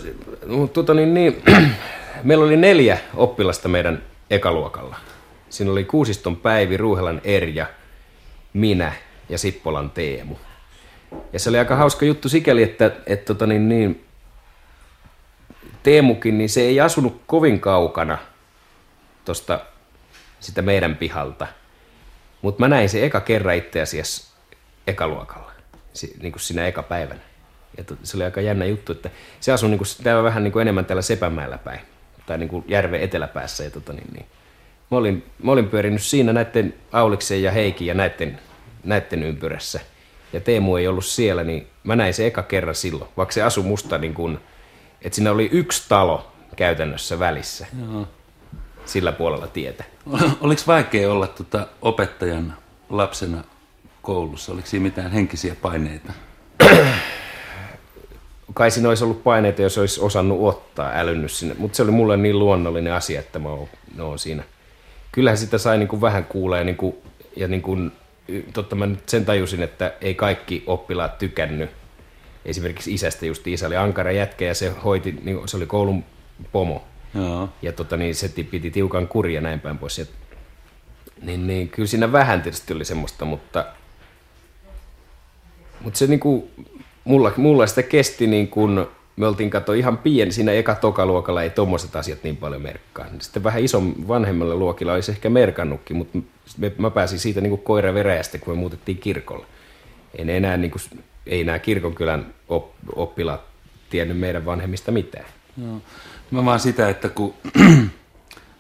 tuota 0.73 0.95
niin, 0.95 1.15
niin, 1.15 1.43
meillä 2.25 2.45
oli 2.45 2.57
neljä 2.57 2.99
oppilasta 3.15 3.69
meidän 3.69 4.03
ekaluokalla. 4.31 4.97
Siinä 5.49 5.73
oli 5.73 5.85
Kuusiston 5.85 6.37
Päivi, 6.37 6.77
Ruuhelan 6.77 7.21
Erja, 7.25 7.67
minä 8.53 8.93
ja 9.29 9.39
Sippolan 9.39 9.91
Teemu. 9.91 10.37
Ja 11.33 11.39
se 11.39 11.51
oli 11.51 11.59
aika 11.59 11.77
hauska 11.77 12.05
juttu 12.05 12.29
sikäli, 12.29 12.63
että, 12.63 12.91
että 13.07 13.25
tota 13.25 13.47
niin, 13.47 13.69
niin, 13.69 14.05
Teemukin, 15.83 16.39
niin 16.39 16.49
se 16.49 16.61
ei 16.61 16.81
asunut 16.81 17.23
kovin 17.27 17.61
kaukana 17.61 18.19
tuosta 19.25 19.61
sitä 20.41 20.63
meidän 20.63 20.97
pihalta. 20.97 21.47
Mutta 22.43 22.61
mä 22.61 22.69
näin 22.69 22.89
se 22.89 23.05
eka 23.05 23.21
kerran 23.21 23.55
itse 23.55 23.81
asiassa 23.81 24.35
ekaluokalla, 24.87 25.53
niin 26.21 26.33
kuin 26.33 26.41
siinä 26.41 26.67
eka 26.67 26.83
päivänä. 26.83 27.21
Ja 27.79 27.85
se 28.03 28.17
oli 28.17 28.25
aika 28.25 28.41
jännä 28.41 28.65
juttu, 28.65 28.93
että 28.93 29.11
se 29.41 29.53
asui 29.53 29.71
niin 29.71 29.79
kuin, 29.79 30.23
vähän 30.25 30.45
niin 30.45 30.53
kuin 30.53 30.61
enemmän 30.61 30.85
täällä 30.85 31.03
Sepämäellä 31.03 31.59
päin, 31.59 31.81
tai 32.29 32.39
niin 32.39 32.49
kuin 32.49 32.65
järven 32.69 33.03
eteläpäässä. 33.03 33.65
Ja 33.65 33.71
tota 33.71 33.93
niin, 33.93 34.13
niin. 34.13 34.27
Mä, 34.91 34.99
olin, 34.99 35.25
mä 35.43 35.53
olin 35.53 35.69
pyörinyt 35.69 36.03
siinä 36.03 36.33
näiden 36.33 36.75
Auliksen 36.93 37.43
ja 37.43 37.53
Heikin 37.53 37.87
ja 37.87 37.95
näiden, 37.95 38.41
näiden 38.85 39.23
ympyrässä– 39.23 39.81
ja 40.33 40.41
Teemu 40.41 40.77
ei 40.77 40.89
ollut 40.89 41.05
siellä, 41.05 41.45
niin 41.45 41.67
mä 41.85 41.97
näin 41.97 42.15
se 42.15 42.27
eka 42.27 42.43
kerran 42.43 42.75
silloin, 42.75 43.11
vaikka 43.17 43.33
se 43.33 43.43
asui 43.43 43.65
musta 43.65 43.99
niin 43.99 44.15
kuin, 44.15 44.39
että 45.03 45.17
siinä 45.17 45.31
oli 45.31 45.49
yksi 45.53 45.85
talo 45.89 46.33
käytännössä 46.57 47.19
välissä. 47.19 47.67
Joo. 47.93 48.09
Sillä 48.85 49.13
puolella 49.13 49.47
tietä. 49.47 49.85
Oliko 50.41 50.63
vaikea 50.67 51.13
olla 51.13 51.27
tuota 51.27 51.67
opettajan 51.83 52.57
lapsena 52.91 53.45
koulussa? 54.03 54.53
Oliko 54.53 54.67
siinä 54.67 54.83
mitään 54.83 55.13
henkisiä 55.13 55.57
paineita? 55.63 56.13
Kai 58.59 58.71
siinä 58.71 58.89
olisi 58.89 59.05
ollut 59.05 59.25
paineita, 59.25 59.63
jos 59.63 59.79
olisi 59.79 60.01
osannut 60.01 60.39
ottaa, 60.41 60.91
älynnyt 60.95 61.33
sinne. 61.33 61.55
Mutta 61.59 61.77
se 61.77 61.83
oli 61.83 61.91
mulle 61.91 62.17
niin 62.17 62.39
luonnollinen 62.39 62.93
asia, 62.93 63.21
että 63.21 63.39
mä 63.39 63.49
oon, 63.49 63.69
no, 63.97 64.19
siinä. 64.19 64.43
Kyllähän 65.13 65.39
sitä 65.39 65.59
sai 65.59 65.79
niin 65.79 65.89
kuin 65.89 66.01
vähän 66.01 66.25
kuulee 66.25 66.65
niin 66.65 66.77
kuin, 66.77 66.97
ja 67.37 67.49
niin 67.49 67.63
kuin 67.63 67.93
totta 68.53 68.77
mä 68.77 68.87
nyt 68.87 69.09
sen 69.09 69.25
tajusin, 69.25 69.63
että 69.63 69.93
ei 70.01 70.15
kaikki 70.15 70.63
oppilaat 70.67 71.19
tykännyt 71.19 71.71
esimerkiksi 72.45 72.95
isästä 72.95 73.27
just 73.27 73.47
isä 73.47 73.67
oli 73.67 73.77
ankara 73.77 74.13
jätkä 74.13 74.45
ja 74.45 74.55
se 74.55 74.73
hoiti, 74.85 75.21
niin 75.23 75.49
se 75.49 75.57
oli 75.57 75.67
koulun 75.67 76.05
pomo. 76.53 76.85
Joo. 77.15 77.49
Ja 77.63 77.73
tota, 77.73 77.97
niin 77.97 78.15
se 78.15 78.29
piti 78.29 78.71
tiukan 78.71 79.09
kuria 79.09 79.41
näin 79.41 79.61
päin 79.61 79.79
pois. 79.79 79.99
Ja, 79.99 80.07
niin, 81.23 81.47
niin, 81.47 81.69
kyllä 81.69 81.89
siinä 81.89 82.13
vähän 82.13 82.43
tietysti 82.43 82.75
oli 82.75 82.85
semmoista, 82.85 83.25
mutta, 83.25 83.67
mutta 85.81 85.99
se 85.99 86.07
niin 86.07 86.21
kuin, 86.21 86.51
mulla, 87.05 87.33
mulla 87.37 87.67
sitä 87.67 87.83
kesti 87.83 88.27
niin 88.27 88.49
kuin 88.49 88.87
me 89.17 89.27
oltiin 89.27 89.51
kato 89.51 89.73
ihan 89.73 89.99
pieni, 89.99 90.33
siinä 90.33 90.53
eka 90.53 90.75
toka 90.75 91.07
luokalla 91.07 91.43
ei 91.43 91.51
tommoset 91.51 91.97
asiat 91.97 92.23
niin 92.23 92.37
paljon 92.37 92.63
merkkaa. 92.63 93.07
Sitten 93.19 93.45
vähän 93.45 93.63
ison 93.63 94.09
vanhemmalle 94.09 94.55
luokilla 94.55 94.93
olisi 94.93 95.13
ehkä 95.13 95.31
merkannutkin, 95.31 95.97
mutta 95.97 96.19
mä 96.79 96.91
pääsin 96.91 97.19
siitä 97.19 97.41
niin 97.41 97.51
kuin 97.51 97.63
koira 97.63 97.95
veräjästä, 97.95 98.39
kun 98.39 98.55
me 98.55 98.59
muutettiin 98.59 98.99
kirkolle. 98.99 99.47
En 100.19 100.31
enää, 100.31 100.57
niin 100.57 100.71
kuin, 100.71 100.83
ei 101.27 101.41
enää 101.41 101.59
kirkonkylän 101.59 102.35
op, 102.49 102.71
oppilaat 102.97 103.41
tiennyt 103.91 104.19
meidän 104.19 104.47
vanhemmista 104.47 104.93
mitään. 104.93 105.27
Joo. 105.63 105.81
Mä 106.31 106.45
vaan 106.45 106.61
sitä, 106.61 106.89
että 106.89 107.09
kun 107.09 107.35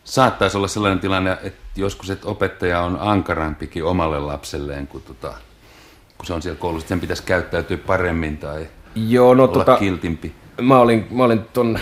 saattaisi 0.04 0.56
olla 0.56 0.68
sellainen 0.68 1.00
tilanne, 1.00 1.38
että 1.42 1.60
joskus 1.76 2.10
että 2.10 2.28
opettaja 2.28 2.80
on 2.80 2.98
ankarampikin 3.00 3.84
omalle 3.84 4.18
lapselleen, 4.20 4.86
kun, 4.86 5.02
tota, 5.02 5.34
kun 6.18 6.26
se 6.26 6.34
on 6.34 6.42
siellä 6.42 6.58
koulussa, 6.58 6.88
sen 6.88 7.00
pitäisi 7.00 7.22
käyttäytyä 7.22 7.76
paremmin 7.76 8.38
tai 8.38 8.66
Joo, 8.94 9.34
no 9.34 9.44
olla 9.44 9.52
tota, 9.52 9.76
kiltimpi. 9.76 10.32
mä 10.60 10.78
olin, 10.78 11.06
mä 11.10 11.24
olin 11.24 11.40
ton 11.52 11.78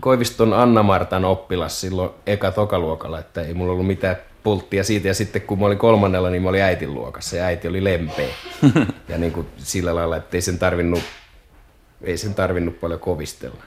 Koiviston 0.00 0.52
Anna-Martan 0.52 1.24
oppilas 1.24 1.80
silloin 1.80 2.10
eka 2.26 2.50
tokaluokalla, 2.50 3.18
että 3.18 3.42
ei 3.42 3.54
mulla 3.54 3.72
ollut 3.72 3.86
mitään 3.86 4.16
pulttia 4.42 4.84
siitä. 4.84 5.08
Ja 5.08 5.14
sitten 5.14 5.42
kun 5.42 5.58
mä 5.58 5.66
olin 5.66 5.78
kolmannella, 5.78 6.30
niin 6.30 6.42
mä 6.42 6.48
olin 6.48 6.62
äitin 6.62 6.94
luokassa 6.94 7.36
ja 7.36 7.44
äiti 7.44 7.68
oli 7.68 7.84
lempeä. 7.84 8.28
ja 9.08 9.18
niin 9.18 9.32
kuin 9.32 9.46
sillä 9.56 9.94
lailla, 9.94 10.16
että 10.16 10.36
ei 10.36 10.40
sen 10.42 10.58
tarvinnut, 10.58 11.02
ei 12.02 12.16
sen 12.16 12.34
tarvinnut 12.34 12.80
paljon 12.80 13.00
kovistella. 13.00 13.62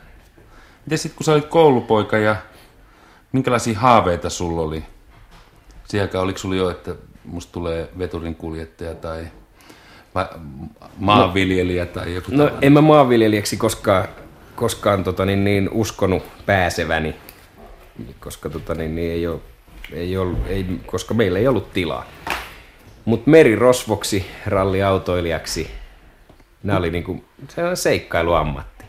Miten 0.85 0.97
sitten 0.97 1.17
kun 1.17 1.25
sä 1.25 1.31
olit 1.31 1.45
koulupoika 1.45 2.17
ja 2.17 2.35
minkälaisia 3.31 3.79
haaveita 3.79 4.29
sulla 4.29 4.61
oli? 4.61 4.83
Aikaan 6.01 6.23
oliko 6.23 6.39
sulla 6.39 6.55
jo, 6.55 6.69
että 6.69 6.95
musta 7.25 7.51
tulee 7.53 7.89
veturin 7.97 8.35
kuljettaja 8.35 8.95
tai 8.95 9.27
maanviljelijä 10.97 11.85
tai 11.85 12.15
joku 12.15 12.31
No 12.31 12.37
tällainen? 12.37 12.63
en 12.63 12.73
mä 12.73 12.81
maanviljelijäksi 12.81 13.57
koskaan, 13.57 14.07
koskaan 14.55 15.03
tota, 15.03 15.25
niin, 15.25 15.43
niin, 15.43 15.69
uskonut 15.71 16.23
pääseväni, 16.45 17.15
koska, 18.19 18.49
tota, 18.49 18.75
niin, 18.75 18.95
niin, 18.95 19.11
ei 19.11 19.27
ole, 19.27 19.39
ei 19.91 20.17
ollut, 20.17 20.39
ei, 20.47 20.65
koska 20.85 21.13
meillä 21.13 21.39
ei 21.39 21.47
ollut 21.47 21.73
tilaa. 21.73 22.05
Mutta 23.05 23.29
merirosvoksi, 23.29 24.25
ralliautoilijaksi, 24.45 25.71
nämä 26.63 26.79
oli 26.79 26.91
niinku 26.91 27.23
sellainen 27.49 27.77
seikkailuammatti. 27.77 28.85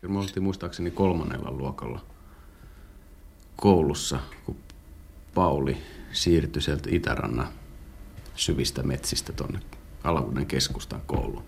Kyllä 0.00 0.14
me 0.14 0.20
oltiin 0.20 0.42
muistaakseni 0.42 0.90
kolmannella 0.90 1.50
luokalla 1.50 2.00
koulussa, 3.56 4.18
kun 4.46 4.56
Pauli 5.34 5.76
siirtyi 6.12 6.62
sieltä 6.62 6.88
Itärannan 6.92 7.48
syvistä 8.34 8.82
metsistä 8.82 9.32
tuonne 9.32 9.58
Alavuuden 10.04 10.46
keskustan 10.46 11.00
kouluun. 11.06 11.44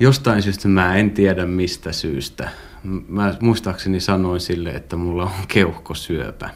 Jostain 0.00 0.42
syystä 0.42 0.68
mä 0.68 0.96
en 0.96 1.10
tiedä 1.10 1.46
mistä 1.46 1.92
syystä. 1.92 2.50
Mä 3.08 3.34
muistaakseni 3.40 4.00
sanoin 4.00 4.40
sille, 4.40 4.70
että 4.70 4.96
mulla 4.96 5.24
on 5.24 5.46
keuhkosyöpä. 5.48 6.50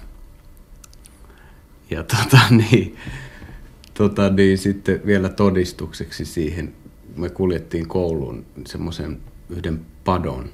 Ja 1.90 2.02
tota 2.02 2.38
niin, 2.70 2.96
tota 3.94 4.30
niin, 4.30 4.58
sitten 4.58 5.00
vielä 5.06 5.28
todistukseksi 5.28 6.24
siihen 6.24 6.74
me 7.16 7.30
kuljettiin 7.30 7.88
kouluun 7.88 8.46
semmoisen 8.66 9.20
yhden 9.50 9.86
padon 10.04 10.50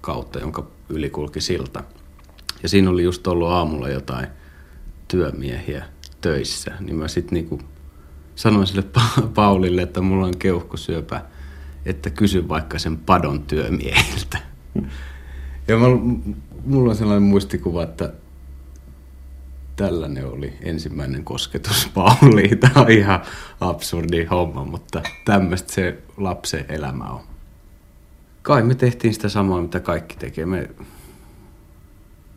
kautta, 0.00 0.38
jonka 0.38 0.66
yli 0.88 1.10
kulki 1.10 1.40
silta. 1.40 1.84
Ja 2.62 2.68
siinä 2.68 2.90
oli 2.90 3.02
just 3.02 3.26
ollut 3.26 3.48
aamulla 3.48 3.88
jotain 3.88 4.26
työmiehiä 5.08 5.84
töissä, 6.20 6.72
niin 6.80 6.96
mä 6.96 7.08
sitten 7.08 7.34
niinku 7.34 7.60
sanoin 8.34 8.66
sille 8.66 8.84
Pa- 8.98 9.28
Paulille, 9.34 9.82
että 9.82 10.00
mulla 10.00 10.26
on 10.26 10.36
keuhkosyöpä, 10.36 11.22
että 11.86 12.10
kysy 12.10 12.48
vaikka 12.48 12.78
sen 12.78 12.96
padon 12.96 13.42
työmiehiltä. 13.42 14.38
Ja 15.68 15.76
mä, 15.76 15.86
mulla 16.64 16.90
on 16.90 16.96
sellainen 16.96 17.22
muistikuva, 17.22 17.82
että 17.82 18.12
tällainen 19.76 20.26
oli 20.26 20.52
ensimmäinen 20.62 21.24
kosketus 21.24 21.88
Pauliin. 21.94 22.58
Tämä 22.58 22.80
on 22.80 22.90
ihan 22.90 23.20
absurdi 23.60 24.24
homma, 24.24 24.64
mutta 24.64 25.02
tämmöistä 25.24 25.72
se 25.72 26.02
lapsen 26.16 26.64
elämä 26.68 27.04
on. 27.04 27.20
Kai 28.42 28.62
me 28.62 28.74
tehtiin 28.74 29.14
sitä 29.14 29.28
samaa, 29.28 29.62
mitä 29.62 29.80
kaikki 29.80 30.16
tekee. 30.16 30.46
Me, 30.46 30.70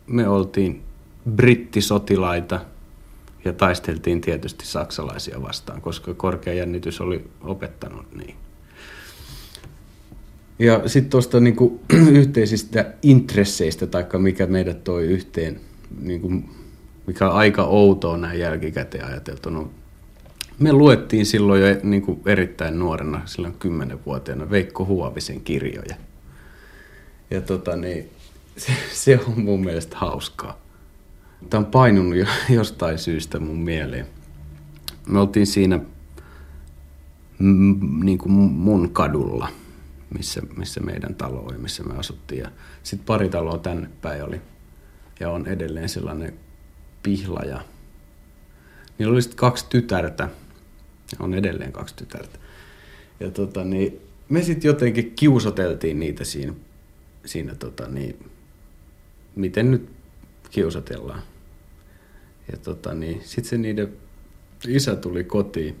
me 0.06 0.28
oltiin 0.28 0.82
brittisotilaita 1.30 2.60
ja 3.48 3.52
taisteltiin 3.52 4.20
tietysti 4.20 4.66
saksalaisia 4.66 5.42
vastaan, 5.42 5.80
koska 5.80 6.14
korkea 6.14 6.54
jännitys 6.54 7.00
oli 7.00 7.30
opettanut 7.40 8.14
niin. 8.14 8.34
Ja 10.58 10.88
sitten 10.88 11.10
tuosta 11.10 11.40
niinku, 11.40 11.80
yhteisistä 12.20 12.92
intresseistä, 13.02 13.86
tai 13.86 14.04
mikä 14.18 14.46
meidät 14.46 14.84
toi 14.84 15.04
yhteen, 15.04 15.60
niinku, 16.00 16.30
mikä 17.06 17.28
on 17.28 17.36
aika 17.36 17.64
outoa 17.64 18.16
näin 18.16 18.38
jälkikäteen 18.38 19.04
ajateltuna. 19.04 19.68
Me 20.58 20.72
luettiin 20.72 21.26
silloin 21.26 21.62
jo 21.62 21.76
niinku, 21.82 22.20
erittäin 22.26 22.78
nuorena, 22.78 23.22
silloin 23.24 23.54
kymmenenvuotiaana, 23.54 24.50
Veikko 24.50 24.84
Huovisen 24.84 25.40
kirjoja. 25.40 25.94
Ja 27.30 27.40
tota, 27.40 27.76
niin, 27.76 28.10
se, 28.56 28.72
se 28.92 29.20
on 29.28 29.40
mun 29.40 29.64
mielestä 29.64 29.96
hauskaa. 29.96 30.67
Tämä 31.50 31.58
on 31.58 31.66
painunut 31.66 32.16
jo, 32.16 32.26
jostain 32.58 32.98
syystä 32.98 33.40
mun 33.40 33.58
mieleen. 33.58 34.06
Me 35.06 35.20
oltiin 35.20 35.46
siinä 35.46 35.80
mm, 37.38 38.04
niin 38.04 38.18
kuin 38.18 38.32
mun 38.32 38.90
kadulla, 38.90 39.48
missä, 40.18 40.42
missä 40.56 40.80
meidän 40.80 41.14
talo 41.14 41.40
oli, 41.40 41.58
missä 41.58 41.82
me 41.82 41.94
asuttiin. 41.98 42.46
Sitten 42.82 43.06
pari 43.06 43.28
taloa 43.28 43.58
tänne 43.58 43.90
päin 44.02 44.24
oli. 44.24 44.40
Ja 45.20 45.30
on 45.30 45.46
edelleen 45.46 45.88
sellainen 45.88 46.34
pihlaja. 47.02 47.60
Niillä 48.98 49.12
oli 49.12 49.22
sitten 49.22 49.38
kaksi 49.38 49.66
tytärtä. 49.68 50.28
On 51.18 51.34
edelleen 51.34 51.72
kaksi 51.72 51.96
tytärtä. 51.96 52.38
Ja 53.20 53.30
tota, 53.30 53.64
niin, 53.64 54.00
me 54.28 54.42
sitten 54.42 54.68
jotenkin 54.68 55.12
kiusoteltiin 55.14 56.00
niitä 56.00 56.24
siinä, 56.24 56.52
siinä 57.24 57.54
tota, 57.54 57.88
niin, 57.88 58.30
miten 59.36 59.70
nyt 59.70 59.97
kiusatellaan. 60.50 61.22
Ja 62.52 62.58
tota, 62.58 62.94
niin, 62.94 63.20
sitten 63.24 63.50
se 63.50 63.58
niiden 63.58 63.92
isä 64.68 64.96
tuli 64.96 65.24
kotiin. 65.24 65.76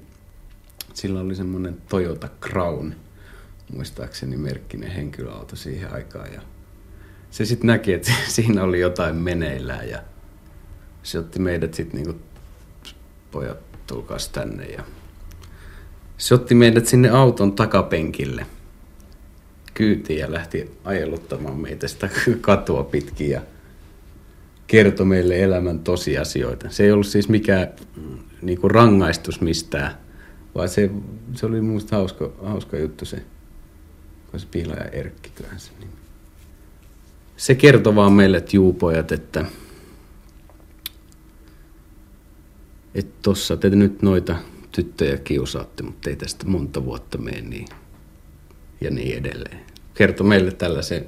Sillä 0.94 1.20
oli 1.20 1.34
semmoinen 1.34 1.82
Toyota 1.88 2.28
Crown, 2.40 2.92
muistaakseni 3.72 4.36
merkkinen 4.36 4.90
henkilöauto 4.90 5.56
siihen 5.56 5.92
aikaan. 5.92 6.32
Ja 6.32 6.42
se 7.30 7.44
sitten 7.44 7.66
näki, 7.66 7.92
että 7.92 8.12
siinä 8.28 8.64
oli 8.64 8.80
jotain 8.80 9.16
meneillään 9.16 9.88
ja 9.88 10.02
se 11.02 11.18
otti 11.18 11.38
meidät 11.38 11.74
sitten 11.74 12.02
niinku, 12.02 12.20
pojat 13.30 13.86
tulkaas 13.86 14.28
tänne 14.28 14.64
ja 14.64 14.84
se 16.18 16.34
otti 16.34 16.54
meidät 16.54 16.86
sinne 16.86 17.10
auton 17.10 17.52
takapenkille 17.52 18.46
kyytiin 19.74 20.18
ja 20.18 20.32
lähti 20.32 20.70
ajeluttamaan 20.84 21.56
meitä 21.56 21.88
sitä 21.88 22.08
katua 22.40 22.84
pitkin 22.84 23.30
ja 23.30 23.40
kertoi 24.68 25.06
meille 25.06 25.42
elämän 25.42 25.78
tosiasioita. 25.78 26.70
Se 26.70 26.84
ei 26.84 26.92
ollut 26.92 27.06
siis 27.06 27.28
mikään 27.28 27.68
mm, 27.96 28.18
niinku 28.42 28.68
rangaistus 28.68 29.40
mistään, 29.40 29.90
vaan 30.54 30.68
se, 30.68 30.90
se 31.34 31.46
oli 31.46 31.60
minusta 31.60 31.96
hauska, 31.96 32.30
hauska 32.42 32.78
juttu 32.78 33.04
se, 33.04 33.22
kun 34.30 34.40
se 34.40 34.46
Pihlaja 34.50 34.84
Erkki 34.84 35.30
se 35.56 35.70
nimi. 35.78 35.92
Se 37.36 37.54
kertoi 37.54 37.94
vaan 37.94 38.12
meille, 38.12 38.36
että 38.36 38.56
juu 38.56 38.72
pojat, 38.72 39.12
että 39.12 39.44
että 42.94 43.18
tossa 43.22 43.56
te 43.56 43.70
nyt 43.70 44.02
noita 44.02 44.36
tyttöjä 44.72 45.16
kiusaatte, 45.16 45.82
mutta 45.82 46.10
ei 46.10 46.16
tästä 46.16 46.46
monta 46.46 46.84
vuotta 46.84 47.18
mene 47.18 47.40
niin 47.40 47.68
ja 48.80 48.90
niin 48.90 49.18
edelleen. 49.18 49.60
Kertoi 49.94 50.26
meille 50.26 50.50
tällaisen 50.52 51.06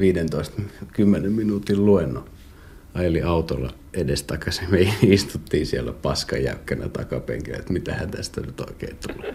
15-10 0.00 1.28
minuutin 1.28 1.86
luennon. 1.86 2.37
Ajeli 2.94 3.22
autolla 3.22 3.70
edestakaisin. 3.94 4.70
Me 4.70 4.78
istuttiin 5.02 5.66
siellä 5.66 5.92
paskan 5.92 6.42
jäykkänä 6.42 6.88
takapenkillä, 6.88 7.58
että 7.58 7.72
mitähän 7.72 8.10
tästä 8.10 8.40
nyt 8.40 8.60
oikein 8.60 8.96
tulee. 9.06 9.34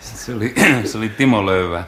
Se 0.00 0.34
oli, 0.34 0.54
se 0.84 0.98
oli 0.98 1.08
Timo 1.08 1.46
Löywä. 1.46 1.84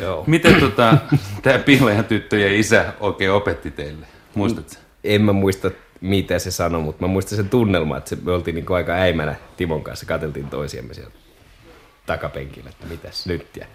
Joo. 0.00 0.24
Miten 0.26 0.60
tota, 0.60 0.98
tämä 1.42 1.58
pihlajan 1.58 2.04
tyttöjen 2.04 2.54
isä 2.54 2.92
oikein 3.00 3.30
opetti 3.30 3.70
teille? 3.70 4.06
Muistatko? 4.34 4.74
En 5.04 5.22
mä 5.22 5.32
muista, 5.32 5.70
mitä 6.00 6.38
se 6.38 6.50
sanoi, 6.50 6.82
mutta 6.82 7.04
mä 7.04 7.12
muistan 7.12 7.36
sen 7.36 7.48
tunnelman, 7.48 7.98
että 7.98 8.10
se, 8.10 8.16
me 8.22 8.32
oltiin 8.32 8.54
niin 8.54 8.72
aika 8.72 8.92
äimänä 8.92 9.34
Timon 9.56 9.84
kanssa, 9.84 10.06
katseltiin 10.06 10.46
toisiamme 10.46 10.94
siellä 10.94 11.12
takapenkillä, 12.06 12.70
että 12.70 12.86
mitäs 12.86 13.26
nyt. 13.26 13.56
Ja 13.56 13.66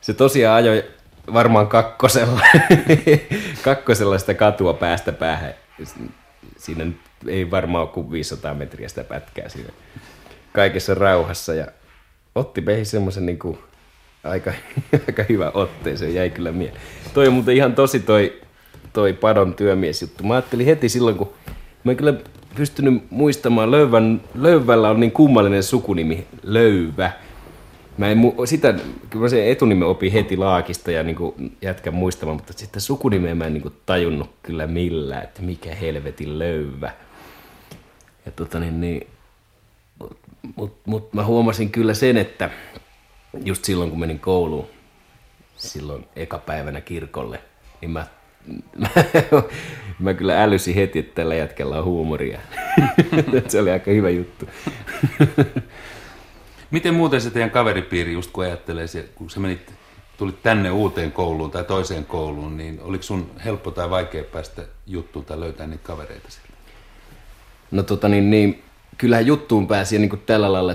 se 0.00 0.14
tosiaan 0.14 0.56
ajoi 0.56 0.84
varmaan 1.32 1.66
kakkosella, 1.66 2.40
kakkosella 3.64 4.18
sitä 4.18 4.34
katua 4.34 4.74
päästä 4.74 5.12
päähän. 5.12 5.54
Siinä 6.56 6.86
ei 7.28 7.50
varmaan 7.50 7.82
ole 7.82 7.90
kuin 7.90 8.10
500 8.10 8.54
metriä 8.54 8.88
sitä 8.88 9.04
pätkää 9.04 9.48
siinä 9.48 9.68
kaikessa 10.52 10.94
rauhassa. 10.94 11.54
Ja 11.54 11.66
otti 12.34 12.60
meihin 12.60 12.86
semmoisen 12.86 13.26
niin 13.26 13.38
aika, 14.24 14.52
aika 15.08 15.24
hyvä 15.28 15.50
otteen, 15.54 15.98
se 15.98 16.10
jäi 16.10 16.30
kyllä 16.30 16.52
mieleen. 16.52 16.80
Toi 17.14 17.26
on 17.26 17.32
muuten 17.32 17.56
ihan 17.56 17.74
tosi 17.74 18.00
toi, 18.00 18.40
toi 18.92 19.12
padon 19.12 19.54
työmiesjuttu. 19.54 20.24
Mä 20.24 20.34
ajattelin 20.34 20.66
heti 20.66 20.88
silloin, 20.88 21.16
kun 21.16 21.32
mä 21.84 21.90
en 21.92 21.96
kyllä 21.96 22.14
pystynyt 22.56 23.02
muistamaan, 23.10 23.70
Löyvän, 23.70 24.20
Löyvällä 24.34 24.90
on 24.90 25.00
niin 25.00 25.12
kummallinen 25.12 25.62
sukunimi, 25.62 26.26
Löyvä. 26.42 27.12
Mä 27.98 28.08
en, 28.08 28.18
mu- 28.18 28.46
sitä, 28.46 28.74
kyllä 29.10 29.28
sen 29.28 29.46
etunimen 29.46 29.88
heti 30.12 30.36
laakista 30.36 30.90
ja 30.90 31.02
niin 31.02 31.16
jätkän 31.62 31.94
muistamaan, 31.94 32.36
mutta 32.36 32.52
sitten 32.52 32.82
sukunimeä 32.82 33.34
mä 33.34 33.46
en 33.46 33.54
niin 33.54 33.72
tajunnut 33.86 34.30
kyllä 34.42 34.66
millään, 34.66 35.24
että 35.24 35.42
mikä 35.42 35.74
helvetin 35.74 36.38
löyvä. 36.38 36.90
Ja 38.26 38.32
tota 38.32 38.60
niin, 38.60 38.80
niin 38.80 39.06
mutta 39.98 40.28
mut, 40.56 40.78
mut 40.86 41.12
mä 41.14 41.24
huomasin 41.24 41.70
kyllä 41.70 41.94
sen, 41.94 42.16
että 42.16 42.50
just 43.44 43.64
silloin 43.64 43.90
kun 43.90 44.00
menin 44.00 44.20
kouluun, 44.20 44.66
silloin 45.56 46.04
eka 46.16 46.38
päivänä 46.38 46.80
kirkolle, 46.80 47.40
niin 47.80 47.90
mä, 47.90 48.06
mä, 48.78 48.88
mä 49.98 50.14
kyllä 50.14 50.42
älysin 50.42 50.74
heti, 50.74 50.98
että 50.98 51.14
tällä 51.14 51.34
jätkellä 51.34 51.78
on 51.78 51.84
huumoria. 51.84 52.40
se 53.48 53.60
oli 53.60 53.70
aika 53.70 53.90
hyvä 53.90 54.10
juttu. 54.10 54.48
Miten 56.74 56.94
muuten 56.94 57.20
se 57.20 57.30
teidän 57.30 57.50
kaveripiiri, 57.50 58.12
just 58.12 58.30
kun 58.30 58.44
ajattelee, 58.44 58.86
se, 58.86 59.08
kun 59.14 59.30
sä 59.30 59.40
menit, 59.40 59.74
tulit 60.16 60.42
tänne 60.42 60.70
uuteen 60.70 61.12
kouluun 61.12 61.50
tai 61.50 61.64
toiseen 61.64 62.04
kouluun, 62.04 62.56
niin 62.56 62.80
oliko 62.82 63.02
sun 63.02 63.30
helppo 63.44 63.70
tai 63.70 63.90
vaikea 63.90 64.24
päästä 64.24 64.62
juttuun 64.86 65.24
tai 65.24 65.40
löytää 65.40 65.66
niitä 65.66 65.84
kavereita 65.84 66.30
sieltä? 66.30 66.52
No 67.70 67.82
tota 67.82 68.08
niin, 68.08 68.30
niin 68.30 68.62
kyllähän 68.98 69.26
juttuun 69.26 69.66
pääsi 69.66 69.98
niin 69.98 70.08
kuin 70.08 70.22
tällä 70.26 70.52
lailla 70.52 70.74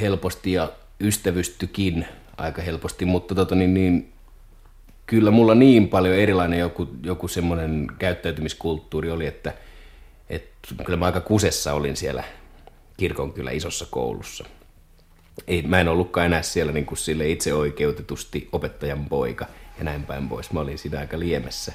helposti 0.00 0.52
ja 0.52 0.72
ystävystykin 1.00 2.06
aika 2.36 2.62
helposti, 2.62 3.04
mutta 3.04 3.34
tota 3.34 3.54
niin, 3.54 3.74
niin 3.74 4.12
kyllä 5.06 5.30
mulla 5.30 5.54
niin 5.54 5.88
paljon 5.88 6.16
erilainen 6.16 6.58
joku, 6.58 6.88
joku 7.02 7.28
semmoinen 7.28 7.86
käyttäytymiskulttuuri 7.98 9.10
oli, 9.10 9.26
että, 9.26 9.52
että 10.28 10.58
kyllä 10.84 10.98
mä 10.98 11.06
aika 11.06 11.20
kusessa 11.20 11.72
olin 11.72 11.96
siellä 11.96 12.24
kirkon 12.96 13.32
kyllä 13.32 13.50
isossa 13.50 13.86
koulussa. 13.90 14.44
Ei, 15.46 15.62
mä 15.62 15.80
en 15.80 15.88
ollutkaan 15.88 16.26
enää 16.26 16.42
siellä 16.42 16.72
niin 16.72 16.86
kuin 16.86 16.98
sille 16.98 17.28
itse 17.28 17.54
oikeutetusti 17.54 18.48
opettajan 18.52 19.04
poika 19.04 19.46
ja 19.78 19.84
näin 19.84 20.06
päin 20.06 20.28
pois. 20.28 20.52
Mä 20.52 20.60
olin 20.60 20.78
siinä 20.78 20.98
aika 20.98 21.18
liemessä. 21.18 21.72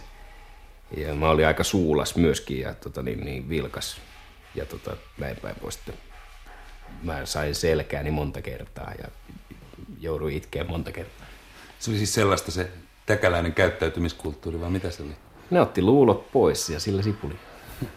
Ja 0.97 1.15
mä 1.15 1.29
olin 1.29 1.47
aika 1.47 1.63
suulas 1.63 2.15
myöskin 2.15 2.59
ja 2.59 2.73
tota, 2.73 3.01
niin, 3.01 3.19
niin 3.19 3.49
vilkas 3.49 4.01
ja 4.55 4.65
tota, 4.65 4.97
näin 5.17 5.37
päin 5.37 5.55
pois. 5.61 5.79
Mä 7.03 7.25
sain 7.25 7.55
selkääni 7.55 8.11
monta 8.11 8.41
kertaa 8.41 8.93
ja 8.97 9.07
jouduin 9.99 10.37
itkeä 10.37 10.63
monta 10.63 10.91
kertaa. 10.91 11.27
Se 11.79 11.91
oli 11.91 11.97
siis 11.97 12.13
sellaista 12.13 12.51
se 12.51 12.71
täkäläinen 13.05 13.53
käyttäytymiskulttuuri, 13.53 14.61
vai 14.61 14.69
mitä 14.69 14.91
se 14.91 15.03
oli? 15.03 15.15
Ne 15.49 15.61
otti 15.61 15.81
luulot 15.81 16.31
pois 16.31 16.69
ja 16.69 16.79
sillä 16.79 17.01
sipuli. 17.01 17.35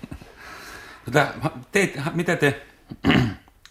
Tota, 1.04 1.28
teit, 1.72 2.00
mitä 2.14 2.36
te, 2.36 2.62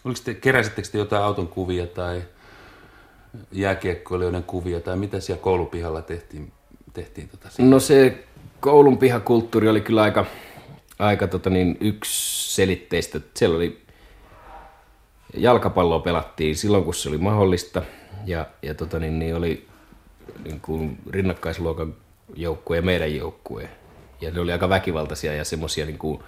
oliko 0.05 0.19
te, 0.23 0.33
keräsittekö 0.33 0.87
te 0.91 0.97
jotain 0.97 1.23
auton 1.23 1.47
kuvia 1.47 1.87
tai 1.87 2.21
jääkiekkoilijoiden 3.51 4.43
kuvia 4.43 4.79
tai 4.79 4.97
mitä 4.97 5.19
siellä 5.19 5.43
koulupihalla 5.43 6.01
tehtiin? 6.01 6.51
tehtiin 6.93 7.29
tota 7.29 7.49
no 7.57 7.79
se 7.79 8.23
koulun 8.59 8.97
pihakulttuuri 8.97 9.69
oli 9.69 9.81
kyllä 9.81 10.01
aika, 10.01 10.25
aika 10.99 11.27
tota 11.27 11.49
niin, 11.49 11.77
yksiselitteistä. 11.79 13.19
Siellä 13.33 13.57
oli 13.57 13.81
jalkapalloa 15.37 15.99
pelattiin 15.99 16.55
silloin, 16.55 16.83
kun 16.83 16.93
se 16.93 17.09
oli 17.09 17.17
mahdollista. 17.17 17.81
Ja, 18.25 18.45
ja 18.61 18.73
tota 18.73 18.99
niin, 18.99 19.19
niin 19.19 19.35
oli 19.35 19.67
niin 20.43 20.59
kuin 20.59 20.97
rinnakkaisluokan 21.09 21.95
joukkue 22.35 22.75
ja 22.75 22.81
meidän 22.81 23.15
joukkue. 23.15 23.69
Ja 24.21 24.31
ne 24.31 24.39
oli 24.39 24.51
aika 24.51 24.69
väkivaltaisia 24.69 25.33
ja 25.33 25.45
semmoisia 25.45 25.85
niin 25.85 25.97
kuin, 25.97 26.23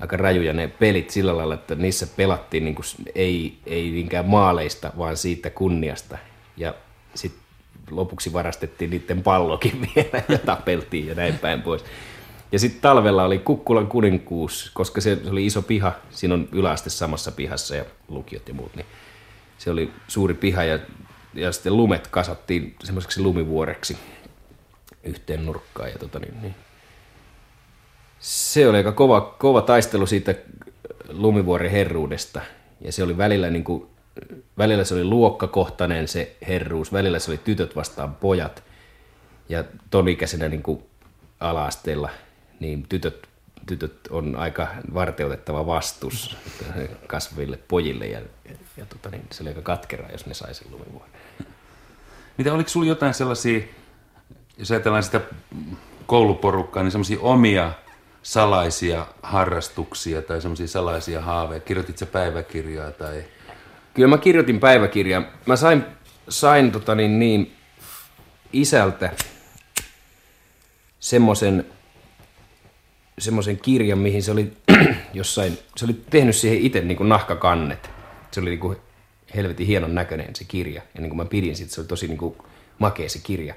aika 0.00 0.16
rajuja 0.16 0.52
ne 0.52 0.68
pelit 0.68 1.10
sillä 1.10 1.36
lailla, 1.36 1.54
että 1.54 1.74
niissä 1.74 2.06
pelattiin 2.16 2.64
niin 2.64 2.74
kuin, 2.74 2.86
ei, 3.14 3.58
ei 3.66 3.90
niinkään 3.90 4.26
maaleista, 4.26 4.92
vaan 4.98 5.16
siitä 5.16 5.50
kunniasta. 5.50 6.18
Ja 6.56 6.74
sitten 7.14 7.42
lopuksi 7.90 8.32
varastettiin 8.32 8.90
niiden 8.90 9.22
pallokin 9.22 9.80
vielä 9.96 10.22
ja 10.28 10.38
tapeltiin 10.38 11.06
ja 11.06 11.14
näin 11.14 11.38
päin 11.38 11.62
pois. 11.62 11.84
Ja 12.52 12.58
sitten 12.58 12.80
talvella 12.80 13.24
oli 13.24 13.38
Kukkulan 13.38 13.86
kuninkuus, 13.86 14.70
koska 14.74 15.00
se 15.00 15.18
oli 15.30 15.46
iso 15.46 15.62
piha, 15.62 15.92
siinä 16.10 16.34
on 16.34 16.48
yläaste 16.52 16.90
samassa 16.90 17.32
pihassa 17.32 17.76
ja 17.76 17.84
lukiot 18.08 18.48
ja 18.48 18.54
muut, 18.54 18.76
niin 18.76 18.86
se 19.58 19.70
oli 19.70 19.92
suuri 20.08 20.34
piha 20.34 20.64
ja, 20.64 20.78
ja 21.34 21.52
sitten 21.52 21.76
lumet 21.76 22.06
kasattiin 22.06 22.76
semmoiseksi 22.84 23.22
lumivuoreksi 23.22 23.98
yhteen 25.02 25.46
nurkkaan. 25.46 25.90
Ja 25.90 25.98
tota 25.98 26.18
niin, 26.18 26.42
niin. 26.42 26.54
Se 28.20 28.68
oli 28.68 28.76
aika 28.76 28.92
kova, 28.92 29.20
kova 29.20 29.62
taistelu 29.62 30.06
siitä 30.06 30.34
lumivuoren 31.08 31.70
herruudesta. 31.70 32.40
Ja 32.80 32.92
se 32.92 33.02
oli 33.02 33.18
välillä 33.18 33.50
niin 33.50 33.64
kuin, 33.64 33.86
välillä 34.58 34.84
se 34.84 34.94
oli 34.94 35.04
luokkakohtainen 35.04 36.08
se 36.08 36.36
herruus, 36.48 36.92
välillä 36.92 37.18
se 37.18 37.30
oli 37.30 37.40
tytöt 37.44 37.76
vastaan 37.76 38.14
pojat. 38.14 38.62
Ja 39.48 39.64
tonikäisenä 39.90 40.48
niin 40.48 40.62
kuin 40.62 40.82
ala-asteella– 41.40 42.10
niin 42.60 42.86
tytöt, 42.88 43.28
tytöt 43.66 44.08
on 44.10 44.36
aika 44.36 44.68
varteutettava 44.94 45.66
vastus 45.66 46.36
kasvaville 47.06 47.58
pojille. 47.68 48.06
Ja, 48.06 48.20
ja, 48.20 48.54
ja 48.76 48.86
tota, 48.86 49.10
niin 49.10 49.22
se 49.30 49.42
oli 49.42 49.48
aika 49.48 49.62
katkeraa, 49.62 50.10
jos 50.10 50.26
ne 50.26 50.34
sai 50.34 50.54
sen 50.54 50.70
lumivuoden. 50.70 51.10
Mitä, 52.38 52.54
oliko 52.54 52.68
sinulla 52.68 52.88
jotain 52.88 53.14
sellaisia, 53.14 53.60
jos 54.56 54.70
ajatellaan 54.70 55.02
sitä 55.02 55.20
kouluporukkaa, 56.06 56.82
niin 56.82 56.90
semmoisia 56.90 57.20
omia 57.20 57.72
salaisia 58.28 59.06
harrastuksia 59.22 60.22
tai 60.22 60.40
semmoisia 60.40 60.68
salaisia 60.68 61.20
haaveja? 61.20 61.60
Kirjoitit 61.60 61.98
sä 61.98 62.06
päiväkirjaa 62.06 62.90
tai... 62.90 63.24
Kyllä 63.94 64.08
mä 64.08 64.18
kirjoitin 64.18 64.60
päiväkirjaa. 64.60 65.22
Mä 65.46 65.56
sain, 65.56 65.84
sain 66.28 66.72
tota 66.72 66.94
niin, 66.94 67.18
niin, 67.18 67.52
isältä 68.52 69.12
semmoisen 71.00 71.66
semmoisen 73.18 73.58
kirjan, 73.58 73.98
mihin 73.98 74.22
se 74.22 74.30
oli 74.30 74.52
jossain, 75.14 75.58
se 75.76 75.84
oli 75.84 76.00
tehnyt 76.10 76.36
siihen 76.36 76.58
itse 76.58 76.80
niin 76.80 76.96
kuin 76.96 77.08
nahkakannet. 77.08 77.90
Se 78.30 78.40
oli 78.40 78.50
niin 78.50 78.60
kuin 78.60 78.76
helvetin 79.36 79.66
hienon 79.66 79.94
näköinen 79.94 80.36
se 80.36 80.44
kirja. 80.44 80.82
Ja 80.94 81.00
niin 81.00 81.10
kuin 81.10 81.16
mä 81.16 81.24
pidin 81.24 81.56
siitä, 81.56 81.72
se 81.72 81.80
oli 81.80 81.88
tosi 81.88 82.08
niin 82.08 82.18
kuin 82.18 82.34
makea 82.78 83.08
se 83.08 83.18
kirja. 83.22 83.54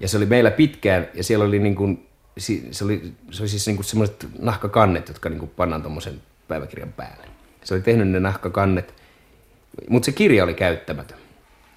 Ja 0.00 0.08
se 0.08 0.16
oli 0.16 0.26
meillä 0.26 0.50
pitkään, 0.50 1.08
ja 1.14 1.24
siellä 1.24 1.44
oli 1.44 1.58
niin 1.58 1.74
kuin, 1.74 2.07
se 2.38 2.84
oli, 2.84 3.12
se 3.30 3.42
oli 3.42 3.48
siis 3.48 3.66
niin 3.66 3.76
kuin 3.76 3.86
semmoiset 3.86 4.26
nahkakannet, 4.38 5.08
jotka 5.08 5.28
niin 5.28 5.38
kuin 5.38 5.50
pannaan 5.56 5.82
tuommoisen 5.82 6.22
päiväkirjan 6.48 6.92
päälle. 6.92 7.28
Se 7.64 7.74
oli 7.74 7.82
tehnyt 7.82 8.08
ne 8.08 8.20
nahkakannet, 8.20 8.94
mutta 9.88 10.06
se 10.06 10.12
kirja 10.12 10.44
oli 10.44 10.54
käyttämätön. 10.54 11.18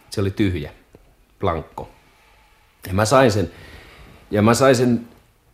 Se 0.09 0.21
oli 0.21 0.31
tyhjä, 0.31 0.73
blankko. 1.39 1.91
Ja 2.87 2.93
mä 2.93 3.05
sain 3.05 3.31
sen, 3.31 3.51
ja 4.31 4.41
mä 4.41 4.53
sain 4.53 4.75
sen 4.75 5.07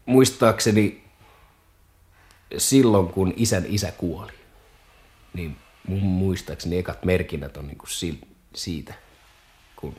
muistaakseni 0.06 1.04
silloin, 2.58 3.08
kun 3.08 3.34
isän 3.36 3.66
isä 3.68 3.92
kuoli, 3.92 4.32
niin 5.34 5.58
mun 5.88 6.04
muistaakseni 6.04 6.78
ekat 6.78 7.06
merkinnät 7.06 7.58
on 7.58 7.68
niin 7.68 7.78
kuin 7.78 7.90
siitä, 8.56 8.94
kun 9.76 9.96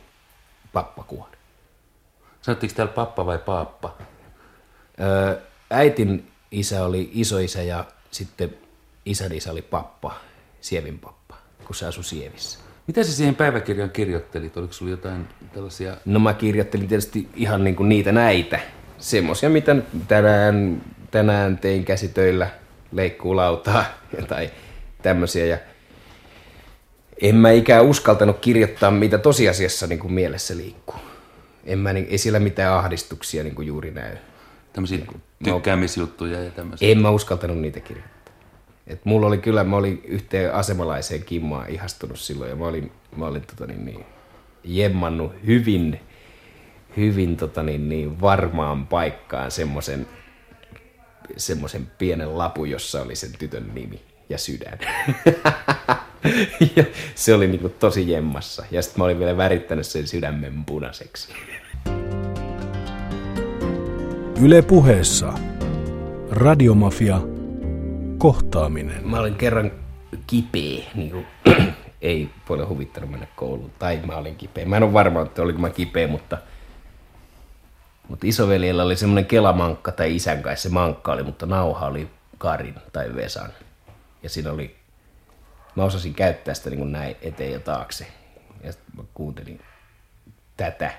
pappa 0.73 1.03
kuoli. 1.03 1.37
Sanotteko 2.43 2.75
täällä 2.75 2.93
pappa 2.93 3.27
vai 3.27 3.39
paappa? 3.39 3.97
Öö, 5.01 5.37
äitin 5.71 6.31
isä 6.51 6.85
oli 6.85 7.11
isoisä 7.13 7.63
ja 7.63 7.85
sitten 8.11 8.55
isän 9.05 9.33
isä 9.33 9.53
oli 9.53 9.63
pappa, 9.63 10.21
Sievin 10.61 10.99
pappa, 10.99 11.37
kun 11.67 11.77
se 11.77 11.87
asui 11.87 12.05
Sievissä. 12.05 12.59
Mitä 12.87 13.05
sä 13.05 13.13
siihen 13.13 13.35
päiväkirjaan 13.35 13.91
kirjoittelit? 13.91 14.57
Oliko 14.57 14.73
sulla 14.73 14.91
jotain 14.91 15.29
tällaisia... 15.55 15.97
No 16.05 16.19
mä 16.21 16.35
kirjoittelin 16.35 16.89
tietysti 16.89 17.29
ihan 17.35 17.65
niin 17.65 17.77
kuin 17.77 17.89
niitä 17.89 18.13
näitä. 18.13 18.61
Semmoisia, 18.99 19.51
mitä 19.51 19.77
tänään 20.09 20.83
tänään 21.11 21.59
tein 21.59 21.85
käsitöillä 21.85 22.51
leikkuulautaa 22.93 23.85
tai 24.29 24.51
tämmöisiä. 25.03 25.47
Ja 25.47 25.59
en 27.23 27.37
mä 27.37 27.51
ikään 27.51 27.85
uskaltanut 27.85 28.39
kirjoittaa, 28.39 28.91
mitä 28.91 29.19
tosiasiassa 29.19 29.87
niin 29.87 29.99
kuin 29.99 30.13
mielessä 30.13 30.57
liikkuu. 30.57 31.01
En 31.65 31.79
mä, 31.79 31.93
niin, 31.93 32.07
ei 32.11 32.19
siellä 32.19 32.39
mitään 32.39 32.75
ahdistuksia 32.75 33.43
niin 33.43 33.55
kuin 33.55 33.69
juuri 33.69 33.91
näy. 33.91 34.17
Tämmöisiä 34.79 35.07
tykkäämisjuttuja 35.45 36.43
ja 36.43 36.51
tämmöisiä. 36.51 36.93
En 36.93 37.03
mä 37.03 37.11
uskaltanut 37.11 37.59
niitä 37.59 37.81
kirjoittaa. 37.81 38.35
Et 38.87 39.05
mulla 39.05 39.27
oli 39.27 39.39
kyllä, 39.39 39.65
mä 39.65 39.77
olin 39.77 40.01
yhteen 40.05 40.55
asemalaiseen 40.55 41.23
kimmaan 41.23 41.71
ihastunut 41.71 42.21
silloin 42.21 42.51
ja 42.51 42.57
mä 42.57 42.67
olin, 42.67 42.93
mä 43.17 43.27
olin 43.27 43.43
tota 43.43 43.67
niin, 43.67 43.85
niin, 43.85 44.05
jemmannut 44.65 45.33
hyvin, 45.47 46.01
hyvin 46.97 47.37
tota 47.37 47.63
niin, 47.63 47.89
niin 47.89 48.21
varmaan 48.21 48.87
paikkaan 48.87 49.51
semmoisen 49.51 50.07
semmoisen 51.37 51.91
pienen 51.99 52.39
lapun, 52.39 52.71
jossa 52.71 53.03
oli 53.03 53.17
sen 53.17 53.31
tytön 53.39 53.71
nimi 53.75 54.01
ja 54.29 54.39
sydän. 54.39 54.79
ja 56.77 56.85
se 57.15 57.35
oli 57.35 57.47
niinku 57.47 57.69
tosi 57.69 58.11
jemmassa. 58.11 58.65
Ja 58.71 58.83
sitten 58.83 59.01
mä 59.01 59.05
olin 59.05 59.19
vielä 59.19 59.37
värittänyt 59.37 59.87
sen 59.87 60.07
sydämen 60.07 60.65
punaiseksi. 60.65 61.29
Yle 64.43 64.63
puheessa. 64.63 65.33
Radiomafia. 66.31 67.21
Kohtaaminen. 68.19 69.09
Mä 69.09 69.21
olin 69.21 69.35
kerran 69.35 69.73
kipeä, 70.27 70.85
niin 70.95 71.11
kuin, 71.11 71.27
ei 72.03 72.31
paljon 72.49 72.69
huvittanut 72.69 73.11
mennä 73.11 73.27
kouluun. 73.37 73.73
Tai 73.79 74.01
mä 74.07 74.17
olin 74.17 74.37
kipeä. 74.37 74.67
Mä 74.67 74.77
en 74.77 74.83
ole 74.83 74.93
varma, 74.93 75.23
että 75.23 75.43
oliko 75.43 75.59
mä 75.59 75.71
kipeä, 75.71 76.09
mutta, 76.09 76.39
mutta 78.09 78.27
isoveljellä 78.27 78.83
oli 78.83 78.97
semmoinen 78.97 79.27
kelamankka 79.27 79.93
tai 79.93 80.17
isän 80.17 80.43
kanssa 80.43 80.69
se 80.69 80.75
mankka 80.75 81.13
oli, 81.13 81.23
mutta 81.23 81.47
nauha 81.47 81.87
oli 81.87 82.11
Karin 82.39 82.75
tai 82.93 83.15
Vesan. 83.15 83.51
Ja 84.23 84.31
siinä 84.31 84.53
oli, 84.53 84.77
mä 85.77 85.85
osasin 85.85 86.15
käyttää 86.15 86.55
sitä 86.55 86.71
niin 86.71 86.79
kuin 86.79 86.93
näin 86.93 87.17
eteen 87.23 87.53
ja 87.53 87.61
taakse. 87.61 88.07
Ja 88.65 88.73
sitten 88.73 88.97
mä 88.97 89.03
kuuntelin 89.15 89.61
tätä. 90.57 90.91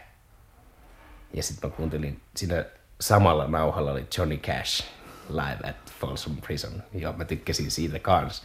Ja 1.33 1.43
sitten 1.43 1.69
mä 1.69 1.75
kuuntelin, 1.75 2.21
siinä 2.35 2.65
samalla 3.01 3.47
nauhalla 3.47 3.91
oli 3.91 4.05
Johnny 4.17 4.37
Cash 4.37 4.85
live 5.29 5.69
at 5.69 5.93
Folsom 5.99 6.37
Prison. 6.37 6.83
Ja 6.93 7.13
mä 7.17 7.25
tykkäsin 7.25 7.71
siitä 7.71 7.99
kans. 7.99 8.43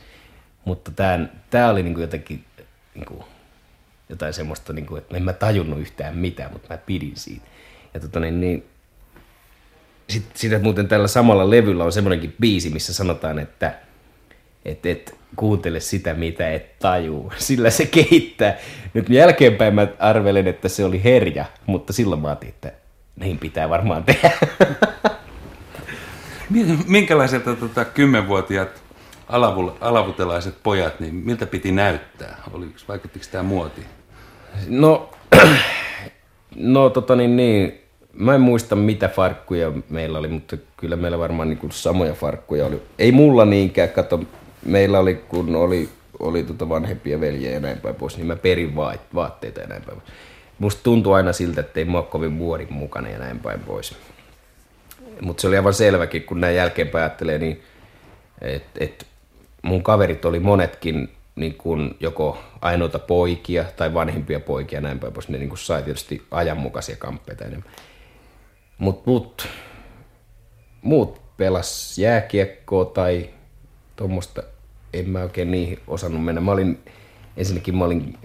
Mutta 0.64 0.90
tää, 0.90 1.28
tää 1.50 1.70
oli 1.70 1.82
niinku 1.82 2.00
jotenkin 2.00 2.44
niinku, 2.94 3.24
jotain 4.08 4.32
semmoista, 4.32 4.72
niinku, 4.72 4.96
että 4.96 5.16
en 5.16 5.22
mä 5.22 5.32
tajunnut 5.32 5.80
yhtään 5.80 6.16
mitään, 6.16 6.52
mutta 6.52 6.68
mä 6.74 6.78
pidin 6.78 7.16
siitä. 7.16 7.46
Ja 7.94 8.00
tota 8.00 8.20
niin, 8.20 8.40
niin 8.40 8.64
sitten 10.08 10.38
sit 10.38 10.62
muuten 10.62 10.88
tällä 10.88 11.08
samalla 11.08 11.50
levyllä 11.50 11.84
on 11.84 11.92
semmoinenkin 11.92 12.34
biisi, 12.40 12.70
missä 12.70 12.94
sanotaan, 12.94 13.38
että 13.38 13.74
et, 14.64 14.86
et 14.86 15.18
kuuntele 15.36 15.80
sitä, 15.80 16.14
mitä 16.14 16.50
et 16.50 16.78
tajuu. 16.78 17.32
Sillä 17.38 17.70
se 17.70 17.86
kehittää. 17.86 18.56
Nyt 18.94 19.08
jälkeenpäin 19.08 19.74
mä 19.74 19.88
arvelen, 19.98 20.48
että 20.48 20.68
se 20.68 20.84
oli 20.84 21.04
herja, 21.04 21.44
mutta 21.66 21.92
silloin 21.92 22.20
mä 22.20 22.28
ajattelin, 22.28 22.54
että 22.54 22.72
niin 23.16 23.38
pitää 23.38 23.68
varmaan 23.68 24.04
tehdä. 24.04 24.30
Minkälaiselta 26.86 27.54
tota, 27.54 27.84
kymmenvuotiaat 27.84 28.82
alavul, 29.28 29.70
alavutelaiset 29.80 30.54
pojat, 30.62 31.00
niin 31.00 31.14
miltä 31.14 31.46
piti 31.46 31.72
näyttää? 31.72 32.42
Oliko, 32.52 32.72
vaikuttiko 32.88 33.24
tämä 33.30 33.42
muoti? 33.42 33.80
No, 34.68 35.10
no 36.56 36.90
tota 36.90 37.16
niin, 37.16 37.36
niin, 37.36 37.80
mä 38.12 38.34
en 38.34 38.40
muista 38.40 38.76
mitä 38.76 39.08
farkkuja 39.08 39.72
meillä 39.88 40.18
oli, 40.18 40.28
mutta 40.28 40.56
kyllä 40.76 40.96
meillä 40.96 41.18
varmaan 41.18 41.48
niin 41.48 41.58
kuin 41.58 41.72
samoja 41.72 42.14
farkkuja 42.14 42.66
oli. 42.66 42.82
Ei 42.98 43.12
mulla 43.12 43.44
niinkään, 43.44 43.88
kato, 43.88 44.20
meillä 44.64 44.98
oli, 44.98 45.14
kun 45.14 45.56
oli, 45.56 45.88
oli 46.18 46.42
tota 46.42 46.68
vanhempia 46.68 47.20
veljejä 47.20 47.54
ja 47.54 47.60
näin 47.60 47.78
päin 47.78 47.94
pois, 47.94 48.16
niin 48.16 48.26
mä 48.26 48.36
perin 48.36 48.74
vaatteita 49.14 49.60
ja 49.60 49.66
näin 49.66 49.82
päin 49.82 50.00
pois. 50.00 50.12
Musta 50.64 50.82
tuntui 50.82 51.14
aina 51.14 51.32
siltä, 51.32 51.60
että 51.60 51.80
ei 51.80 51.84
mä 51.84 51.98
ole 51.98 52.06
kovin 52.06 52.32
muodin 52.32 52.72
mukana 52.72 53.08
ja 53.08 53.18
näin 53.18 53.40
päin 53.40 53.60
pois. 53.60 53.96
Mutta 55.20 55.40
se 55.40 55.48
oli 55.48 55.56
aivan 55.56 55.74
selväkin, 55.74 56.22
kun 56.22 56.40
näin 56.40 56.56
jälkeenpäin 56.56 57.02
ajattelee, 57.02 57.38
niin 57.38 57.62
että 58.40 58.84
et 58.84 59.06
mun 59.62 59.82
kaverit 59.82 60.24
oli 60.24 60.40
monetkin 60.40 61.10
niin 61.36 61.54
kun 61.54 61.96
joko 62.00 62.38
ainoita 62.60 62.98
poikia 62.98 63.64
tai 63.76 63.94
vanhimpia 63.94 64.40
poikia 64.40 64.80
näin 64.80 64.98
päin 64.98 65.12
pois. 65.12 65.28
Ne 65.28 65.38
niin 65.38 65.56
sai 65.56 65.82
tietysti 65.82 66.22
ajanmukaisia 66.30 66.96
kamppeita 66.96 67.44
enemmän. 67.44 67.70
Mutta 68.78 69.02
mut, 69.06 69.48
muut 70.82 71.36
pelas 71.36 71.98
jääkiekkoa 71.98 72.84
tai 72.84 73.30
tuommoista, 73.96 74.42
en 74.92 75.10
mä 75.10 75.22
oikein 75.22 75.50
niihin 75.50 75.78
osannut 75.86 76.24
mennä. 76.24 76.40
Mä 76.40 76.52
olin, 76.52 76.78
ensinnäkin 77.36 77.76
mä 77.76 77.84
olin 77.84 78.18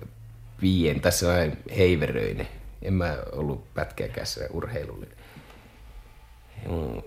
vien, 0.61 1.01
tässä 1.01 1.27
näin 1.27 1.57
heiveröinen. 1.77 2.47
En 2.81 2.93
mä 2.93 3.17
ollut 3.31 3.73
pätkääkään 3.73 4.27
urheilullinen. 4.53 5.17
Mm. 6.65 7.01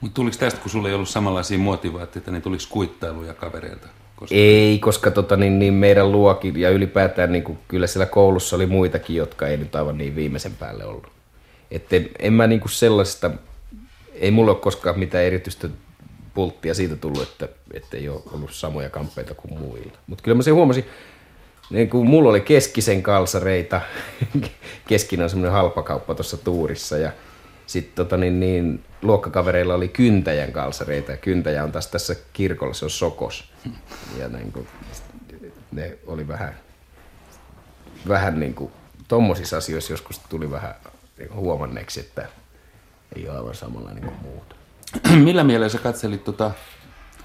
Mutta 0.00 0.14
tuliko 0.14 0.36
tästä, 0.36 0.60
kun 0.60 0.70
sulla 0.70 0.88
ei 0.88 0.94
ollut 0.94 1.08
samanlaisia 1.08 1.58
muotivaatteita, 1.58 2.30
niin 2.30 2.42
tuliko 2.42 2.64
kuittailuja 2.68 3.34
kavereilta? 3.34 3.88
Koska... 4.16 4.34
Ei, 4.34 4.78
koska 4.78 5.10
tota, 5.10 5.36
niin, 5.36 5.58
niin 5.58 5.74
meidän 5.74 6.12
luokin 6.12 6.60
ja 6.60 6.70
ylipäätään 6.70 7.32
niin 7.32 7.44
kuin, 7.44 7.58
kyllä 7.68 7.86
siellä 7.86 8.06
koulussa 8.06 8.56
oli 8.56 8.66
muitakin, 8.66 9.16
jotka 9.16 9.46
ei 9.46 9.56
nyt 9.56 9.74
aivan 9.74 9.98
niin 9.98 10.16
viimeisen 10.16 10.52
päälle 10.52 10.84
ollut. 10.84 11.06
Että 11.70 11.96
en, 11.96 12.08
en 12.18 12.32
mä 12.32 12.46
niin 12.46 12.60
kuin 12.60 12.72
sellaista, 12.72 13.30
ei 14.12 14.30
mulla 14.30 14.50
ole 14.52 14.60
koskaan 14.60 14.98
mitään 14.98 15.24
erityistä 15.24 15.68
pulttia 16.34 16.74
siitä 16.74 16.96
tullut, 16.96 17.22
että, 17.22 17.48
että 17.72 17.96
ei 17.96 18.08
ole 18.08 18.22
ollut 18.32 18.52
samoja 18.52 18.90
kamppeita 18.90 19.34
kuin 19.34 19.58
muilla. 19.58 19.98
Mutta 20.06 20.24
kyllä 20.24 20.34
mä 20.34 20.42
sen 20.42 20.54
huomasin, 20.54 20.84
niin 21.70 21.90
kuin 21.90 22.08
mulla 22.08 22.30
oli 22.30 22.40
keskisen 22.40 23.02
kalsareita, 23.02 23.80
keskinen 24.88 25.24
on 25.24 25.30
semmoinen 25.30 25.52
halpakauppa 25.52 26.14
tuossa 26.14 26.36
tuurissa 26.36 26.98
ja 26.98 27.12
sitten 27.66 27.94
tota, 27.94 28.16
niin, 28.16 28.40
niin, 28.40 28.84
luokkakavereilla 29.02 29.74
oli 29.74 29.88
kyntäjän 29.88 30.52
kalsareita 30.52 31.10
ja 31.10 31.16
kyntäjä 31.16 31.64
on 31.64 31.72
taas 31.72 31.86
tässä 31.86 32.16
kirkolla, 32.32 32.74
se 32.74 32.84
on 32.84 32.90
sokos. 32.90 33.52
Ja 34.18 34.28
niin 34.28 34.52
kuin, 34.52 34.68
ne 35.72 35.98
oli 36.06 36.28
vähän, 36.28 36.54
vähän 38.08 38.40
niin 38.40 38.54
kuin, 38.54 38.72
tommosissa 39.08 39.56
asioissa 39.56 39.92
joskus 39.92 40.18
tuli 40.18 40.50
vähän 40.50 40.74
huomanneeksi, 41.34 42.00
että 42.00 42.28
ei 43.16 43.28
ole 43.28 43.38
aivan 43.38 43.54
samalla 43.54 43.90
niin 43.90 44.04
kuin 44.04 44.16
muut. 44.22 44.56
Millä 45.24 45.44
mielellä 45.44 45.68
sä 45.68 45.78
katselit 45.78 46.24
tota 46.24 46.50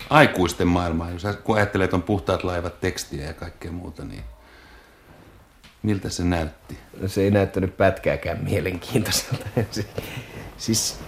aikuisten 0.10 0.68
maailmaa, 0.68 1.12
jos 1.12 1.24
kun 1.44 1.56
ajattelee, 1.56 1.86
että 1.86 1.96
on 1.96 2.04
puhtaat 2.04 2.44
laivat, 2.44 2.82
tekstiä 2.82 3.26
ja 3.26 3.34
kaikkea 3.34 3.72
muuta, 3.72 4.06
niin 4.06 4.24
miltä 5.84 6.10
se 6.10 6.24
näytti? 6.24 6.78
No 7.02 7.08
se 7.08 7.22
ei 7.22 7.32
näyttänyt 7.32 7.78
pätkääkään 7.78 8.44
mielenkiintoiselta. 8.44 9.46
siis 10.58 11.00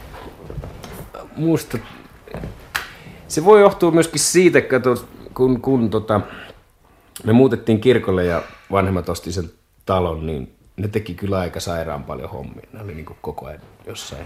musta 1.36 1.78
se 3.28 3.46
voi 3.46 3.62
johtua 3.62 3.92
myöskin 3.92 4.20
siitä, 4.20 4.60
että 4.60 4.80
kun, 5.34 5.62
kun 5.62 5.90
tota, 5.90 6.22
me 7.24 7.34
muutettiin 7.34 7.82
kirkolle 7.82 8.26
ja 8.26 8.44
vanhemmat 8.72 9.10
osti 9.10 9.32
sen 9.32 9.52
talon, 9.86 10.26
niin 10.26 10.56
ne 10.78 10.88
teki 10.88 11.14
kyllä 11.14 11.40
aika 11.40 11.60
sairaan 11.60 12.04
paljon 12.04 12.30
hommia. 12.30 12.68
Ne 12.74 12.82
oli 12.82 12.96
niin 12.96 13.06
koko 13.22 13.46
ajan 13.46 13.62
jossain 13.88 14.26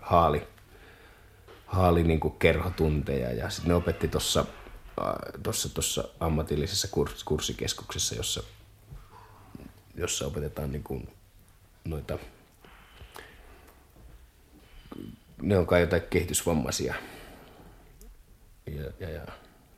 haali 0.00 0.42
haali 1.76 2.02
niin 2.02 2.20
kuin 2.20 2.38
kerhotunteja 2.38 3.32
ja 3.32 3.50
sitten 3.50 3.68
ne 3.68 3.74
opetti 3.74 4.08
tuossa 4.08 4.44
tossa, 5.42 5.74
tossa 5.74 6.08
ammatillisessa 6.20 6.88
kurs, 6.88 7.24
kurssikeskuksessa, 7.24 8.14
jossa, 8.14 8.42
jossa 9.94 10.26
opetetaan 10.26 10.72
niin 10.72 10.82
kuin 10.82 11.08
noita, 11.84 12.18
ne 15.42 15.58
on 15.58 15.66
kai 15.66 15.80
jotain 15.80 16.02
kehitysvammaisia 16.10 16.94
ja, 18.66 18.82
ja, 19.00 19.10
ja 19.10 19.26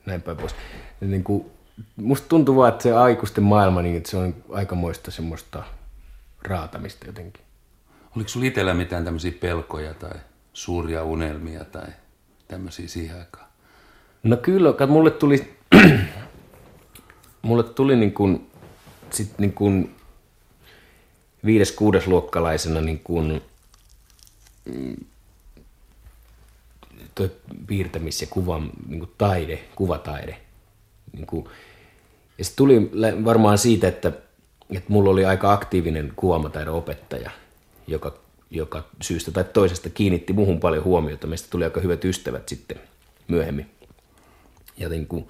näin 0.07 0.23
päin 0.23 0.37
pois. 0.37 0.55
Ja 1.01 1.07
niin 1.07 1.25
kuin, 1.25 1.51
musta 1.97 2.29
tuntuu 2.29 2.57
vaan, 2.57 2.73
että 2.73 2.83
se 2.83 2.93
aikuisten 2.93 3.45
maailma, 3.45 3.83
niin 3.83 3.97
että 3.97 4.11
se 4.11 4.17
on 4.17 4.35
aikamoista 4.53 5.11
semmoista 5.11 5.63
raatamista 6.43 7.07
jotenkin. 7.07 7.45
Oliko 8.17 8.29
sulla 8.29 8.47
itsellä 8.47 8.75
mitään 8.75 9.05
tämmöisiä 9.05 9.33
pelkoja 9.41 9.95
tai 9.95 10.19
suuria 10.59 11.05
unelmia 11.05 11.65
tai 11.65 11.87
tämmöisiä 12.49 12.89
siihen 12.89 13.19
aikaan? 13.19 13.47
No 14.23 14.37
kyllä, 14.37 14.71
että 14.71 14.87
mulle 14.87 15.11
tuli, 15.11 15.55
mulle 17.43 17.63
tuli 17.63 17.97
niin 17.97 18.13
kuin, 18.13 18.51
sit 19.11 19.39
niin 19.39 19.53
kuin 19.53 19.95
viides, 21.45 21.73
kuudes 21.73 22.07
luokkalaisena 22.07 22.81
niin 22.81 22.99
kuin, 22.99 23.43
mm, 24.65 24.97
toi 27.15 27.31
piirtämis- 27.67 28.21
ja 28.21 28.27
kuvan 28.31 28.71
niin 28.89 28.99
kuin 28.99 29.13
taide, 29.19 29.59
kuvataide. 29.77 30.41
Niin 31.13 31.27
kuin, 31.27 31.45
ja 32.39 32.45
se 32.45 32.53
tuli 32.57 32.91
varmaan 33.25 33.59
siitä, 33.59 33.89
että, 33.89 34.09
että 34.71 34.93
mulla 34.93 35.11
oli 35.11 35.25
aika 35.25 35.53
aktiivinen 35.53 36.13
kuvamataidon 36.17 36.75
opettaja, 36.75 37.31
joka 37.87 38.28
joka 38.51 38.85
syystä 39.03 39.31
tai 39.31 39.45
toisesta 39.45 39.91
kiinnitti 39.91 40.33
muuhun 40.33 40.61
paljon 40.61 40.85
huomiota. 40.85 41.27
Meistä 41.27 41.49
tuli 41.51 41.65
aika 41.65 41.81
hyvät 41.81 42.05
ystävät 42.05 42.49
sitten 42.49 42.81
myöhemmin. 43.29 43.71
Ja 44.77 44.89
niin 44.89 45.07
kuin, 45.07 45.29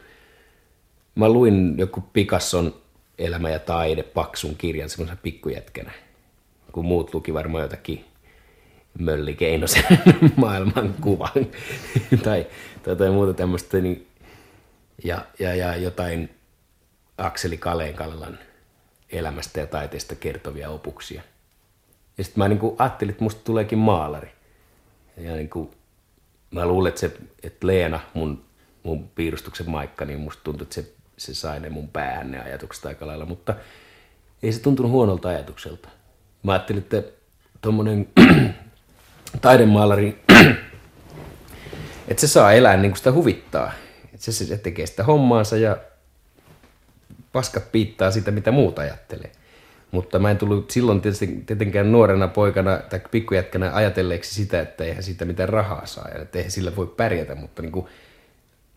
mä 1.15 1.29
luin 1.29 1.75
joku 1.79 2.01
Picasson 2.13 2.75
elämä 3.19 3.51
ja 3.51 3.59
taide 3.59 4.03
paksun 4.03 4.57
kirjan 4.57 4.89
semmoisen 4.89 5.19
pikkujätkänä, 5.19 5.93
kun 6.73 6.85
muut 6.85 7.15
luki 7.15 7.35
varmaan 7.35 7.63
jotakin 7.63 8.05
Mölli 8.99 9.35
Keinosen 9.35 9.85
maailman 10.37 10.95
kuvan 11.01 11.31
tai, 12.25 12.47
tai, 12.83 12.97
tai 12.97 13.11
muuta 13.11 13.35
tämmöistä. 13.35 13.79
Niin, 13.79 14.07
ja, 15.05 15.27
ja, 15.39 15.55
ja 15.55 15.77
jotain 15.77 16.31
Akseli 17.19 17.57
Kaleen 17.57 18.39
elämästä 19.11 19.61
ja 19.61 19.67
taiteesta 19.67 20.15
kertovia 20.15 20.71
opuksia– 20.71 21.23
ja 22.19 22.25
sitten 22.25 22.45
mä 22.45 22.49
niin 22.49 22.59
kuin 22.59 22.77
ajattelin, 22.79 23.11
että 23.11 23.25
musta 23.25 23.41
tuleekin 23.45 23.79
maalari. 23.79 24.33
Ja 25.17 25.35
niin 25.35 25.51
kuin, 25.51 25.71
mä 26.51 26.67
luulen, 26.67 26.89
että, 26.89 27.01
se, 27.01 27.17
että 27.43 27.67
Leena, 27.67 28.01
mun, 28.15 28.45
mun 28.83 29.09
piirustuksen 29.09 29.71
maikka, 29.71 30.05
niin 30.05 30.21
musta 30.21 30.43
tuntui, 30.45 30.63
että 30.65 30.75
se 30.75 30.99
se 31.19 31.35
sai 31.35 31.61
ne 31.61 31.69
mun 31.71 31.89
päähän 31.89 32.31
ne 32.31 32.41
ajatukset 32.41 32.87
aika 32.87 33.07
lailla, 33.07 33.25
mutta 33.25 33.55
ei 34.43 34.53
se 34.53 34.61
tuntunut 34.61 34.93
huonolta 34.93 35.29
ajatukselta. 35.29 35.89
Mä 36.43 36.53
ajattelin, 36.53 36.83
että 36.83 37.03
tuommoinen 37.61 38.09
taidemaalari, 39.41 40.25
että 42.09 42.21
se 42.21 42.29
saa 42.29 42.53
elää 42.53 42.77
niin 42.77 42.91
kuin 42.91 42.99
sitä 42.99 43.13
huvittaa. 43.13 43.73
Että 44.05 44.33
se, 44.33 44.33
se 44.33 44.59
tekee 44.59 44.87
sitä 44.87 45.05
hommaansa 45.05 45.57
ja 45.57 45.77
paskat 47.33 47.73
piittaa 47.73 48.11
sitä, 48.11 48.31
mitä 48.31 48.51
muut 48.51 48.79
ajattelee. 48.79 49.33
Mutta 49.91 50.19
mä 50.19 50.31
en 50.31 50.39
tullut 50.39 50.71
silloin 50.71 51.01
tietysti 51.01 51.43
tietenkään 51.47 51.93
nuorena 51.93 52.29
poikana 52.29 52.79
tai 52.79 53.01
pikkujätkänä 53.11 53.75
ajatelleeksi 53.75 54.35
sitä, 54.35 54.61
että 54.61 54.85
eihän 54.85 55.03
siitä 55.03 55.25
mitään 55.25 55.49
rahaa 55.49 55.87
saa 55.87 56.09
ja 56.09 56.23
että 56.23 56.39
eihän 56.39 56.51
sillä 56.51 56.77
voi 56.77 56.87
pärjätä, 56.87 57.35
mutta 57.35 57.63
niin 57.63 57.73
kuin, 57.73 57.87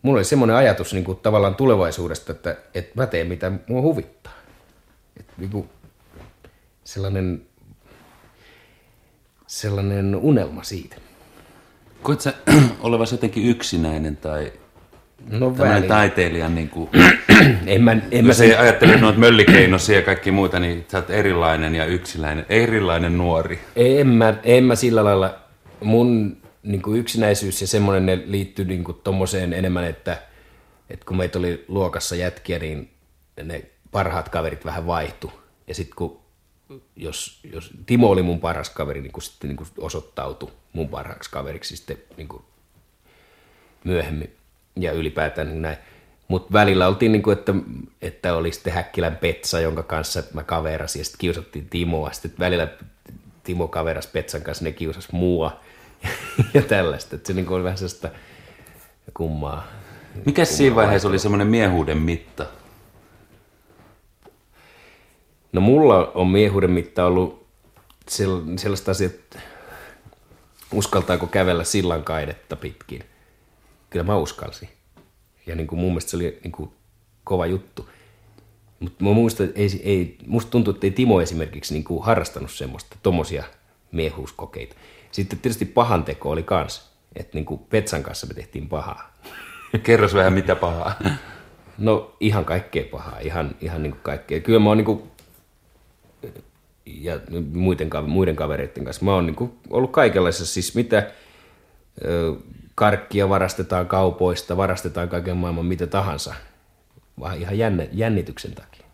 mulla 0.02 0.18
oli 0.18 0.24
semmoinen 0.24 0.56
ajatus 0.56 0.94
niin 0.94 1.04
kuin 1.04 1.18
tavallaan 1.18 1.54
tulevaisuudesta, 1.54 2.32
että, 2.32 2.56
että 2.74 2.92
mä 2.94 3.06
teen 3.06 3.26
mitä 3.26 3.52
mua 3.68 3.82
huvittaa. 3.82 4.32
Että 5.20 5.32
niin 5.38 5.50
kuin 5.50 5.68
sellainen, 6.84 7.42
sellainen 9.46 10.16
unelma 10.16 10.62
siitä. 10.62 10.96
Koet 12.02 12.20
sä 12.20 12.34
olevasi 12.80 13.14
jotenkin 13.14 13.46
yksinäinen 13.46 14.16
tai 14.16 14.52
No 15.30 15.58
väliin. 15.58 15.88
taiteilijan, 15.88 16.54
niin 16.54 16.68
kuin, 16.68 16.90
En 17.66 17.82
mä, 17.82 17.92
en 18.10 18.24
mä 18.24 18.30
jos 18.30 18.40
ei 18.40 18.48
sen, 18.48 18.60
ajattele 18.60 18.96
noita 18.96 19.18
möllikeinosia 19.18 19.96
ja 19.96 20.02
kaikki 20.02 20.30
muuta, 20.30 20.60
niin 20.60 20.84
sä 20.88 20.98
oot 20.98 21.10
erilainen 21.10 21.74
ja 21.74 21.84
yksinäinen, 21.84 22.46
erilainen 22.48 23.18
nuori. 23.18 23.60
en, 23.76 24.06
mä, 24.06 24.34
en 24.44 24.64
mä 24.64 24.74
sillä 24.74 25.04
lailla, 25.04 25.38
mun 25.80 26.36
niin 26.62 26.82
kuin 26.82 27.00
yksinäisyys 27.00 27.60
ja 27.60 27.66
semmoinen 27.66 28.06
ne 28.06 28.22
liittyy 28.26 28.64
niin 28.64 28.84
kuin 28.84 29.00
tommoseen 29.04 29.52
enemmän, 29.52 29.84
että, 29.84 30.22
että 30.90 31.06
kun 31.06 31.16
meitä 31.16 31.38
oli 31.38 31.64
luokassa 31.68 32.16
jätkiä, 32.16 32.58
niin 32.58 32.90
ne 33.42 33.64
parhaat 33.90 34.28
kaverit 34.28 34.64
vähän 34.64 34.86
vaihtu. 34.86 35.32
Ja 35.68 35.74
sitten 35.74 35.96
kun, 35.96 36.20
jos, 36.96 37.40
jos 37.52 37.70
Timo 37.86 38.10
oli 38.10 38.22
mun 38.22 38.40
paras 38.40 38.70
kaveri, 38.70 39.00
niin 39.00 39.12
kun 39.12 39.22
sitten 39.22 39.48
niin 39.48 39.56
kuin 39.56 39.68
osoittautui 39.78 40.50
mun 40.72 40.88
parhaaksi 40.88 41.30
kaveriksi 41.30 41.76
sitten 41.76 41.96
niin 42.16 42.28
kuin 42.28 42.42
myöhemmin 43.84 44.34
ja 44.76 44.92
ylipäätään 44.92 45.48
niin 45.48 45.62
näin. 45.62 45.76
Mutta 46.28 46.52
välillä 46.52 46.88
oltiin 46.88 47.12
niin 47.12 47.22
kuin, 47.22 47.38
että, 47.38 47.54
että 48.02 48.34
oli 48.34 48.52
sitten 48.52 48.72
Häkkilän 48.72 49.16
Petsa, 49.16 49.60
jonka 49.60 49.82
kanssa 49.82 50.22
mä 50.34 50.42
kaverasin 50.42 51.00
ja 51.00 51.04
sitten 51.04 51.18
kiusattiin 51.18 51.66
Timoa. 51.70 52.12
Sitten 52.12 52.38
välillä 52.38 52.68
Timo 53.44 53.68
kaveras 53.68 54.06
Petsan 54.06 54.42
kanssa, 54.42 54.64
ne 54.64 54.72
kiusas 54.72 55.12
mua 55.12 55.60
ja 56.54 56.62
tällaista. 56.62 57.16
Että 57.16 57.26
se 57.26 57.32
niin 57.32 57.46
kuin 57.46 57.56
oli 57.56 57.64
vähän 57.64 57.78
sellaista 57.78 58.08
kummaa. 59.14 59.66
Mikä 60.26 60.44
siinä 60.44 60.76
vaiheessa 60.76 61.08
oli 61.08 61.18
semmoinen 61.18 61.46
miehuuden 61.46 61.98
mitta? 61.98 62.46
No 65.52 65.60
mulla 65.60 66.12
on 66.14 66.28
miehuuden 66.28 66.70
mitta 66.70 67.06
ollut 67.06 67.46
sel- 68.10 68.58
sellaista 68.58 68.90
asiaa, 68.90 69.10
että 69.10 69.38
uskaltaako 70.72 71.26
kävellä 71.26 71.64
sillan 71.64 72.04
kaidetta 72.04 72.56
pitkin. 72.56 73.04
Kyllä 73.92 74.04
mä 74.04 74.16
uskalsin. 74.16 74.68
Ja 75.46 75.56
niin 75.56 75.66
kuin 75.66 75.78
mun 75.78 75.90
mielestä 75.90 76.10
se 76.10 76.16
oli 76.16 76.38
niin 76.44 76.52
kuin 76.52 76.70
kova 77.24 77.46
juttu. 77.46 77.88
Mutta 78.80 79.04
mä 79.04 79.12
muistan, 79.12 79.46
että 79.46 79.60
ei, 79.60 79.80
ei, 79.84 80.16
musta 80.26 80.50
tuntuu, 80.50 80.74
että 80.74 80.86
ei 80.86 80.90
Timo 80.90 81.20
esimerkiksi 81.20 81.74
niin 81.74 81.84
kuin 81.84 82.04
harrastanut 82.04 82.50
semmoista, 82.50 82.96
tommosia 83.02 83.44
miehuuskokeita. 83.92 84.76
Sitten 85.12 85.38
tietysti 85.38 85.64
pahanteko 85.64 86.30
oli 86.30 86.42
kans, 86.42 86.90
että 87.16 87.34
niin 87.34 87.44
kuin 87.44 87.60
Petsan 87.70 88.02
kanssa 88.02 88.26
me 88.26 88.34
tehtiin 88.34 88.68
pahaa. 88.68 89.14
Kerros 89.82 90.14
vähän 90.14 90.32
mitä 90.32 90.54
pahaa. 90.54 90.94
No 91.78 92.16
ihan 92.20 92.44
kaikkea 92.44 92.84
pahaa, 92.90 93.18
ihan, 93.18 93.56
ihan 93.60 93.82
niin 93.82 93.90
kuin 93.90 94.02
kaikkea. 94.02 94.40
Kyllä 94.40 94.58
mä 94.58 94.68
oon 94.68 94.76
niin 94.76 94.84
kuin, 94.84 95.02
ja 96.86 97.20
muiden, 97.52 97.90
muiden 98.06 98.36
kavereiden 98.36 98.84
kanssa, 98.84 99.04
mä 99.04 99.14
oon 99.14 99.26
niin 99.26 99.34
kuin 99.34 99.52
ollut 99.70 99.92
kaikenlaisessa, 99.92 100.54
siis 100.54 100.74
mitä 100.74 101.10
karkkia 102.74 103.28
varastetaan 103.28 103.86
kaupoista, 103.86 104.56
varastetaan 104.56 105.08
kaiken 105.08 105.36
maailman 105.36 105.66
mitä 105.66 105.86
tahansa, 105.86 106.34
vaan 107.20 107.38
ihan 107.38 107.58
jänne, 107.58 107.88
jännityksen 107.92 108.52
takia. 108.54 108.86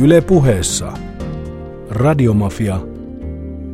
Yle 0.00 0.20
puheessa. 0.20 0.92
Radiomafia. 1.90 2.80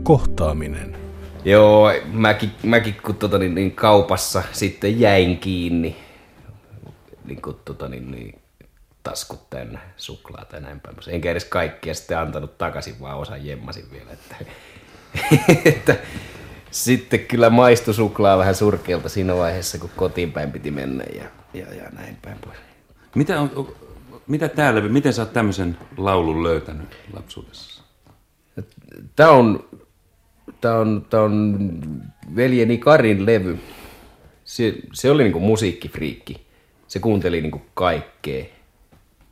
Kohtaaminen. 0.03 0.97
Joo, 1.45 1.93
mäkin, 2.13 2.51
mäkin 2.63 2.97
kun 3.03 3.15
tota, 3.15 3.39
niin, 3.39 3.55
niin 3.55 3.73
kaupassa 3.73 4.43
sitten 4.53 5.01
jäin 5.01 5.39
kiinni, 5.39 5.97
niin 7.25 7.43
kuin 7.43 7.57
tota, 7.65 7.89
niin, 7.89 8.11
niin, 8.11 8.43
taskut 9.03 9.51
täynnä 9.51 9.81
suklaata 9.97 10.57
ja 10.57 10.61
näin 10.61 10.81
päin. 10.81 10.97
Enkä 11.09 11.31
edes 11.31 11.45
kaikkia 11.45 11.95
sitten 11.95 12.19
antanut 12.19 12.59
takaisin, 12.59 13.01
vaan 13.01 13.19
osan 13.19 13.47
jemmasin 13.47 13.85
vielä. 13.93 14.11
Että, 14.13 14.37
että 15.71 15.97
sitten 16.73 17.21
kyllä 17.21 17.51
maistui 17.51 17.95
suklaa 17.95 18.39
vähän 18.39 18.55
surkealta 18.55 19.09
siinä 19.09 19.37
vaiheessa, 19.37 19.79
kun 19.79 19.91
kotiin 19.97 20.33
päin 20.33 20.53
piti 20.53 20.71
mennä 20.71 21.05
ja, 21.15 21.25
ja, 21.55 21.75
ja 21.75 21.91
näin 21.91 22.17
päin 22.23 22.39
pois. 22.45 22.59
Mitä, 23.15 23.41
on, 23.41 23.75
mitä 24.27 24.49
täällä, 24.49 24.81
miten 24.81 25.13
sä 25.13 25.23
oot 25.23 25.33
tämmöisen 25.33 25.79
laulun 25.97 26.43
löytänyt 26.43 26.97
lapsuudessa? 27.13 27.83
Tämä 29.17 29.31
on, 29.31 29.65
tää 30.61 30.79
on, 30.79 31.07
tää 31.11 31.23
on 31.23 31.59
veljeni 32.37 32.79
Karin 32.79 33.27
levy. 33.27 33.59
Se, 34.45 34.75
se 34.93 35.11
oli 35.11 35.23
niinku 35.23 35.41
musiikkifriikki. 35.41 36.47
Se 36.89 36.99
kuunteli 36.99 37.41
niinku 37.41 37.63
kaikkea. 37.75 38.45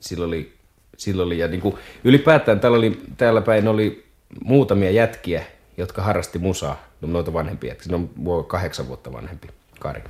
Sillä 0.00 0.26
oli, 0.26 0.52
sillä 0.96 1.22
oli 1.22 1.38
ja 1.38 1.48
niinku, 1.48 1.78
ylipäätään 2.04 2.60
täällä, 2.60 2.78
oli, 2.78 3.00
täällä 3.16 3.40
päin 3.40 3.68
oli 3.68 4.06
muutamia 4.44 4.90
jätkiä, 4.90 5.44
jotka 5.76 6.02
harrasti 6.02 6.38
musaa. 6.38 6.89
No, 7.00 7.08
noita 7.08 7.32
vanhempia. 7.32 7.74
Ne 7.88 7.94
on 7.94 8.10
mua 8.16 8.42
kahdeksan 8.42 8.88
vuotta 8.88 9.12
vanhempi, 9.12 9.48
Kari. 9.80 10.02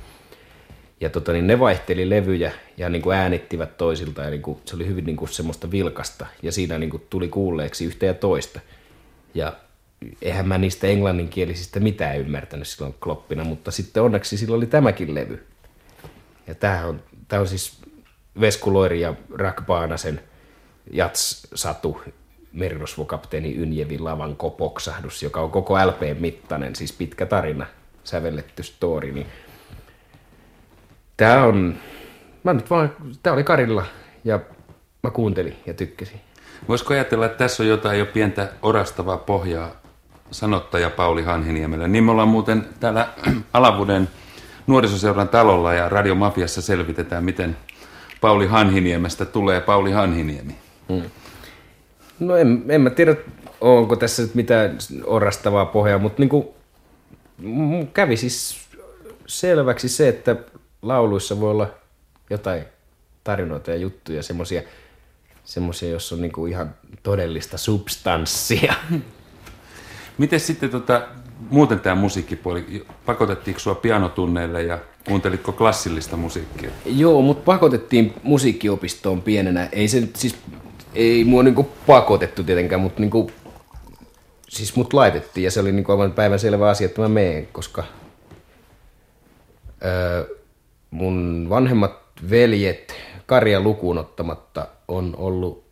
Ja 1.01 1.09
tota, 1.09 1.33
niin 1.33 1.47
ne 1.47 1.59
vaihteli 1.59 2.09
levyjä 2.09 2.51
ja 2.77 2.89
niin 2.89 3.01
kuin 3.01 3.17
äänittivät 3.17 3.77
toisilta 3.77 4.21
ja 4.21 4.29
niin 4.29 4.41
kuin, 4.41 4.59
se 4.65 4.75
oli 4.75 4.87
hyvin 4.87 5.05
niin 5.05 5.17
kuin 5.17 5.29
semmoista 5.29 5.71
vilkasta 5.71 6.25
ja 6.43 6.51
siinä 6.51 6.77
niin 6.77 6.89
kuin 6.89 7.03
tuli 7.09 7.27
kuulleeksi 7.27 7.85
yhtä 7.85 8.05
ja 8.05 8.13
toista. 8.13 8.59
Ja 9.33 9.53
eihän 10.21 10.47
mä 10.47 10.57
niistä 10.57 10.87
englanninkielisistä 10.87 11.79
mitään 11.79 12.19
ymmärtänyt 12.19 12.67
silloin 12.67 12.95
kloppina, 13.03 13.43
mutta 13.43 13.71
sitten 13.71 14.03
onneksi 14.03 14.37
sillä 14.37 14.55
oli 14.55 14.65
tämäkin 14.65 15.15
levy. 15.15 15.45
Ja 16.47 16.55
tämä 16.55 16.85
on, 16.85 17.03
tää 17.27 17.39
on 17.39 17.47
siis 17.47 17.81
Vesku 18.39 18.73
Loiri 18.73 19.01
ja 19.01 19.13
Rak 19.33 19.65
Baanasen 19.65 20.21
Jats-satu 20.91 22.01
merirosvokapteeni 22.53 23.55
Ynjevin 23.57 24.03
lavan 24.03 24.35
kopoksahdus, 24.35 25.23
joka 25.23 25.41
on 25.41 25.51
koko 25.51 25.73
LP 25.73 26.01
mittainen, 26.19 26.75
siis 26.75 26.93
pitkä 26.93 27.25
tarina, 27.25 27.65
sävelletty 28.03 28.63
story, 28.63 29.11
niin 29.11 29.27
Tää 31.21 31.45
on, 31.45 31.75
mä 32.43 32.53
nyt 32.53 32.69
vaan, 32.69 32.91
tää 33.23 33.33
oli 33.33 33.43
Karilla 33.43 33.85
ja 34.23 34.39
mä 35.03 35.11
kuuntelin 35.11 35.55
ja 35.65 35.73
tykkäsin. 35.73 36.21
Voisiko 36.67 36.93
ajatella, 36.93 37.25
että 37.25 37.37
tässä 37.37 37.63
on 37.63 37.69
jotain 37.69 37.99
jo 37.99 38.05
pientä 38.05 38.49
orastavaa 38.61 39.17
pohjaa 39.17 39.69
sanottaja 40.31 40.89
Pauli 40.89 41.23
Hanhiniemellä. 41.23 41.87
Niin 41.87 42.03
me 42.03 42.11
ollaan 42.11 42.27
muuten 42.27 42.65
täällä 42.79 43.07
Alavuden 43.53 44.09
nuorisoseuran 44.67 45.29
talolla 45.29 45.73
ja 45.73 45.89
Radiomafiassa 45.89 46.61
selvitetään, 46.61 47.23
miten 47.23 47.57
Pauli 48.21 48.47
Hanhiniemestä 48.47 49.25
tulee 49.25 49.61
Pauli 49.61 49.91
Hanhiniemi. 49.91 50.55
No 52.21 52.37
en, 52.37 52.63
en 52.69 52.81
mä 52.81 52.89
tiedä, 52.89 53.15
onko 53.61 53.95
tässä 53.95 54.21
nyt 54.21 54.35
mitään 54.35 54.77
orastavaa 55.05 55.65
pohjaa, 55.65 55.99
mutta 55.99 56.21
niinku, 56.21 56.55
mm, 57.37 57.87
kävi 57.87 58.17
siis 58.17 58.61
selväksi 59.27 59.89
se, 59.89 60.07
että 60.07 60.35
lauluissa 60.81 61.39
voi 61.39 61.51
olla 61.51 61.69
jotain 62.29 62.63
tarinoita 63.23 63.71
ja 63.71 63.77
juttuja, 63.77 64.23
semmosia, 64.23 64.61
semmosia 65.43 65.89
jossa 65.89 66.15
on 66.15 66.21
niinku 66.21 66.45
ihan 66.45 66.75
todellista 67.03 67.57
substanssia. 67.57 68.73
Miten 70.17 70.39
sitten 70.39 70.69
tota, 70.69 71.07
muuten 71.49 71.79
tämä 71.79 71.95
musiikkipuoli, 71.95 72.85
pakotettiinko 73.05 73.59
sua 73.59 73.75
pianotunneille 73.75 74.63
ja 74.63 74.79
kuuntelitko 75.07 75.51
klassillista 75.51 76.17
musiikkia? 76.17 76.69
Joo, 76.85 77.21
mut 77.21 77.45
pakotettiin 77.45 78.13
musiikkiopistoon 78.23 79.21
pienenä. 79.21 79.69
Ei 79.71 79.87
se 79.87 79.99
nyt 79.99 80.15
siis, 80.15 80.35
ei 80.95 81.23
mua 81.23 81.43
niinku 81.43 81.69
pakotettu 81.87 82.43
tietenkään, 82.43 82.81
mutta 82.81 82.99
niinku, 83.01 83.31
siis 84.49 84.75
mut 84.75 84.93
laitettiin 84.93 85.43
ja 85.43 85.51
se 85.51 85.59
oli 85.59 85.71
niinku 85.71 85.91
aivan 85.91 86.11
päivänselvä 86.11 86.69
asia, 86.69 86.85
että 86.85 87.01
mä 87.01 87.09
meen, 87.09 87.47
koska 87.51 87.83
öö, 89.85 90.25
mun 90.91 91.47
vanhemmat 91.49 92.01
veljet, 92.29 92.93
Karja 93.25 93.59
lukuun 93.59 93.97
ottamatta, 93.97 94.67
on 94.87 95.15
ollut, 95.17 95.63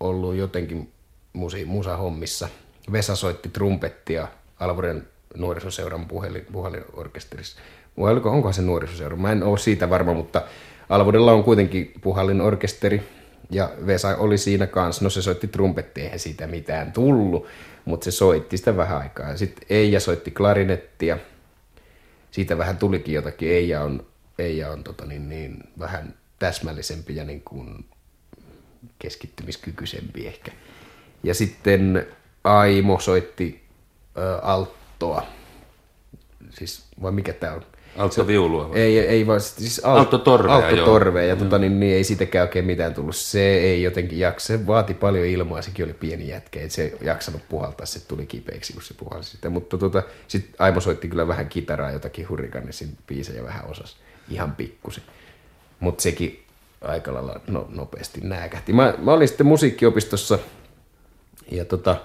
ollut 0.00 0.34
jotenkin 0.34 0.92
musi, 1.32 1.64
musahommissa. 1.64 2.48
Vesa 2.92 3.16
soitti 3.16 3.48
trumpettia 3.48 4.28
Alvuren 4.60 5.08
nuorisoseuran 5.36 6.06
puhelin, 6.06 6.46
puhelinorkesterissa. 6.52 7.60
Vai 8.00 8.12
oliko, 8.12 8.30
onkohan 8.30 8.54
se 8.54 8.62
nuorisoseura? 8.62 9.16
Mä 9.16 9.32
en 9.32 9.42
ole 9.42 9.58
siitä 9.58 9.90
varma, 9.90 10.14
mutta 10.14 10.42
Alvuudella 10.88 11.32
on 11.32 11.44
kuitenkin 11.44 11.92
puhallin 12.00 12.40
orkesteri, 12.40 13.02
ja 13.50 13.70
Vesa 13.86 14.16
oli 14.16 14.38
siinä 14.38 14.66
kanssa. 14.66 15.04
No 15.04 15.10
se 15.10 15.22
soitti 15.22 15.48
trumpettia, 15.48 16.04
eihän 16.04 16.18
siitä 16.18 16.46
mitään 16.46 16.92
tullut, 16.92 17.46
mutta 17.84 18.04
se 18.04 18.10
soitti 18.10 18.56
sitä 18.56 18.76
vähän 18.76 18.98
aikaa. 18.98 19.36
Sitten 19.36 19.66
Eija 19.70 20.00
soitti 20.00 20.30
klarinettia. 20.30 21.18
Siitä 22.30 22.58
vähän 22.58 22.76
tulikin 22.76 23.14
jotakin. 23.14 23.50
Eija 23.50 23.82
on, 23.82 24.06
Eija 24.38 24.70
on 24.70 24.84
tota 24.84 25.06
niin, 25.06 25.28
niin, 25.28 25.58
vähän 25.78 26.14
täsmällisempi 26.38 27.16
ja 27.16 27.24
niin 27.24 27.42
kuin 27.42 27.84
keskittymiskykyisempi 28.98 30.26
ehkä. 30.26 30.52
Ja 31.22 31.34
sitten 31.34 32.06
Aimo 32.44 33.00
soitti 33.00 33.62
ä, 34.18 34.38
alttoa. 34.38 35.26
Siis, 36.50 36.84
vai 37.02 37.12
mikä 37.12 37.32
tää 37.32 37.54
on? 37.54 37.62
Altto 37.96 38.26
viulua 38.26 38.70
vai? 38.70 38.80
Ei, 38.80 38.98
ei 38.98 39.26
vaan 39.26 39.40
siis 39.40 39.84
alt, 39.84 39.98
Alttotorvea, 39.98 40.54
alttotorvea, 40.54 41.22
joo. 41.22 41.28
ja 41.28 41.36
tota, 41.36 41.58
niin, 41.58 41.80
niin, 41.80 41.96
ei 41.96 42.04
siitäkään 42.04 42.42
oikein 42.48 42.64
mitään 42.64 42.94
tullut. 42.94 43.16
Se 43.16 43.54
ei 43.54 43.82
jotenkin 43.82 44.18
jaksa, 44.18 44.46
se 44.46 44.66
vaati 44.66 44.94
paljon 44.94 45.26
ilmaa, 45.26 45.62
sekin 45.62 45.84
oli 45.84 45.92
pieni 45.92 46.28
jätkä, 46.28 46.60
et 46.60 46.70
se 46.70 46.82
ei 46.82 46.96
jaksanut 47.00 47.42
puhaltaa, 47.48 47.86
se 47.86 48.08
tuli 48.08 48.26
kipeäksi, 48.26 48.72
kun 48.72 48.82
se 48.82 48.94
puhalsi 48.94 49.30
sitä. 49.30 49.50
Mutta 49.50 49.78
tota, 49.78 50.02
sitten 50.28 50.54
Aimo 50.58 50.80
soitti 50.80 51.08
kyllä 51.08 51.28
vähän 51.28 51.48
kitaraa, 51.48 51.90
jotakin 51.90 52.28
hurrikanesin 52.28 52.98
biisejä 53.06 53.44
vähän 53.44 53.70
osas, 53.70 53.96
ihan 54.30 54.52
pikkusen. 54.52 55.04
Mutta 55.80 56.02
sekin 56.02 56.44
aika 56.80 57.14
lailla 57.14 57.40
no, 57.46 57.66
nopeasti 57.70 58.20
nääkähti. 58.20 58.72
Mä, 58.72 58.94
mä 58.98 59.12
olin 59.12 59.28
sitten 59.28 59.46
musiikkiopistossa, 59.46 60.38
ja 61.50 61.64
tota, 61.64 61.96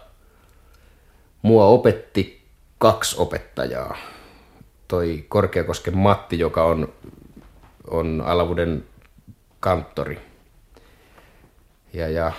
mua 1.41 1.65
opetti 1.65 2.41
kaksi 2.77 3.15
opettajaa. 3.19 3.97
Toi 4.87 5.25
Korkeakosken 5.27 5.97
Matti, 5.97 6.39
joka 6.39 6.63
on, 6.63 6.93
on 7.87 8.23
Alavuden 8.25 8.85
kanttori. 9.59 10.19
Ja, 11.93 12.09
ja 12.09 12.31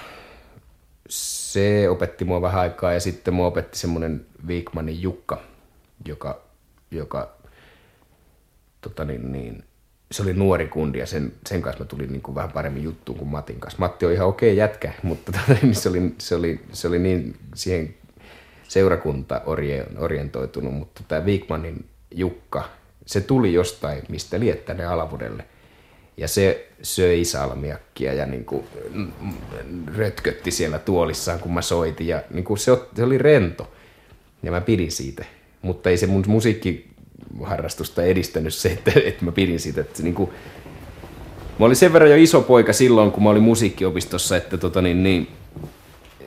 se 1.09 1.89
opetti 1.89 2.25
mua 2.25 2.43
vähän 2.43 2.61
aikaa 2.61 2.93
ja 2.93 3.01
sitten 3.01 3.35
mua 3.35 3.47
opetti 3.47 3.79
semmoinen 3.79 4.27
Viikmanin 4.47 5.03
Jukka, 5.03 5.43
joka, 6.05 6.41
joka 6.91 7.37
tota 8.81 9.05
niin, 9.05 9.33
niin, 9.33 9.65
se 10.13 10.23
oli 10.23 10.33
nuori 10.33 10.69
kundi 10.69 10.99
ja 10.99 11.07
sen, 11.07 11.33
sen 11.47 11.63
kanssa 11.63 11.85
mä 11.85 11.89
tulin 11.89 12.13
niin 12.13 12.23
kuin 12.23 12.35
vähän 12.35 12.53
paremmin 12.53 12.83
juttuun 12.83 13.19
kuin 13.19 13.29
Matin 13.29 13.61
kanssa. 13.61 13.79
Matti 13.79 14.07
on 14.07 14.13
ihan 14.13 14.29
okei 14.29 14.57
jätkä, 14.57 14.93
mutta 15.03 15.33
tota, 15.33 15.61
niin 15.63 15.75
se, 15.75 15.89
oli, 15.89 16.15
se, 16.19 16.35
oli, 16.35 16.61
se 16.73 16.89
oli 16.89 16.99
niin 16.99 17.37
siihen 17.55 17.95
seurakunta 18.69 19.41
orientoitunut, 19.97 20.75
mutta 20.75 21.03
tämä 21.09 21.25
Viikmanin 21.25 21.85
Jukka, 22.11 22.69
se 23.07 23.21
tuli 23.21 23.53
jostain, 23.53 24.03
mistä 24.09 24.41
liet 24.41 24.65
tänne 24.65 24.85
Alavudelle. 24.85 25.45
Ja 26.17 26.29
se 26.29 26.69
söi 26.83 27.25
salmiakkia 27.25 28.13
ja 28.13 28.27
niin 28.27 28.45
kuin 28.45 28.65
rötkötti 29.97 30.51
siellä 30.51 30.79
tuolissaan, 30.79 31.41
kun 31.41 31.55
mä 31.55 31.63
soitin. 31.63 32.07
Ja 32.07 32.23
niin 32.31 32.45
kuin 32.45 32.59
se, 32.59 32.79
se 32.97 33.05
oli 33.05 33.19
rento. 33.19 33.73
Ja 34.43 34.51
mä 34.51 34.61
pidin 34.61 34.93
siitä. 34.93 35.25
Mutta 35.63 35.91
ei 35.91 35.97
se 35.97 36.07
mun 36.07 36.25
musiikkiharrastusta 36.27 38.03
edistänyt 38.03 38.55
se, 38.55 38.69
että, 38.69 38.93
että 39.05 39.25
mä 39.25 39.33
pidin 39.33 39.61
siitä. 39.61 39.81
Että 39.81 39.97
se 39.97 40.03
niin 40.03 40.15
kuin, 40.15 40.31
mä 41.59 41.67
olin 41.67 41.77
sen 41.77 41.93
verran 41.93 42.11
jo 42.11 42.17
iso 42.17 42.41
poika 42.41 42.73
silloin, 42.73 43.13
kun 43.13 43.23
mä 43.23 43.31
olin 43.31 43.43
musiikkiopistossa, 43.43 44.37
että 44.37 44.57
tota 44.57 44.83
niin, 44.83 45.03
niin, 45.03 45.29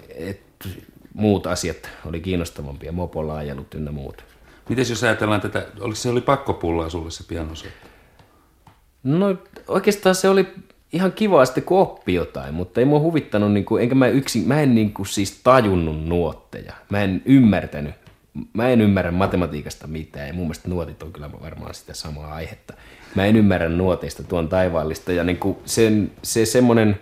että 0.10 0.70
muut 1.14 1.48
asiat 1.48 1.90
oli 2.06 2.20
kiinnostavampia, 2.20 2.92
mopolaajelut 2.92 3.74
ynnä 3.74 3.92
muut. 3.92 4.24
Miten 4.70 4.86
jos 4.90 5.04
ajatellaan 5.04 5.42
tätä, 5.42 5.66
oliko 5.80 5.96
se 5.96 6.10
oli 6.10 6.22
pakkopullaa 6.22 6.90
sulle 6.90 7.12
se 7.12 7.24
pianosoitto? 7.28 7.88
No 9.04 9.36
oikeastaan 9.68 10.16
se 10.16 10.30
oli 10.30 10.48
ihan 10.94 11.12
kiva 11.12 11.46
sitten, 11.46 11.64
kun 11.64 11.80
oppi 11.80 12.14
jotain, 12.14 12.54
mutta 12.54 12.80
ei 12.80 12.86
mua 12.86 13.00
huvittanut, 13.00 13.54
niin 13.54 13.66
kuin, 13.66 13.84
enkä 13.84 13.96
mä 13.96 14.08
yksin, 14.08 14.48
mä 14.48 14.62
en 14.62 14.76
niin 14.76 14.94
kuin, 14.94 15.06
siis 15.06 15.40
tajunnut 15.44 16.06
nuotteja. 16.06 16.74
Mä 16.90 17.02
en 17.02 17.22
ymmärtänyt, 17.26 17.96
mä 18.54 18.70
en 18.70 18.82
ymmärrä 18.82 19.12
matematiikasta 19.12 19.88
mitään 19.88 20.28
ja 20.28 20.34
mun 20.34 20.44
mielestä 20.44 20.70
nuotit 20.70 21.04
on 21.04 21.14
kyllä 21.14 21.32
varmaan 21.42 21.74
sitä 21.74 21.94
samaa 21.94 22.34
aihetta. 22.34 22.74
Mä 23.16 23.26
en 23.26 23.36
ymmärrä 23.36 23.70
nuoteista 23.70 24.24
tuon 24.24 24.50
taivaallista 24.50 25.12
ja 25.12 25.24
niin 25.24 25.38
kuin 25.38 25.58
sen, 25.66 26.12
se 26.24 26.46
semmoinen 26.46 27.00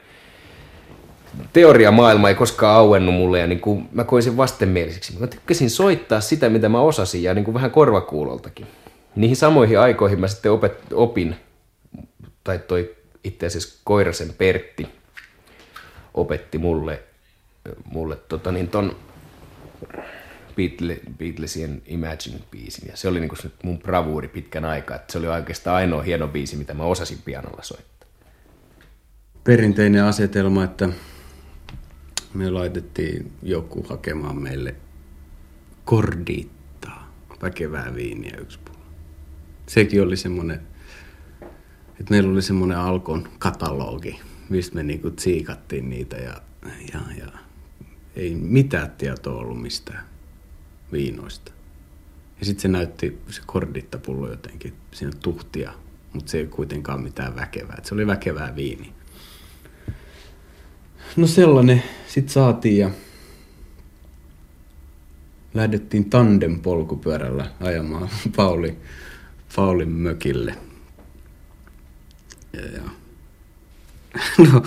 teoriamaailma 1.53 2.29
ei 2.29 2.35
koskaan 2.35 2.75
auennut 2.75 3.15
mulle 3.15 3.39
ja 3.39 3.47
niin 3.47 3.59
kuin 3.59 3.89
mä 3.91 4.03
koin 4.03 4.23
sen 4.23 4.37
vastenmieliseksi. 4.37 5.19
Mä 5.19 5.27
tykkäsin 5.27 5.69
soittaa 5.69 6.21
sitä, 6.21 6.49
mitä 6.49 6.69
mä 6.69 6.81
osasin 6.81 7.23
ja 7.23 7.33
niin 7.33 7.45
kuin 7.45 7.55
vähän 7.55 7.71
korvakuuloltakin. 7.71 8.67
Niihin 9.15 9.35
samoihin 9.35 9.79
aikoihin 9.79 10.19
mä 10.19 10.27
sitten 10.27 10.51
opet, 10.51 10.73
opin, 10.93 11.35
tai 12.43 12.59
toi 12.59 12.95
itse 13.23 13.45
asiassa 13.45 13.81
Koirasen 13.83 14.33
Pertti 14.37 14.87
opetti 16.13 16.57
mulle, 16.57 17.03
mulle 17.85 18.15
tota 18.15 18.51
niin 18.51 18.67
ton 18.67 18.95
Beatle, 20.55 20.99
Beatlesien 21.17 21.81
Imagine-biisin. 21.85 22.89
Ja 22.89 22.97
se 22.97 23.07
oli 23.07 23.19
niinku 23.19 23.35
se 23.35 23.51
mun 23.63 23.79
bravuuri 23.79 24.27
pitkän 24.27 24.65
aikaa. 24.65 24.95
Että 24.95 25.11
se 25.11 25.17
oli 25.17 25.27
oikeastaan 25.27 25.75
ainoa 25.75 26.01
hieno 26.01 26.27
biisi, 26.27 26.55
mitä 26.55 26.73
mä 26.73 26.83
osasin 26.83 27.17
pianolla 27.25 27.63
soittaa. 27.63 28.09
Perinteinen 29.43 30.03
asetelma, 30.03 30.63
että 30.63 30.89
me 32.33 32.49
laitettiin 32.49 33.31
joku 33.43 33.85
hakemaan 33.89 34.41
meille 34.41 34.75
kordiittaa, 35.85 37.13
väkevää 37.41 37.95
viiniä 37.95 38.37
yksi 38.37 38.59
pullo. 38.65 38.85
Sekin 39.67 40.01
oli 40.01 40.17
semmoinen, 40.17 40.59
että 41.89 42.09
meillä 42.09 42.31
oli 42.31 42.41
semmoinen 42.41 42.77
Alkon 42.77 43.27
katalogi, 43.39 44.19
mistä 44.49 44.75
me 44.75 44.83
niinku 44.83 45.11
tsiikattiin 45.11 45.89
niitä 45.89 46.15
ja, 46.15 46.41
ja, 46.93 46.99
ja 47.17 47.27
ei 48.15 48.35
mitään 48.35 48.91
tietoa 48.91 49.39
ollut 49.39 49.61
mistään 49.61 50.05
viinoista. 50.91 51.51
Ja 52.39 52.45
sitten 52.45 52.61
se 52.61 52.67
näytti 52.67 53.21
se 53.29 53.41
kordittapullo 53.45 54.29
jotenkin 54.29 54.73
siinä 54.91 55.11
tuhtia, 55.23 55.73
mutta 56.13 56.31
se 56.31 56.37
ei 56.37 56.47
kuitenkaan 56.47 57.01
mitään 57.01 57.35
väkevää. 57.35 57.75
Et 57.77 57.85
se 57.85 57.93
oli 57.93 58.07
väkevää 58.07 58.55
viini. 58.55 58.93
No 61.15 61.27
sellainen 61.27 61.83
sitten 62.07 62.33
saatiin 62.33 62.77
ja 62.77 62.91
lähdettiin 65.53 66.09
tandem 66.09 66.59
polkupyörällä 66.59 67.51
ajamaan 67.59 68.09
Pauli, 68.35 68.77
Paulin 69.55 69.89
mökille. 69.89 70.55
Ja, 72.53 72.65
ja. 72.65 72.81
No, 74.51 74.63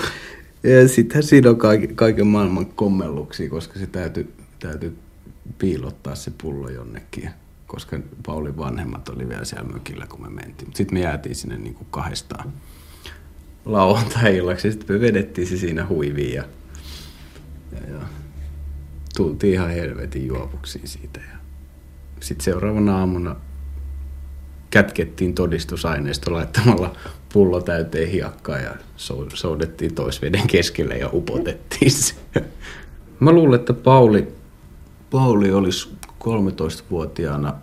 ja 0.62 0.88
sittenhän 0.88 1.22
siinä 1.22 1.50
on 1.50 1.58
kaiken, 1.94 2.26
maailman 2.26 2.66
kommelluksia, 2.66 3.50
koska 3.50 3.78
se 3.78 3.86
täytyy, 3.86 4.34
täytyy 4.58 4.98
piilottaa 5.58 6.14
se 6.14 6.32
pullo 6.42 6.68
jonnekin. 6.68 7.30
Koska 7.66 7.98
Paulin 8.26 8.56
vanhemmat 8.56 9.08
oli 9.08 9.28
vielä 9.28 9.44
siellä 9.44 9.72
mökillä, 9.72 10.06
kun 10.06 10.22
me 10.22 10.30
mentiin. 10.30 10.70
Sitten 10.74 10.98
me 10.98 11.00
jäätiin 11.00 11.34
sinne 11.34 11.58
niin 11.58 11.74
kuin 11.74 11.86
kahdestaan 11.90 12.52
lauantai-illaksi. 13.64 14.72
Sitten 14.72 14.96
me 14.96 15.00
vedettiin 15.00 15.46
se 15.46 15.56
siinä 15.56 15.86
huiviin 15.86 16.34
ja, 16.34 16.44
ja, 17.72 17.94
ja 17.94 18.00
tultiin 19.16 19.52
ihan 19.52 19.70
helvetin 19.70 20.26
juovuksiin 20.26 20.88
siitä. 20.88 21.20
Ja 21.20 21.38
sitten 22.20 22.44
seuraavana 22.44 22.98
aamuna 22.98 23.36
kätkettiin 24.70 25.34
todistusaineisto 25.34 26.32
laittamalla 26.32 26.96
pullo 27.32 27.60
täyteen 27.60 28.08
hiekkaa 28.08 28.58
ja 28.58 28.74
sou- 28.96 29.30
soudettiin 29.36 29.94
toisveden 29.94 30.46
keskelle 30.46 30.98
ja 30.98 31.10
upotettiin 31.12 31.90
se. 31.90 32.14
Mä 33.20 33.32
luulen, 33.32 33.60
että 33.60 33.72
Pauli, 33.72 34.28
Pauli 35.10 35.52
olisi 35.52 35.88
13-vuotiaana 36.24 37.54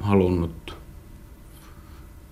halunnut, 0.00 0.75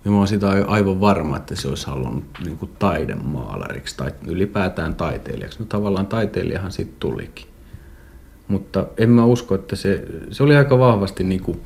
ja 0.05 0.11
mä 0.11 0.17
oon 0.17 0.29
sitä 0.29 0.51
ai- 0.51 0.65
aivan 0.67 1.01
varma, 1.01 1.37
että 1.37 1.57
se 1.57 1.69
olisi 1.69 1.87
halunnut 1.87 2.25
niin 2.45 2.59
kuin 2.59 2.71
taidemaalariksi 2.79 3.97
tai 3.97 4.13
ylipäätään 4.27 4.95
taiteilijaksi. 4.95 5.59
No 5.59 5.65
tavallaan 5.65 6.07
taiteilijahan 6.07 6.73
siitä 6.73 6.93
tulikin. 7.01 7.47
Mutta 8.49 8.87
en 8.97 9.11
mä 9.11 9.25
usko, 9.25 9.55
että 9.55 9.77
se, 9.77 10.05
se 10.31 10.43
oli 10.43 10.57
aika 10.57 10.79
vahvasti 10.79 11.25
niin 11.25 11.43
kuin, 11.43 11.61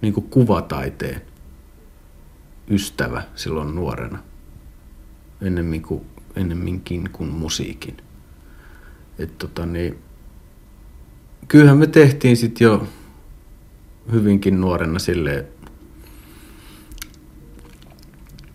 niin 0.00 0.14
kuin 0.14 0.26
kuvataiteen 0.30 1.22
ystävä 2.68 3.22
silloin 3.34 3.74
nuorena. 3.74 4.18
Ennemmin 5.42 5.82
kuin, 5.82 6.06
ennemminkin 6.36 7.10
kuin 7.12 7.30
musiikin. 7.30 7.96
Et 9.18 9.38
tota 9.38 9.66
niin, 9.66 9.98
kyllähän 11.48 11.78
me 11.78 11.86
tehtiin 11.86 12.36
sitten 12.36 12.64
jo 12.64 12.86
hyvinkin 14.12 14.60
nuorena 14.60 14.98
sille 14.98 15.46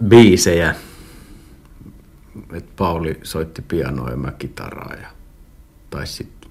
biisejä. 0.08 0.76
Et 2.54 2.76
Pauli 2.76 3.20
soitti 3.24 3.62
pianoa 3.62 4.10
ja 4.10 4.18
mä 4.18 4.32
kitaraa. 4.32 4.95
Ja, 5.02 5.08
tai 5.89 6.08
sit 6.08 6.47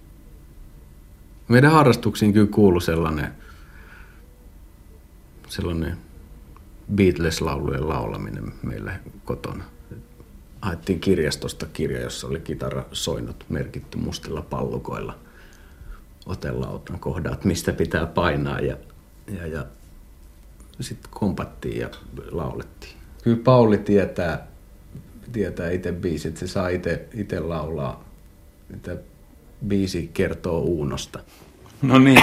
meidän 1.48 1.72
harrastuksiin 1.72 2.32
kyllä 2.32 2.51
kuului 2.51 2.82
sellainen 2.82 3.34
sellainen 5.48 5.96
Beatles-laulujen 6.94 7.88
laulaminen 7.88 8.53
meillä 8.62 8.98
kotona. 9.24 9.64
Haettiin 10.62 11.01
kirjastosta 11.01 11.66
kirja, 11.72 12.01
jossa 12.01 12.26
oli 12.26 12.40
kitarasoinnut 12.40 13.44
merkitty 13.48 13.98
mustilla 13.98 14.42
pallukoilla 14.42 15.18
otelautan 16.26 16.98
kohdat, 16.98 17.44
mistä 17.44 17.72
pitää 17.72 18.07
painaa 18.07 18.61
ja, 18.61 18.76
ja, 19.36 19.46
ja 19.46 19.64
sitten 20.80 21.10
kompattiin 21.10 21.80
ja 21.80 21.88
laulettiin. 22.30 22.92
Kyllä 23.22 23.40
Pauli 23.44 23.78
tietää, 23.78 24.46
tietää 25.32 25.70
itse 25.70 25.92
biisit, 25.92 26.36
se 26.36 26.46
saa 26.46 26.68
itse 27.14 27.40
laulaa. 27.40 28.04
Että 28.74 28.96
biisi 29.66 30.10
kertoo 30.14 30.60
Uunosta. 30.60 31.18
No 31.82 31.98
niin. 31.98 32.22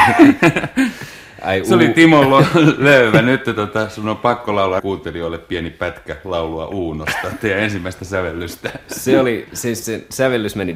Ai, 1.42 1.66
se 1.66 1.76
oli 1.76 1.90
Timo 1.90 2.44
löövä. 2.78 3.22
Nyt 3.22 3.44
tota, 3.44 3.90
sun 3.90 4.10
on 4.10 4.18
pakko 4.18 4.56
laulaa 4.56 4.82
kuuntelijoille 4.82 5.38
pieni 5.38 5.70
pätkä 5.70 6.16
laulua 6.24 6.68
Uunosta, 6.68 7.32
teidän 7.42 7.60
ensimmäistä 7.60 8.06
sävellystä. 8.06 8.80
Se 8.88 9.20
oli, 9.20 9.48
siis 9.54 9.86
se 9.86 10.06
sävellys 10.10 10.56
meni 10.56 10.76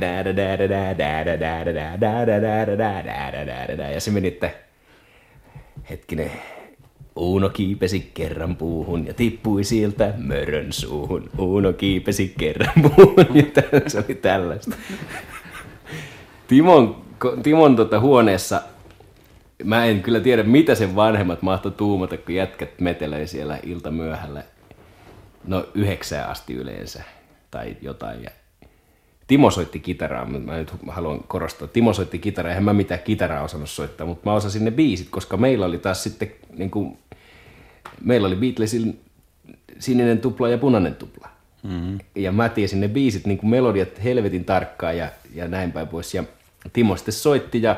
ja 3.94 4.00
se 4.00 4.12
meni, 4.12 4.28
että 4.28 4.50
hetkinen, 5.90 6.32
Uuno 7.16 7.50
kiipesi 7.50 8.12
kerran 8.14 8.56
puuhun 8.56 9.08
ja 9.08 9.14
tippui 9.14 9.64
sieltä 9.64 10.14
mörön 10.18 10.74
suuhun. 10.74 11.30
Uuno 11.38 11.74
kiipesi 11.74 12.34
kerran 12.38 12.74
puuhun 12.82 13.26
ja 13.36 13.90
se 13.90 13.98
oli 13.98 14.16
tällaista. 14.16 14.76
Timon, 16.48 17.02
Timon 17.44 17.76
tota 17.76 18.00
huoneessa 18.00 18.62
mä 19.64 19.86
en 19.86 20.02
kyllä 20.02 20.20
tiedä, 20.20 20.44
mitä 20.44 20.76
sen 20.76 20.96
vanhemmat 20.96 21.42
mahtoi 21.42 21.72
tuumata, 21.72 22.18
kun 22.18 22.36
jätkät 22.36 22.80
metelee 22.80 23.28
siellä 23.28 23.60
ilta 23.64 23.92
myöhällä. 23.92 24.44
No 25.44 25.66
yhdeksään 25.74 26.30
asti 26.30 26.54
yleensä 26.54 27.04
tai 27.52 27.78
jotain. 27.82 28.24
Ja 28.24 28.30
Timo 29.32 29.52
soitti 29.52 29.80
kitaraa, 29.80 30.26
mä 30.26 30.58
nyt 30.58 30.74
haluan 30.88 31.24
korostaa. 31.28 31.68
Timo 31.68 31.94
soitti 31.94 32.20
kitaraa, 32.20 32.50
eihän 32.50 32.64
mä 32.64 32.74
mitään 32.74 33.00
kitaraa 33.00 33.44
osannut 33.44 33.70
soittaa, 33.70 34.08
mutta 34.08 34.30
mä 34.30 34.36
osasin 34.36 34.66
ne 34.66 34.72
biisit, 34.72 35.10
koska 35.10 35.38
meillä 35.38 35.66
oli 35.66 35.78
taas 35.78 36.04
sitten, 36.04 36.32
niin 36.58 36.72
kuin, 36.72 36.98
meillä 38.04 38.28
oli 38.28 38.36
Beatlesin 38.36 39.00
sininen 39.80 40.20
tupla 40.20 40.50
ja 40.50 40.58
punainen 40.58 40.96
tupla. 40.96 41.30
Mm-hmm. 41.64 42.00
Ja 42.16 42.32
mä 42.32 42.50
tiesin 42.50 42.82
ne 42.82 42.88
biisit, 42.88 43.28
niin 43.28 43.38
kuin 43.38 43.50
melodiat 43.50 44.04
helvetin 44.04 44.46
tarkkaan 44.46 44.98
ja, 44.98 45.08
ja 45.34 45.48
näin 45.48 45.72
päin 45.72 45.88
pois. 45.88 46.14
Ja 46.14 46.24
Timo 46.74 46.96
sitten 46.96 47.14
soitti 47.14 47.62
ja 47.62 47.76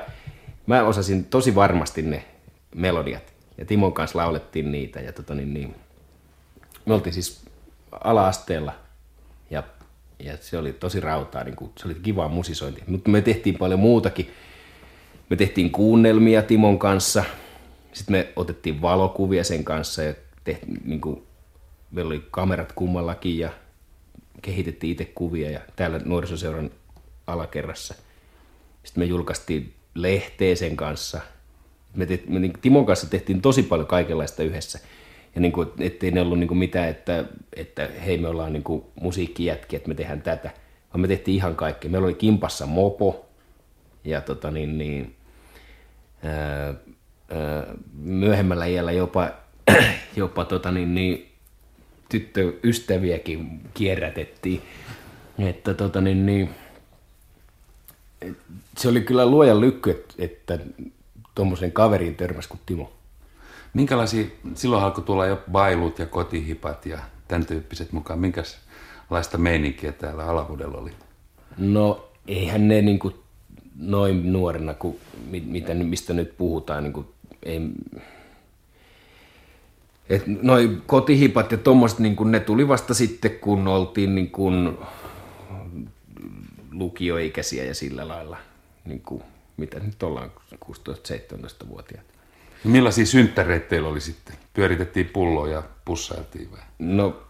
mä 0.67 0.83
osasin 0.83 1.25
tosi 1.25 1.55
varmasti 1.55 2.01
ne 2.01 2.25
melodiat. 2.75 3.33
Ja 3.57 3.65
Timon 3.65 3.93
kanssa 3.93 4.19
laulettiin 4.19 4.71
niitä. 4.71 4.99
Ja 4.99 5.13
tota 5.13 5.35
niin, 5.35 5.53
niin, 5.53 5.75
me 6.85 6.93
oltiin 6.93 7.13
siis 7.13 7.45
ala-asteella 7.91 8.82
ja 10.24 10.38
se 10.41 10.57
oli 10.57 10.74
tosi 10.74 10.99
rautaa, 10.99 11.43
niin 11.43 11.55
kuin, 11.55 11.71
se 11.78 11.88
oli 11.88 11.95
kivaa 11.95 12.28
musisointi. 12.28 12.84
Mutta 12.88 13.09
me 13.09 13.21
tehtiin 13.21 13.57
paljon 13.57 13.80
muutakin. 13.80 14.32
Me 15.30 15.36
tehtiin 15.36 15.71
kuunnelmia 15.71 16.41
Timon 16.41 16.80
kanssa. 16.80 17.24
Sitten 17.93 18.15
me 18.15 18.28
otettiin 18.36 18.82
valokuvia 18.82 19.43
sen 19.43 19.63
kanssa 19.63 20.03
ja 20.03 20.13
tehtiin, 20.43 20.82
niin 20.86 21.01
kuin, 21.01 21.24
meillä 21.91 22.09
oli 22.09 22.28
kamerat 22.32 22.71
kummallakin 22.71 23.39
ja 23.39 23.49
kehitettiin 24.41 24.91
itse 24.91 25.05
kuvia 25.05 25.49
ja 25.49 25.59
täällä 25.76 25.99
nuorisoseuran 26.05 26.71
alakerrassa. 27.28 27.95
Sitten 28.84 29.03
me 29.03 29.05
julkaistiin 29.05 29.74
lehteä 29.95 30.55
sen 30.55 30.76
kanssa. 30.76 31.21
Me, 31.95 32.05
te, 32.05 32.24
me 32.28 32.39
niin 32.39 32.53
Timon 32.61 32.86
kanssa 32.86 33.09
tehtiin 33.09 33.41
tosi 33.41 33.63
paljon 33.63 33.88
kaikenlaista 33.88 34.43
yhdessä. 34.43 34.80
Ja 35.36 35.41
niin 35.41 35.51
kuin, 35.51 35.67
ettei 35.79 36.11
ne 36.11 36.21
ollut 36.21 36.39
niin 36.39 36.47
kuin 36.47 36.57
mitään, 36.57 36.89
että, 36.89 37.25
että 37.55 37.89
hei 38.05 38.17
me 38.17 38.27
ollaan 38.27 38.53
niin 38.53 38.84
musiikkijätkiä, 39.01 39.77
että 39.77 39.89
me 39.89 39.95
tehdään 39.95 40.21
tätä. 40.21 40.51
Vaan 40.93 41.01
me 41.01 41.07
tehtiin 41.07 41.36
ihan 41.36 41.55
kaikkea. 41.55 41.91
Meillä 41.91 42.05
oli 42.05 42.13
kimpassa 42.13 42.65
mopo 42.65 43.25
ja 44.03 44.21
tota 44.21 44.51
niin, 44.51 44.77
niin 44.77 45.15
ää, 46.23 46.65
ää, 46.65 46.75
myöhemmällä 47.93 48.65
iällä 48.65 48.91
jopa, 48.91 49.31
jopa 50.15 50.45
tota 50.45 50.71
niin, 50.71 50.95
niin, 50.95 51.29
tyttöystäviäkin 52.09 53.61
kierrätettiin. 53.73 54.61
Että 55.39 55.73
tota 55.73 56.01
niin, 56.01 56.25
niin, 56.25 56.49
se 58.77 58.89
oli 58.89 59.01
kyllä 59.01 59.25
luojan 59.25 59.61
lykky, 59.61 59.91
että, 59.91 60.13
että 60.17 60.59
tuommoisen 61.36 61.71
kaveriin 61.71 62.15
törmäsi 62.15 62.49
kuin 62.49 62.61
Timo. 62.65 62.91
Minkälaisia, 63.74 64.26
silloin 64.55 64.84
alkoi 64.84 65.03
tulla 65.03 65.26
jo 65.26 65.39
bailut 65.51 65.99
ja 65.99 66.05
kotihipat 66.05 66.86
ja 66.86 66.99
tämän 67.28 67.45
tyyppiset 67.45 67.91
mukaan. 67.91 68.19
Minkälaista 68.19 69.38
meininkiä 69.38 69.91
täällä 69.91 70.26
Alavuudella 70.26 70.78
oli? 70.78 70.91
No 71.57 72.09
eihän 72.28 72.67
ne 72.67 72.82
niin 72.82 72.99
kuin 72.99 73.15
noin 73.80 74.34
nuorena, 74.34 74.74
kuin 74.74 74.99
mitä, 75.45 75.74
mistä 75.74 76.13
nyt 76.13 76.38
puhutaan, 76.38 76.84
niin 76.84 76.93
kuin, 76.93 77.07
ei, 77.43 77.61
et 80.09 80.24
noi 80.28 80.78
kotihipat 80.88 81.51
ja 81.51 81.57
tuommoiset, 81.57 81.99
niin 81.99 82.15
ne 82.26 82.39
tuli 82.39 82.67
vasta 82.67 82.93
sitten, 82.93 83.32
kun 83.32 83.67
oltiin 83.67 84.15
niin 84.15 84.32
kuin 84.32 84.78
lukioikäisiä 86.71 87.63
ja 87.63 87.76
sillä 87.76 88.07
lailla, 88.07 88.38
niin 88.86 89.01
kuin, 89.01 89.24
mitä 89.57 89.80
nyt 89.80 90.03
ollaan, 90.03 90.32
16-17-vuotiaat. 90.65 92.12
Millaisia 92.64 93.05
synttäreitä 93.05 93.70
teillä 93.70 93.89
oli 93.89 94.01
sitten? 94.01 94.36
Pyöritettiin 94.53 95.09
pulloa 95.09 95.47
ja 95.47 95.64
pussailtiin 95.86 96.51
vai? 96.51 96.59
No, 96.80 97.24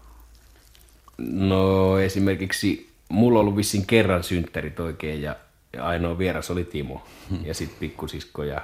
no 1.18 2.00
esimerkiksi 2.00 2.94
mulla 3.10 3.40
on 3.40 3.42
ollut 3.42 3.56
vissiin 3.56 3.86
kerran 3.86 4.24
synttärit 4.24 4.80
oikein 4.80 5.22
ja, 5.22 5.36
ja 5.74 5.86
ainoa 5.86 6.18
vieras 6.18 6.52
oli 6.52 6.66
Timo. 6.66 7.08
Hmm. 7.30 7.46
Ja 7.46 7.54
sitten 7.54 7.80
pikkusisko 7.80 8.44
ja 8.44 8.62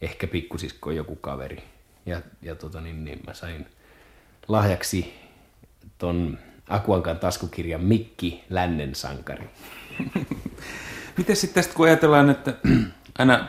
ehkä 0.00 0.26
pikkusisko 0.26 0.90
joku 0.90 1.16
kaveri. 1.16 1.62
Ja, 2.06 2.22
ja 2.42 2.54
tota 2.54 2.80
niin, 2.80 3.04
niin 3.04 3.20
mä 3.26 3.34
sain 3.34 3.66
lahjaksi 4.48 5.14
ton 5.98 6.38
Akuankan 6.68 7.18
taskukirjan 7.18 7.84
Mikki 7.84 8.44
Lännen 8.50 8.94
sankari. 8.94 9.50
Miten 11.16 11.36
sitten 11.36 11.54
tästä, 11.54 11.74
kun 11.74 11.86
ajatellaan, 11.86 12.30
että 12.30 12.54
aina 13.18 13.48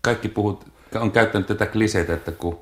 kaikki 0.00 0.28
puhut, 0.28 0.66
on 0.94 1.12
käyttänyt 1.12 1.46
tätä 1.46 1.66
kliseitä, 1.66 2.14
että 2.14 2.32
kun 2.32 2.60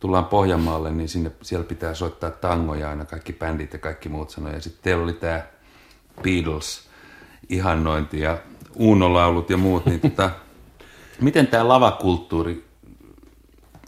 tullaan 0.00 0.24
Pohjanmaalle, 0.24 0.90
niin 0.90 1.08
sinne, 1.08 1.32
siellä 1.42 1.66
pitää 1.66 1.94
soittaa 1.94 2.30
tangoja 2.30 2.88
aina, 2.90 3.04
kaikki 3.04 3.32
bändit 3.32 3.72
ja 3.72 3.78
kaikki 3.78 4.08
muut 4.08 4.30
sanoja. 4.30 4.54
Ja 4.54 4.60
sitten 4.60 4.82
teillä 4.82 5.04
oli 5.04 5.12
tämä 5.12 5.42
Beatles 6.22 6.88
ihannointi 7.48 8.20
ja 8.20 8.38
uunolaulut 8.74 9.50
ja 9.50 9.56
muut, 9.56 9.86
niin 9.86 10.00
tota, 10.00 10.30
miten 11.20 11.46
tämä 11.46 11.68
lavakulttuuri, 11.68 12.64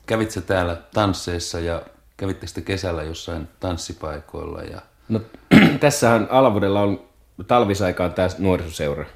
kävitsä 0.06 0.40
täällä 0.40 0.76
tansseissa 0.94 1.60
ja 1.60 1.82
kävitte 2.16 2.46
sitten 2.46 2.64
kesällä 2.64 3.02
jossain 3.02 3.48
tanssipaikoilla? 3.60 4.62
Ja... 4.62 4.80
No 5.08 5.20
tässähän 5.80 6.28
Alavuudella 6.30 6.82
on 6.82 7.00
talvisaikaan 7.46 8.12
tämä 8.12 8.28
nuorisoseura. 8.38 9.06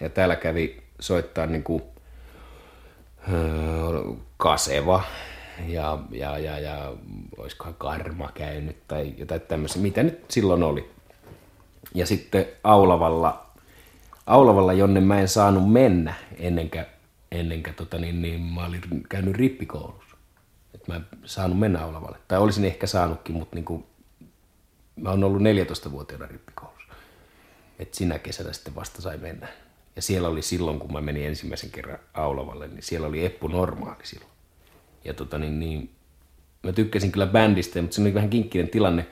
Ja 0.00 0.08
täällä 0.08 0.36
kävi 0.36 0.82
soittaa 1.00 1.46
niin 1.46 1.62
kuin, 1.62 1.82
Kaseva 4.36 5.02
ja, 5.66 5.98
ja, 6.10 6.38
ja, 6.38 6.58
ja 6.58 6.92
olisikohan 7.36 7.74
Karma 7.74 8.30
käynyt 8.34 8.76
tai 8.88 9.14
jotain 9.16 9.40
tämmöistä, 9.40 9.78
mitä 9.78 10.02
nyt 10.02 10.30
silloin 10.30 10.62
oli. 10.62 10.90
Ja 11.94 12.06
sitten 12.06 12.46
Aulavalla, 12.64 13.46
Aulavalla 14.26 14.72
jonne 14.72 15.00
mä 15.00 15.20
en 15.20 15.28
saanut 15.28 15.72
mennä 15.72 16.14
ennenkä, 16.36 16.86
ennenkä 17.32 17.72
tota 17.72 17.98
niin, 17.98 18.22
niin 18.22 18.40
mä 18.40 18.66
olin 18.66 18.80
käynyt 19.08 19.36
rippikoulussa. 19.36 20.16
Et 20.74 20.88
mä 20.88 20.96
en 20.96 21.06
saanut 21.24 21.58
mennä 21.58 21.84
Aulavalle. 21.84 22.18
Tai 22.28 22.38
olisin 22.38 22.64
ehkä 22.64 22.86
saanutkin, 22.86 23.36
mutta 23.36 23.56
niin 23.56 23.64
kuin, 23.64 23.84
mä 24.96 25.10
oon 25.10 25.24
ollut 25.24 25.42
14-vuotiaana 25.42 26.26
rippikoulussa. 26.26 26.94
Että 27.78 27.96
sinä 27.96 28.18
kesänä 28.18 28.52
sitten 28.52 28.74
vasta 28.74 29.02
sai 29.02 29.18
mennä. 29.18 29.48
Ja 29.96 30.02
siellä 30.02 30.28
oli 30.28 30.42
silloin, 30.42 30.78
kun 30.78 30.92
mä 30.92 31.00
menin 31.00 31.26
ensimmäisen 31.26 31.70
kerran 31.70 31.98
Aulavalle, 32.14 32.68
niin 32.68 32.82
siellä 32.82 33.06
oli 33.06 33.24
Eppu 33.24 33.48
Normaali 33.48 34.06
silloin. 34.06 34.32
Ja 35.04 35.14
tota 35.14 35.38
niin, 35.38 35.60
niin 35.60 35.90
mä 36.62 36.72
tykkäsin 36.72 37.12
kyllä 37.12 37.26
bändistä, 37.26 37.82
mutta 37.82 37.94
se 37.94 38.00
oli 38.00 38.14
vähän 38.14 38.30
kinkkinen 38.30 38.68
tilanne. 38.68 39.06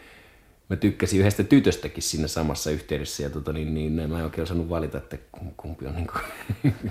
Mä 0.68 0.76
tykkäsin 0.76 1.20
yhdestä 1.20 1.44
tytöstäkin 1.44 2.02
siinä 2.02 2.28
samassa 2.28 2.70
yhteydessä 2.70 3.22
ja 3.22 3.30
tota 3.30 3.52
niin, 3.52 3.74
niin 3.74 3.92
mä 3.92 4.02
en 4.02 4.12
oikein 4.12 4.42
osannut 4.42 4.68
valita, 4.68 4.98
että 4.98 5.18
kumpi 5.56 5.86
on 5.86 5.94
niin 5.94 6.06
kuin... 6.06 6.72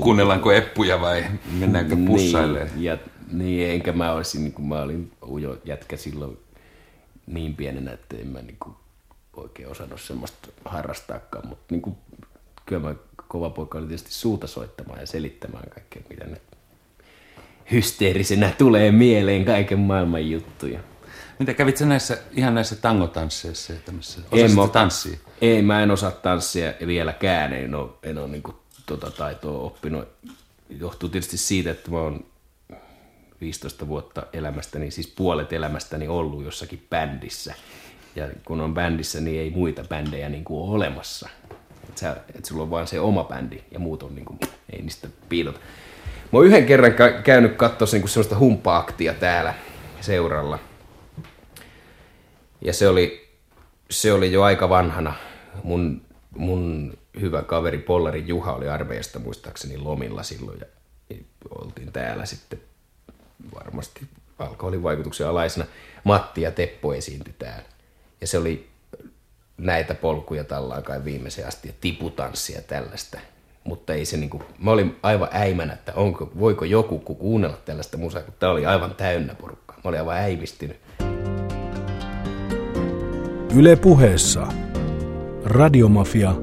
Kuunnellaanko 0.00 0.52
eppuja 0.52 1.00
vai 1.00 1.24
mennäänkö 1.58 1.96
pussailleen? 2.06 2.66
Niin, 2.66 2.84
ja, 2.84 2.98
niin, 3.32 3.70
enkä 3.70 3.92
mä 3.92 4.12
olisin, 4.12 4.42
niin 4.44 4.52
kuin 4.52 4.66
mä 4.66 4.82
olin 4.82 5.12
ujo 5.28 5.58
jätkä 5.64 5.96
silloin 5.96 6.38
niin 7.26 7.56
pienenä, 7.56 7.92
että 7.92 8.16
en 8.16 8.26
mä 8.26 8.42
niin 8.42 8.56
kuin 8.60 8.76
oikein 9.36 9.68
osannut 9.68 10.00
semmoista 10.00 10.48
harrastaakaan, 10.64 11.48
mutta 11.48 11.64
niin 11.70 11.82
kuin, 11.82 11.96
kyllä 12.70 12.88
mä 12.88 12.94
kova 13.28 13.50
poika 13.50 13.78
oli 13.78 13.86
tietysti 13.86 14.12
suuta 14.12 14.46
soittamaan 14.46 15.00
ja 15.00 15.06
selittämään 15.06 15.70
kaikkea, 15.70 16.02
mitä 16.10 16.24
ne 16.24 16.40
hysteerisenä 17.72 18.52
tulee 18.58 18.92
mieleen 18.92 19.44
kaiken 19.44 19.78
maailman 19.78 20.30
juttuja. 20.30 20.80
Mitä 21.38 21.54
kävit 21.54 21.76
sä 21.76 21.86
näissä, 21.86 22.18
ihan 22.32 22.54
näissä 22.54 22.76
tangotansseissa 22.76 23.72
ja 23.72 23.78
tämmöisissä? 23.84 24.20
Tanssia? 24.72 25.18
Ei, 25.40 25.62
mä 25.62 25.82
en 25.82 25.90
osaa 25.90 26.10
tanssia 26.10 26.72
vieläkään, 26.86 27.52
en 27.52 27.74
ole, 27.74 27.90
en 28.02 28.18
ole 28.18 28.28
niin 28.28 28.42
tota 28.86 29.10
taitoa 29.10 29.58
oppinut. 29.58 30.08
Johtuu 30.68 31.08
tietysti 31.08 31.36
siitä, 31.36 31.70
että 31.70 31.90
mä 31.90 31.98
oon 31.98 32.24
15 33.40 33.88
vuotta 33.88 34.22
elämästäni, 34.32 34.90
siis 34.90 35.06
puolet 35.16 35.52
elämästäni 35.52 36.08
ollut 36.08 36.44
jossakin 36.44 36.86
bändissä. 36.90 37.54
Ja 38.16 38.28
kun 38.44 38.60
on 38.60 38.74
bändissä, 38.74 39.20
niin 39.20 39.40
ei 39.40 39.50
muita 39.50 39.84
bändejä 39.84 40.28
niin 40.28 40.44
kuin 40.44 40.62
ole 40.62 40.74
olemassa. 40.74 41.28
Et, 41.90 41.98
sä, 41.98 42.16
et 42.34 42.44
sulla 42.44 42.62
on 42.62 42.70
vaan 42.70 42.86
se 42.86 43.00
oma 43.00 43.24
bändi 43.24 43.62
ja 43.70 43.78
muut 43.78 44.02
on 44.02 44.14
niin 44.14 44.24
kuin, 44.24 44.38
ei 44.72 44.82
niistä 44.82 45.08
piilota. 45.28 45.58
Mä 46.32 46.38
oon 46.38 46.46
yhden 46.46 46.66
kerran 46.66 46.92
kä- 46.92 47.22
käynyt 47.22 47.56
katsoa 47.56 47.88
niin 47.92 48.08
semmoista 48.08 48.38
humppa-aktia 48.38 49.14
täällä 49.14 49.54
seuralla. 50.00 50.58
Ja 52.60 52.72
se 52.72 52.88
oli, 52.88 53.28
se 53.90 54.12
oli 54.12 54.32
jo 54.32 54.42
aika 54.42 54.68
vanhana. 54.68 55.14
Mun, 55.62 56.02
mun 56.36 56.94
hyvä 57.20 57.42
kaveri 57.42 57.78
Pollari 57.78 58.24
Juha 58.26 58.52
oli 58.52 58.68
armeijasta 58.68 59.18
muistaakseni 59.18 59.78
lomilla 59.78 60.22
silloin 60.22 60.60
ja 60.60 60.66
oltiin 61.50 61.92
täällä 61.92 62.26
sitten 62.26 62.60
varmasti 63.54 64.00
alkoholin 64.38 64.82
vaikutuksen 64.82 65.26
alaisena. 65.26 65.66
Matti 66.04 66.42
ja 66.42 66.50
Teppo 66.50 66.94
esiintyi 66.94 67.34
täällä. 67.38 67.68
Ja 68.20 68.26
se 68.26 68.38
oli 68.38 68.69
näitä 69.60 69.94
polkuja 69.94 70.44
tallaan 70.44 70.82
kai 70.82 71.04
viimeiseen 71.04 71.48
asti 71.48 71.68
ja 71.68 71.74
tiputanssia 71.80 72.56
ja 72.56 72.62
tällaista. 72.62 73.18
Mutta 73.64 73.94
ei 73.94 74.04
se 74.04 74.16
niinku, 74.16 74.42
mä 74.58 74.70
olin 74.70 74.96
aivan 75.02 75.28
äimänä, 75.32 75.72
että 75.72 75.92
onko, 75.94 76.30
voiko 76.38 76.64
joku 76.64 76.98
ku- 76.98 77.14
kuunnella 77.14 77.56
tällaista 77.64 77.96
musaa, 77.96 78.22
kun 78.22 78.34
tää 78.38 78.50
oli 78.50 78.66
aivan 78.66 78.94
täynnä 78.94 79.34
porukkaa. 79.34 79.76
Mä 79.76 79.88
olin 79.88 80.00
aivan 80.00 80.16
äimistynyt. 80.16 80.76
Yle 83.56 83.76
puheessa. 83.76 84.46
Radiomafia. 85.44 86.34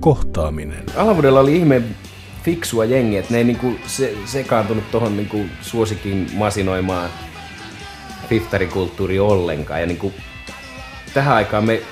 Kohtaaminen. 0.00 0.84
Alavuudella 0.96 1.40
oli 1.40 1.56
ihme 1.56 1.82
fiksua 2.42 2.84
jengiä, 2.84 3.20
että 3.20 3.32
ne 3.32 3.38
ei 3.38 3.44
niinku 3.44 3.72
se, 3.86 4.14
sekaantunut 4.24 4.90
tuohon 4.90 5.16
niinku 5.16 5.44
suosikin 5.60 6.26
masinoimaan 6.34 7.10
fiftarikulttuuri 8.28 9.18
ollenkaan. 9.18 9.80
Ja 9.80 9.86
niinku, 9.86 10.12
tähän 11.14 11.36
aikaan 11.36 11.64
me, 11.64 11.82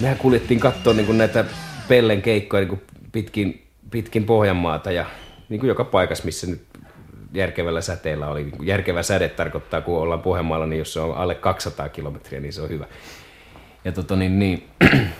mehän 0.00 0.16
kuljettiin 0.16 0.60
katsoa 0.60 0.94
niinku 0.94 1.12
näitä 1.12 1.44
Pellen 1.88 2.22
keikkoja 2.22 2.60
niinku 2.60 2.80
pitkin, 3.12 3.66
pitkin 3.90 4.24
Pohjanmaata 4.24 4.92
ja 4.92 5.06
niinku 5.48 5.66
joka 5.66 5.84
paikassa, 5.84 6.24
missä 6.24 6.46
nyt 6.46 6.62
järkevällä 7.32 7.80
säteellä 7.80 8.28
oli. 8.28 8.42
Niinku 8.42 8.62
järkevä 8.62 9.02
säde 9.02 9.28
tarkoittaa, 9.28 9.80
kun 9.80 9.98
ollaan 9.98 10.22
Pohjanmaalla, 10.22 10.66
niin 10.66 10.78
jos 10.78 10.92
se 10.92 11.00
on 11.00 11.16
alle 11.16 11.34
200 11.34 11.88
kilometriä, 11.88 12.40
niin 12.40 12.52
se 12.52 12.62
on 12.62 12.68
hyvä. 12.68 12.86
Ja 13.84 13.92
tota 13.92 14.16
niin, 14.16 14.38
niin 14.38 14.68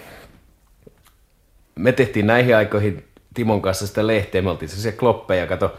me 1.74 1.92
tehtiin 1.92 2.26
näihin 2.26 2.56
aikoihin 2.56 3.04
Timon 3.34 3.62
kanssa 3.62 3.86
sitä 3.86 4.06
lehteä. 4.06 4.42
Me 4.42 4.50
oltiin 4.50 4.68
se 4.68 4.92
kloppeja. 4.92 5.46
Kato, 5.46 5.78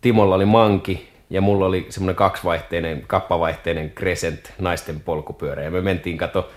Timolla 0.00 0.34
oli 0.34 0.44
manki 0.44 1.08
ja 1.30 1.40
mulla 1.40 1.66
oli 1.66 1.86
semmoinen 1.88 2.16
kaksivaihteinen, 2.16 3.04
kappavaihteinen 3.06 3.90
Crescent 3.90 4.52
naisten 4.58 5.00
polkupyörä. 5.00 5.62
Ja 5.62 5.70
me 5.70 5.80
mentiin, 5.80 6.18
kato, 6.18 6.50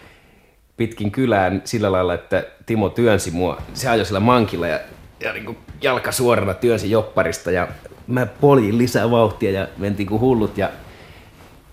pitkin 0.78 1.12
kylään 1.12 1.62
sillä 1.66 1.92
lailla, 1.92 2.14
että 2.14 2.44
Timo 2.66 2.90
työnsi 2.90 3.32
mua. 3.32 3.62
Se 3.74 3.90
ajoi 3.90 4.06
sillä 4.06 4.20
mankilla 4.20 4.68
ja, 4.68 4.80
ja 5.20 5.34
niin 5.34 5.46
kuin 5.46 5.58
jalka 5.82 6.12
suorana 6.12 6.54
työnsi 6.54 6.92
jopparista 6.92 7.52
ja 7.52 7.68
mä 8.08 8.26
poljin 8.26 8.78
lisää 8.78 9.12
vauhtia 9.12 9.52
ja 9.52 9.68
mentiin 9.78 10.08
kuin 10.08 10.22
hullut 10.22 10.58
ja, 10.58 10.70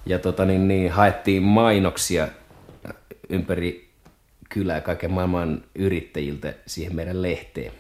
ja 0.06 0.18
tota 0.18 0.44
niin, 0.44 0.68
niin, 0.68 0.90
haettiin 0.90 1.42
mainoksia 1.42 2.28
ympäri 3.28 3.90
kylää 4.48 4.80
kaiken 4.80 5.10
maailman 5.10 5.62
yrittäjiltä 5.74 6.54
siihen 6.66 6.96
meidän 6.96 7.22
lehteen. 7.22 7.72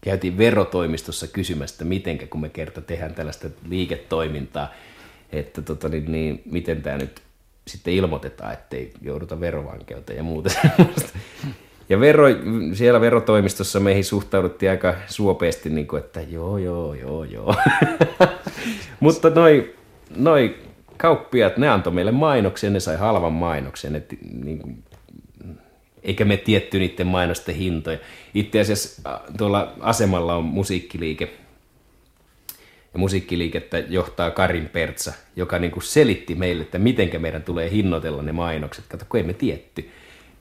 Käytiin 0.00 0.38
verotoimistossa 0.38 1.26
kysymässä, 1.26 1.74
että 1.74 1.84
mitenkä, 1.84 2.26
kun 2.26 2.40
me 2.40 2.48
kerta 2.48 2.80
tehdään 2.80 3.14
tällaista 3.14 3.48
liiketoimintaa, 3.68 4.74
että 5.32 5.62
tota, 5.62 5.88
niin, 5.88 6.12
niin, 6.12 6.42
miten 6.44 6.82
tämä 6.82 6.98
nyt 6.98 7.22
sitten 7.68 7.94
ilmoitetaan, 7.94 8.52
ettei 8.52 8.92
jouduta 9.02 9.40
verovankeuteen 9.40 10.16
ja 10.16 10.22
muuta 10.22 10.50
semmoista. 10.62 11.18
Ja 11.88 12.00
vero, 12.00 12.24
siellä 12.72 13.00
verotoimistossa 13.00 13.80
meihin 13.80 14.04
suhtauduttiin 14.04 14.70
aika 14.70 14.94
suopeasti, 15.06 15.70
niin 15.70 15.86
kuin, 15.86 16.02
että 16.02 16.20
joo, 16.20 16.58
joo, 16.58 16.94
joo, 16.94 17.24
joo. 17.24 17.54
Mutta 19.00 19.30
noi, 19.30 19.74
noi 20.16 20.56
kauppiat, 20.96 21.56
ne 21.56 21.68
antoi 21.68 21.92
meille 21.92 22.12
mainoksen, 22.12 22.72
ne 22.72 22.80
sai 22.80 22.96
halvan 22.96 23.32
mainoksen. 23.32 23.96
Et, 23.96 24.14
niin 24.32 24.84
eikä 26.02 26.24
me 26.24 26.36
tietty 26.36 26.78
niiden 26.78 27.06
mainosten 27.06 27.54
hintoja. 27.54 27.98
Itse 28.34 28.60
asiassa 28.60 29.02
äh, 29.12 29.20
tuolla 29.36 29.72
asemalla 29.80 30.34
on 30.34 30.44
musiikkiliike, 30.44 31.32
musiikkiliikettä 32.98 33.78
johtaa 33.78 34.30
Karin 34.30 34.68
Pertsa, 34.68 35.12
joka 35.36 35.58
niin 35.58 35.70
kuin 35.70 35.82
selitti 35.82 36.34
meille, 36.34 36.62
että 36.62 36.78
miten 36.78 37.10
meidän 37.18 37.42
tulee 37.42 37.70
hinnoitella 37.70 38.22
ne 38.22 38.32
mainokset. 38.32 38.84
Kato, 38.88 39.04
kun 39.08 39.18
ei 39.18 39.26
me 39.26 39.32
tietty. 39.32 39.90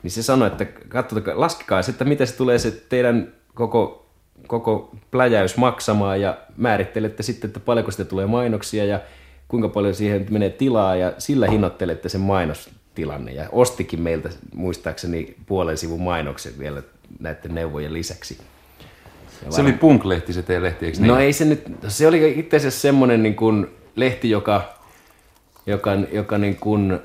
Niin 0.03 0.12
se 0.12 0.24
sanoi, 0.24 0.47
että 0.47 0.66
katsotaan, 0.66 1.39
laskekaa 1.39 1.82
se, 1.82 1.91
että 1.91 2.05
miten 2.05 2.28
se 2.28 2.38
tulee 2.38 2.60
se 2.60 2.72
teidän 2.72 3.34
koko, 3.53 4.10
koko 4.47 4.95
pläjäys 5.12 5.58
maksamaan 5.58 6.22
ja 6.22 6.38
määrittelette 6.58 7.24
sitten, 7.24 7.47
että 7.47 7.60
paljonko 7.60 7.91
sitä 7.91 8.05
tulee 8.05 8.26
mainoksia 8.26 8.86
ja 8.86 8.99
kuinka 9.47 9.70
paljon 9.70 9.95
siihen 9.95 10.26
menee 10.30 10.49
tilaa 10.49 10.95
ja 10.95 11.14
sillä 11.18 11.47
hinnoittelette 11.47 12.10
sen 12.10 12.22
mainostilanne. 12.22 13.32
Ja 13.32 13.49
ostikin 13.51 14.01
meiltä 14.01 14.30
muistaakseni 14.53 15.36
puolen 15.45 15.78
sivun 15.78 16.01
mainoksen 16.01 16.53
vielä 16.60 16.84
näiden 17.20 17.55
neuvojen 17.55 17.93
lisäksi. 17.93 18.38
Ja 19.46 19.52
Se 19.52 19.62
oli 19.62 19.74
Punk-lehti 19.74 20.34
se 20.34 20.44
teidän 20.44 20.64
lehti, 20.64 20.86
eikö 20.86 20.98
niin? 20.98 21.08
No 21.08 21.20
ei 21.20 21.34
se 21.34 21.46
nyt, 21.46 21.64
se 21.88 22.08
oli 22.08 22.40
itse 22.40 22.58
asiassa 22.58 22.82
semmoinen 22.82 23.24
niin 23.24 23.36
kuin 23.36 23.68
lehti, 23.96 24.30
joka, 24.30 24.74
joka, 25.66 25.92
joka 26.12 26.38
niin 26.38 26.56
kuin, 26.56 27.00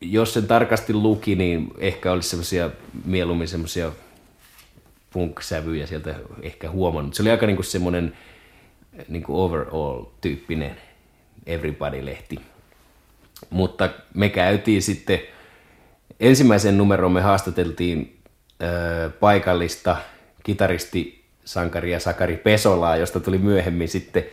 jos 0.00 0.34
sen 0.34 0.46
tarkasti 0.46 0.92
luki, 0.94 1.34
niin 1.34 1.72
ehkä 1.78 2.12
olisi 2.12 2.28
semmoisia 2.28 2.70
mieluummin 3.04 3.48
semmoisia 3.48 3.92
punk-sävyjä 5.12 5.86
sieltä 5.86 6.14
ehkä 6.42 6.70
huomannut. 6.70 7.14
Se 7.14 7.22
oli 7.22 7.30
aika 7.30 7.46
niin 7.46 7.56
kuin 7.56 7.66
semmoinen 7.66 8.16
niin 9.08 9.22
kuin 9.22 9.36
overall-tyyppinen 9.36 10.76
everybody-lehti. 11.46 12.40
Mutta 13.50 13.90
me 14.14 14.28
käytiin 14.28 14.82
sitten, 14.82 15.20
ensimmäisen 16.20 16.78
numeron 16.78 17.12
me 17.12 17.20
haastateltiin 17.20 18.18
ö, 18.62 19.10
paikallista 19.10 19.96
kitaristi 20.42 21.21
sankaria 21.44 22.00
Sakari 22.00 22.36
Pesolaa, 22.36 22.96
josta 22.96 23.20
tuli 23.20 23.38
myöhemmin 23.38 23.88
sitten 23.88 24.24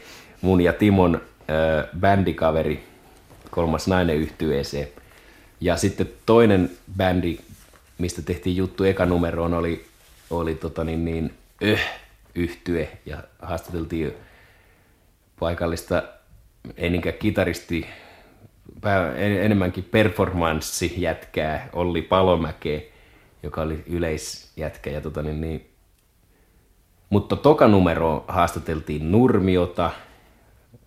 mun 0.41 0.61
ja 0.61 0.73
Timon 0.73 1.21
ö, 1.49 1.87
bändikaveri, 1.99 2.83
kolmas 3.51 3.87
nainen 3.87 4.15
yhtyeeseen. 4.15 4.87
Ja 5.61 5.77
sitten 5.77 6.09
toinen 6.25 6.71
bändi, 6.97 7.37
mistä 7.97 8.21
tehtiin 8.21 8.55
juttu 8.55 8.83
eka 8.83 9.05
numeroon, 9.05 9.53
oli, 9.53 9.85
oli 10.29 10.55
tota 10.55 10.83
niin, 10.83 11.05
niin, 11.05 11.33
öh, 11.63 11.81
yhtye 12.35 12.97
ja 13.05 13.23
haastateltiin 13.41 14.13
paikallista 15.39 16.03
ei 16.77 16.89
niinkään 16.89 17.15
kitaristi, 17.19 17.85
pää- 18.81 19.15
en- 19.15 19.43
enemmänkin 19.43 19.83
performanssijätkää 19.83 21.69
Olli 21.73 22.01
Palomäkeä, 22.01 22.81
joka 23.43 23.61
oli 23.61 23.83
yleisjätkä. 23.87 24.89
Ja 24.89 25.01
tota 25.01 25.21
niin, 25.21 25.41
niin. 25.41 25.69
Mutta 27.09 27.35
toka 27.35 27.67
numero 27.67 28.25
haastateltiin 28.27 29.11
Nurmiota, 29.11 29.91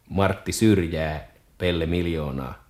Martti 0.08 0.52
Syrjää, 0.52 1.32
Pelle 1.58 1.86
Miljoonaa 1.86 2.64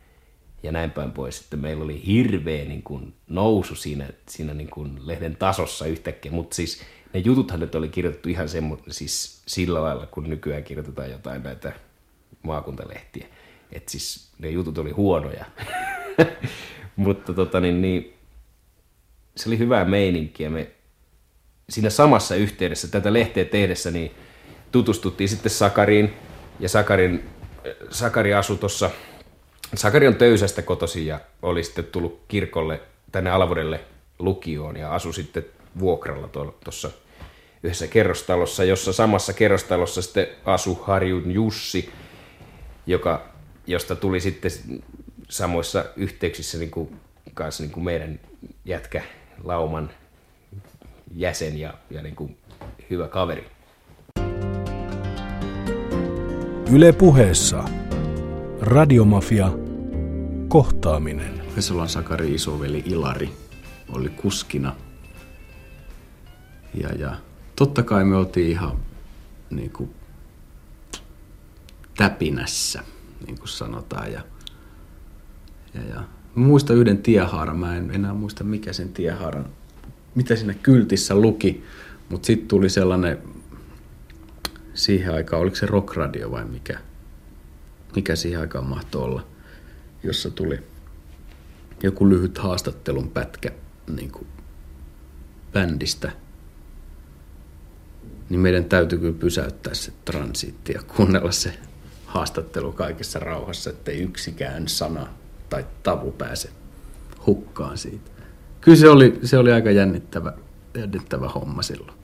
ja 0.63 0.73
näin 0.73 0.91
päin 0.91 1.13
pois. 1.13 1.39
Sitten 1.39 1.61
meillä 1.61 1.85
oli 1.85 2.07
hirveä 2.07 2.65
niin 2.65 2.83
kuin, 2.83 3.15
nousu 3.29 3.75
siinä, 3.75 4.09
siinä 4.29 4.55
niin 4.55 4.71
kuin, 4.71 5.07
lehden 5.07 5.37
tasossa 5.37 5.87
yhtäkkiä, 5.87 6.33
mutta 6.33 6.57
siis 6.57 6.83
ne 7.15 7.21
jututhan 7.21 7.61
nyt 7.61 7.75
oli 7.75 7.89
kirjoitettu 7.89 8.29
ihan 8.29 8.49
semmo, 8.49 8.79
siis 8.89 9.43
sillä 9.47 9.83
lailla, 9.83 10.07
kun 10.07 10.31
nykyään 10.31 10.65
kirjoitetaan 10.65 11.11
jotain 11.11 11.43
näitä 11.43 11.73
maakuntalehtiä. 12.43 13.27
Että 13.73 13.91
siis 13.91 14.33
ne 14.39 14.51
jutut 14.51 14.79
oli 14.79 14.91
huonoja. 14.91 15.45
mutta 16.97 17.35
tota 17.35 17.61
niin, 17.61 17.83
niin, 17.83 18.15
se 19.37 19.49
oli 19.49 19.59
hyvää 19.59 19.85
meininkiä. 19.85 20.51
Me 20.51 20.71
siinä 21.73 21.91
samassa 21.91 22.35
yhteydessä 22.35 22.89
tätä 22.89 23.12
lehteä 23.12 23.45
tehdessä 23.45 23.91
niin 23.91 24.14
tutustuttiin 24.73 25.29
sitten 25.29 25.51
Sakariin. 25.51 26.14
Ja 26.61 26.68
Sakarin, 26.68 27.29
Sakari 27.91 28.35
asui 28.35 28.57
tuossa, 28.57 28.91
Sakari 29.75 30.07
on 30.07 30.14
Töysästä 30.14 30.62
kotosi 30.62 31.07
ja 31.07 31.20
oli 31.43 31.64
sitten 31.64 31.85
tullut 31.85 32.20
kirkolle 32.29 32.81
tänne 33.12 33.31
Alavuudelle 33.31 33.81
lukioon 34.18 34.77
ja 34.77 34.95
asui 34.95 35.14
sitten 35.14 35.45
vuokralla 35.79 36.29
tuossa 36.64 36.91
yhdessä 37.62 37.87
kerrostalossa, 37.87 38.64
jossa 38.64 38.93
samassa 38.93 39.33
kerrostalossa 39.33 40.03
sitten 40.03 40.27
asui 40.45 40.79
Harjun 40.83 41.31
Jussi 41.33 41.91
joka, 42.87 43.29
josta 43.66 43.97
tuli 43.97 44.20
sitten 44.20 44.51
samoissa 45.29 45.85
yhteyksissä 45.97 46.59
niin 46.59 46.70
kuin, 46.70 46.97
kanssa 47.35 47.62
niin 47.62 47.70
kuin 47.70 47.85
meidän 47.85 48.20
jätkä 48.64 49.03
Lauman 49.45 49.91
jäsen 51.15 51.59
ja, 51.59 51.75
ja 51.91 52.03
niin 52.03 52.17
kuin 52.17 52.37
hyvä 52.91 53.09
kaveri. 53.09 53.47
Yle 56.73 56.93
puheessa. 56.93 57.65
Radiomafia. 58.61 59.53
Kohtaaminen. 60.49 61.43
Vesolan 61.57 61.89
Sakari 61.89 62.35
isoveli 62.35 62.83
Ilari 62.87 63.33
oli 63.89 64.09
kuskina. 64.09 64.77
Ja, 66.75 66.89
ja 66.89 67.17
totta 67.57 67.83
kai 67.83 68.05
me 68.05 68.17
oltiin 68.17 68.51
ihan 68.51 68.77
niin 69.51 69.71
kuin, 69.71 69.91
täpinässä, 71.97 72.83
niin 73.27 73.39
kuin 73.39 73.49
sanotaan. 73.49 74.13
Ja, 74.13 74.23
ja, 75.75 75.81
ja. 75.89 76.01
Mä 76.35 76.47
muistan 76.47 76.77
yhden 76.77 76.99
tiehaaran, 76.99 77.59
mä 77.59 77.77
en 77.77 77.91
enää 77.91 78.15
muista 78.15 78.45
mikä 78.45 78.73
sen 78.73 78.93
tiehaaran, 78.93 79.47
mitä 80.15 80.37
siinä 80.37 80.55
kyltissä 80.55 81.15
luki, 81.15 81.65
mutta 82.09 82.27
sitten 82.27 82.49
tuli 82.49 82.69
sellainen, 82.69 83.19
siihen 84.75 85.15
aikaan, 85.15 85.43
oliko 85.43 85.57
se 85.57 85.67
rockradio 85.67 86.31
vai 86.31 86.45
mikä, 86.45 86.79
mikä 87.97 88.17
siihen 88.17 88.41
aikaan 88.41 88.67
mahtoi 88.67 89.03
olla, 89.03 89.27
jossa 90.03 90.31
tuli 90.31 90.59
joku 91.83 92.09
lyhyt 92.09 92.39
haastattelun 92.39 93.11
pätkä 93.11 93.51
niin 93.97 94.13
kuin 94.13 94.27
bändistä, 95.53 96.13
niin 98.29 98.41
meidän 98.41 98.65
täytyy 98.65 98.99
kyllä 98.99 99.19
pysäyttää 99.19 99.75
se 99.75 99.93
transiitti 100.05 100.73
ja 100.73 100.83
kuunnella 100.97 101.33
se 101.33 101.59
haastattelu 102.07 102.73
kaikessa 102.73 103.19
rauhassa, 103.19 103.71
ettei 103.71 103.99
yksikään 103.99 104.69
sana 104.69 105.07
tai 105.51 105.67
tavu 105.83 106.13
pääse 106.13 106.51
hukkaan 107.27 107.79
siitä. 107.79 108.11
Kyllä 108.63 108.77
se 108.77 108.89
oli, 108.89 109.19
se 109.23 109.39
oli 109.39 109.53
aika 109.53 109.71
jännittävä, 109.71 110.33
jännittävä 110.79 111.29
homma 111.29 111.63
silloin. 111.63 111.99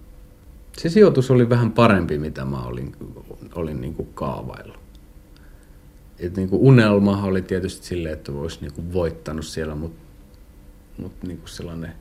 Se 0.79 0.89
sijoitus 0.89 1.31
oli 1.31 1.49
vähän 1.49 1.73
parempi, 1.73 2.19
mitä 2.19 2.45
mä 2.45 2.63
olin, 2.63 2.97
olin 3.55 3.81
niin 3.81 3.95
kuin 3.95 4.09
kaavaillut. 4.15 4.79
Et 6.19 6.37
niin 6.37 6.49
kuin 6.49 6.63
unelma 6.63 7.23
oli 7.23 7.43
tietysti 7.43 7.87
silleen, 7.87 8.15
että 8.15 8.33
olisi 8.33 8.59
niin 8.61 8.73
kuin 8.73 8.93
voittanut 8.93 9.47
siellä, 9.47 9.75
mutta 9.75 10.03
mut 10.99 11.13
niin 11.23 11.39
kuin 11.39 11.49
sellainen 11.49 11.93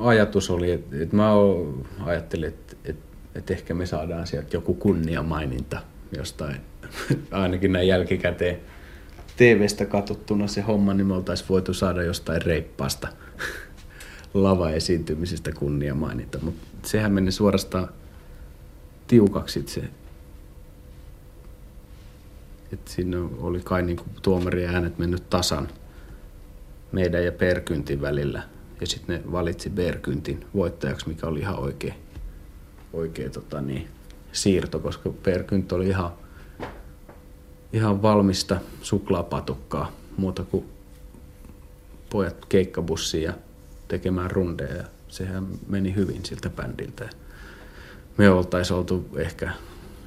ajatus 0.00 0.50
oli, 0.50 0.70
että, 0.70 0.96
että 1.00 1.16
mä 1.16 1.30
ajattelin, 2.04 2.48
että, 2.48 2.76
että, 2.84 3.16
että 3.34 3.52
ehkä 3.52 3.74
me 3.74 3.86
saadaan 3.86 4.26
sieltä 4.26 4.56
joku 4.56 4.74
kunniamaininta 4.74 5.80
jostain, 6.16 6.56
ainakin 7.30 7.72
näin 7.72 7.88
jälkikäteen 7.88 8.60
TV-stä 9.36 9.86
katsottuna 9.86 10.46
se 10.46 10.60
homma, 10.60 10.94
niin 10.94 11.06
me 11.06 11.14
oltaisiin 11.14 11.48
voitu 11.48 11.74
saada 11.74 12.02
jostain 12.02 12.42
reippaasta 12.42 13.08
lava-esiintymisestä 14.34 15.52
kunniamaininta, 15.52 16.38
mutta 16.42 16.88
sehän 16.88 17.12
meni 17.12 17.32
suorastaan 17.32 17.88
tiukaksi 19.06 19.64
se 19.66 19.90
että 22.74 22.90
siinä 22.90 23.16
oli 23.38 23.60
kai 23.60 23.82
niin 23.82 23.96
kuin 23.96 24.08
tuomarin 24.22 24.68
äänet 24.68 24.98
mennyt 24.98 25.30
tasan 25.30 25.68
meidän 26.92 27.24
ja 27.24 27.32
Perkyntin 27.32 28.00
välillä. 28.00 28.42
Ja 28.80 28.86
sitten 28.86 29.16
ne 29.16 29.32
valitsi 29.32 29.70
Perkyntin 29.70 30.46
voittajaksi, 30.54 31.08
mikä 31.08 31.26
oli 31.26 31.40
ihan 31.40 31.58
oikea, 31.58 31.94
oikea 32.92 33.30
tota 33.30 33.60
niin, 33.60 33.88
siirto, 34.32 34.78
koska 34.78 35.10
Perkynt 35.22 35.72
oli 35.72 35.88
ihan, 35.88 36.12
ihan 37.74 38.02
valmista 38.02 38.56
suklaapatukkaa 38.82 39.92
muuta 40.16 40.44
kuin 40.44 40.64
pojat 42.10 42.46
keikkabussiin 42.48 43.22
ja 43.22 43.32
tekemään 43.88 44.30
rundeja. 44.30 44.76
Ja 44.76 44.84
sehän 45.08 45.46
meni 45.68 45.94
hyvin 45.94 46.24
siltä 46.24 46.50
bändiltä. 46.50 47.08
Me 48.16 48.30
oltaisiin 48.30 48.76
oltu 48.76 49.08
ehkä 49.16 49.50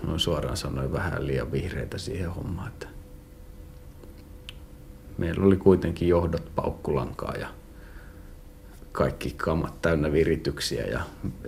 noin 0.04 0.20
suoraan 0.20 0.58
sanoen 0.58 0.94
vähän 0.94 1.28
liian 1.28 1.52
vihreitä 1.52 1.98
siihen 1.98 2.32
hommaan. 2.32 2.68
Että 2.68 2.88
meillä 5.18 5.46
oli 5.46 5.58
kuitenkin 5.58 6.08
johdot 6.08 6.52
paukkulankaa 6.56 7.34
ja 7.36 7.48
kaikki 8.92 9.34
kamat 9.38 9.82
täynnä 9.82 10.12
virityksiä 10.12 10.86
ja 10.86 11.02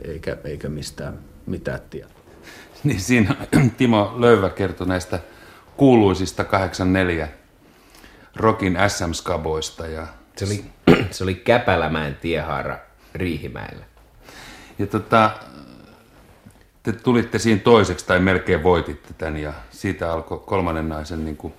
eikä, 0.04 0.38
eikä 0.44 0.70
mistään 0.70 1.20
mitään 1.46 1.80
tiedä. 1.90 2.10
Niin 2.84 3.02
siinä 3.02 3.36
Timo 3.78 4.16
Löyvä 4.18 4.50
kertoi 4.50 4.88
näistä 4.88 5.20
kuuluisista 5.80 6.44
84 6.44 7.28
Rokin 8.36 8.78
SM-skaboista. 8.88 9.88
Ja... 9.88 10.08
Se 10.38 10.46
oli, 10.46 10.66
se 11.12 11.24
oli 11.24 11.36
Käpälämäen 11.36 12.16
tiehaara 12.22 12.80
Riihimäellä. 13.16 13.86
Ja 14.80 14.88
tota, 14.88 15.32
te 16.84 16.92
tulitte 16.92 17.40
siinä 17.40 17.62
toiseksi 17.62 18.08
tai 18.08 18.20
melkein 18.20 18.64
voititte 18.64 19.14
tämän 19.18 19.38
ja 19.38 19.54
siitä 19.72 20.14
alkoi 20.14 20.44
kolmannen 20.46 20.90
naisen 20.90 21.26
niin 21.26 21.38
kuin 21.38 21.54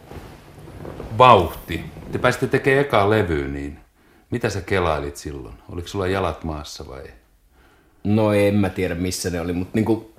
vauhti. 1.18 1.84
Te 2.12 2.18
pääsitte 2.18 2.46
tekemään 2.46 2.86
ekaa 2.86 3.10
levyä, 3.10 3.48
niin 3.48 3.78
mitä 4.30 4.50
sä 4.50 4.60
kelailit 4.60 5.16
silloin? 5.16 5.54
Oliko 5.68 5.88
sulla 5.88 6.06
jalat 6.06 6.44
maassa 6.44 6.88
vai? 6.88 7.04
No 8.04 8.32
en 8.32 8.54
mä 8.54 8.68
tiedä 8.68 8.94
missä 8.94 9.30
ne 9.30 9.40
oli, 9.40 9.52
mutta 9.52 9.72
niinku, 9.74 10.14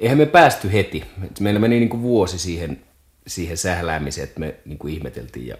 eihän 0.00 0.18
me 0.18 0.26
päästy 0.26 0.72
heti. 0.72 1.04
Meillä 1.40 1.60
meni 1.60 1.78
niinku 1.80 2.02
vuosi 2.02 2.38
siihen, 2.38 2.84
siihen 3.26 3.56
sähläämiseen, 3.56 4.28
että 4.28 4.40
me 4.40 4.54
niinku 4.64 4.86
ihmeteltiin 4.86 5.46
ja, 5.46 5.56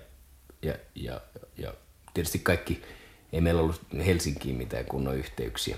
ja, 0.62 0.74
ja, 0.94 1.20
ja 1.58 1.74
tietysti 2.14 2.38
kaikki, 2.38 2.82
ei 3.32 3.40
meillä 3.40 3.60
ollut 3.60 3.80
Helsinkiin 4.06 4.56
mitään 4.56 4.84
kunnon 4.84 5.16
yhteyksiä. 5.16 5.76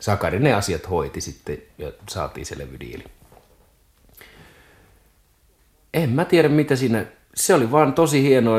Sakari 0.00 0.38
ne 0.38 0.52
asiat 0.52 0.90
hoiti 0.90 1.20
sitten 1.20 1.62
ja 1.78 1.92
saatiin 2.08 2.46
se 2.46 2.58
levydiili. 2.58 3.04
En 5.94 6.10
mä 6.10 6.24
tiedä 6.24 6.48
mitä 6.48 6.76
siinä, 6.76 7.06
se 7.34 7.54
oli 7.54 7.70
vaan 7.70 7.92
tosi 7.92 8.22
hienoa, 8.22 8.58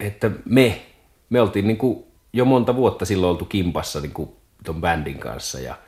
että 0.00 0.30
me, 0.44 0.86
me 1.30 1.40
oltiin 1.40 1.66
niin 1.66 1.78
kuin 1.78 2.04
jo 2.32 2.44
monta 2.44 2.76
vuotta 2.76 3.04
silloin 3.04 3.30
oltu 3.30 3.44
kimpassa 3.44 4.00
niin 4.00 4.12
kuin 4.12 4.30
ton 4.64 4.80
bändin 4.80 5.18
kanssa 5.18 5.60
ja 5.60 5.78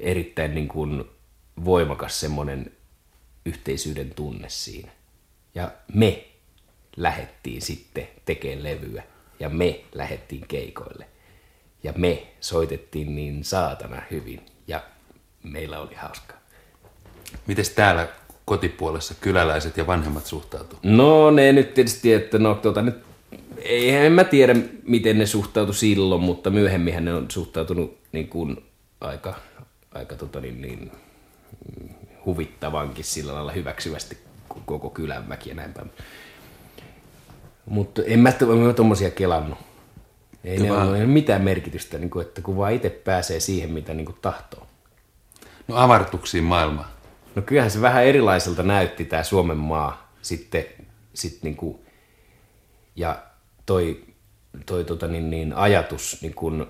erittäin 0.00 0.54
niin 0.54 0.68
kuin 0.68 1.04
voimakas 1.64 2.20
semmoinen 2.20 2.72
yhteisyyden 3.46 4.14
tunne 4.14 4.48
siinä. 4.48 4.92
Ja 5.54 5.70
me 5.94 6.26
lähettiin 6.96 7.62
sitten 7.62 8.08
tekemään 8.24 8.62
levyä 8.62 9.02
ja 9.40 9.48
me 9.48 9.80
lähettiin 9.94 10.44
keikoille 10.48 11.06
ja 11.82 11.92
me 11.96 12.26
soitettiin 12.40 13.16
niin 13.16 13.44
saatana 13.44 14.02
hyvin 14.10 14.40
ja 14.68 14.82
meillä 15.42 15.78
oli 15.78 15.94
hauskaa. 15.94 16.36
Miten 17.46 17.64
täällä 17.74 18.08
kotipuolessa 18.44 19.14
kyläläiset 19.20 19.76
ja 19.76 19.86
vanhemmat 19.86 20.26
suhtautuivat? 20.26 20.84
No 20.84 21.30
ne 21.30 21.52
nyt 21.52 21.74
tietysti, 21.74 22.12
että 22.12 22.38
no 22.38 22.54
tuota 22.54 22.82
nyt, 22.82 22.96
eihän 23.58 24.12
mä 24.12 24.24
tiedä 24.24 24.56
miten 24.82 25.18
ne 25.18 25.26
suhtautu 25.26 25.72
silloin, 25.72 26.22
mutta 26.22 26.50
myöhemmin 26.50 27.04
ne 27.04 27.14
on 27.14 27.30
suhtautunut 27.30 27.98
niin 28.12 28.28
kuin 28.28 28.64
aika, 29.00 29.34
aika 29.92 30.16
tota 30.16 30.40
niin, 30.40 30.62
niin, 30.62 30.92
huvittavankin 32.26 33.04
sillä 33.04 33.34
lailla 33.34 33.52
hyväksyvästi 33.52 34.18
koko 34.66 34.90
kylän 34.90 35.28
väki 35.28 35.48
ja 35.48 35.54
näin 35.54 35.72
päin. 35.72 35.90
Mutta 37.66 38.02
en 38.06 38.18
mä, 38.18 38.32
mä 38.66 38.72
tommosia 38.72 39.10
kelannut. 39.10 39.58
Ei 40.44 40.58
ne 40.58 40.70
vaan... 40.70 40.88
ole 40.88 41.06
mitään 41.06 41.42
merkitystä, 41.42 41.98
niin 41.98 42.10
kuin, 42.10 42.26
että 42.26 42.42
kun 42.42 42.56
vaan 42.56 42.72
itse 42.72 42.90
pääsee 42.90 43.40
siihen, 43.40 43.70
mitä 43.70 43.94
niin 43.94 44.06
kuin 44.06 44.18
tahtoo. 44.22 44.66
No 45.68 45.76
avartuksiin 45.76 46.44
maailma. 46.44 46.88
No 47.34 47.42
kyllähän 47.42 47.70
se 47.70 47.80
vähän 47.80 48.04
erilaiselta 48.04 48.62
näytti 48.62 49.04
tämä 49.04 49.22
Suomen 49.22 49.56
maa 49.56 50.12
sitten, 50.22 50.64
sit 51.14 51.38
niin 51.42 51.56
kuin, 51.56 51.78
ja 52.96 53.22
toi, 53.66 54.04
toi 54.66 54.84
tota 54.84 55.08
niin, 55.08 55.30
niin, 55.30 55.52
ajatus, 55.52 56.18
niin 56.22 56.34
kuin, 56.34 56.66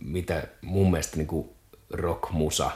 mitä 0.00 0.46
mun 0.62 0.90
mielestä 0.90 1.16
niin 1.16 1.26
kuin 1.26 1.48
rockmusa, 1.90 2.70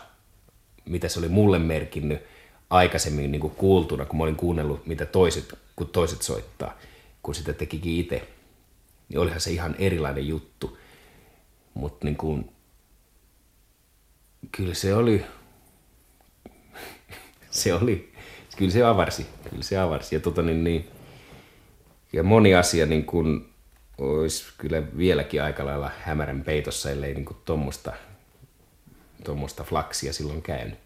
mitä 0.84 1.08
se 1.08 1.18
oli 1.18 1.28
mulle 1.28 1.58
merkinnyt 1.58 2.22
aikaisemmin 2.70 3.32
niin 3.32 3.40
kuin 3.40 3.54
kuultuna, 3.54 4.04
kun 4.04 4.16
mä 4.16 4.22
olin 4.22 4.36
kuunnellut, 4.36 4.86
mitä 4.86 5.06
toiset, 5.06 5.54
kun 5.76 5.88
toiset 5.88 6.22
soittaa– 6.22 6.78
kun 7.24 7.34
sitä 7.34 7.52
tekikin 7.52 8.00
itse, 8.00 8.28
niin 9.08 9.18
olihan 9.18 9.40
se 9.40 9.50
ihan 9.50 9.74
erilainen 9.78 10.28
juttu. 10.28 10.78
Mutta 11.74 12.04
niin 12.04 12.16
kuin, 12.16 12.50
kyllä 14.52 14.74
se 14.74 14.94
oli, 14.94 15.24
se 17.50 17.74
oli, 17.74 18.12
kyllä 18.56 18.70
se 18.70 18.84
avarsi, 18.84 19.26
kyllä 19.50 19.62
se 19.62 19.78
avarsi. 19.78 20.14
Ja, 20.14 20.20
tota 20.20 20.42
niin, 20.42 20.64
niin, 20.64 20.88
ja 22.12 22.22
moni 22.22 22.54
asia 22.54 22.86
niin 22.86 23.04
kuin, 23.04 23.48
olisi 23.98 24.44
kyllä 24.58 24.82
vieläkin 24.96 25.42
aika 25.42 25.64
lailla 25.64 25.90
hämärän 26.00 26.42
peitossa, 26.42 26.90
ellei 26.90 27.14
niin 27.14 27.24
tuommoista 29.24 29.64
flaksia 29.64 30.12
silloin 30.12 30.42
käynyt. 30.42 30.83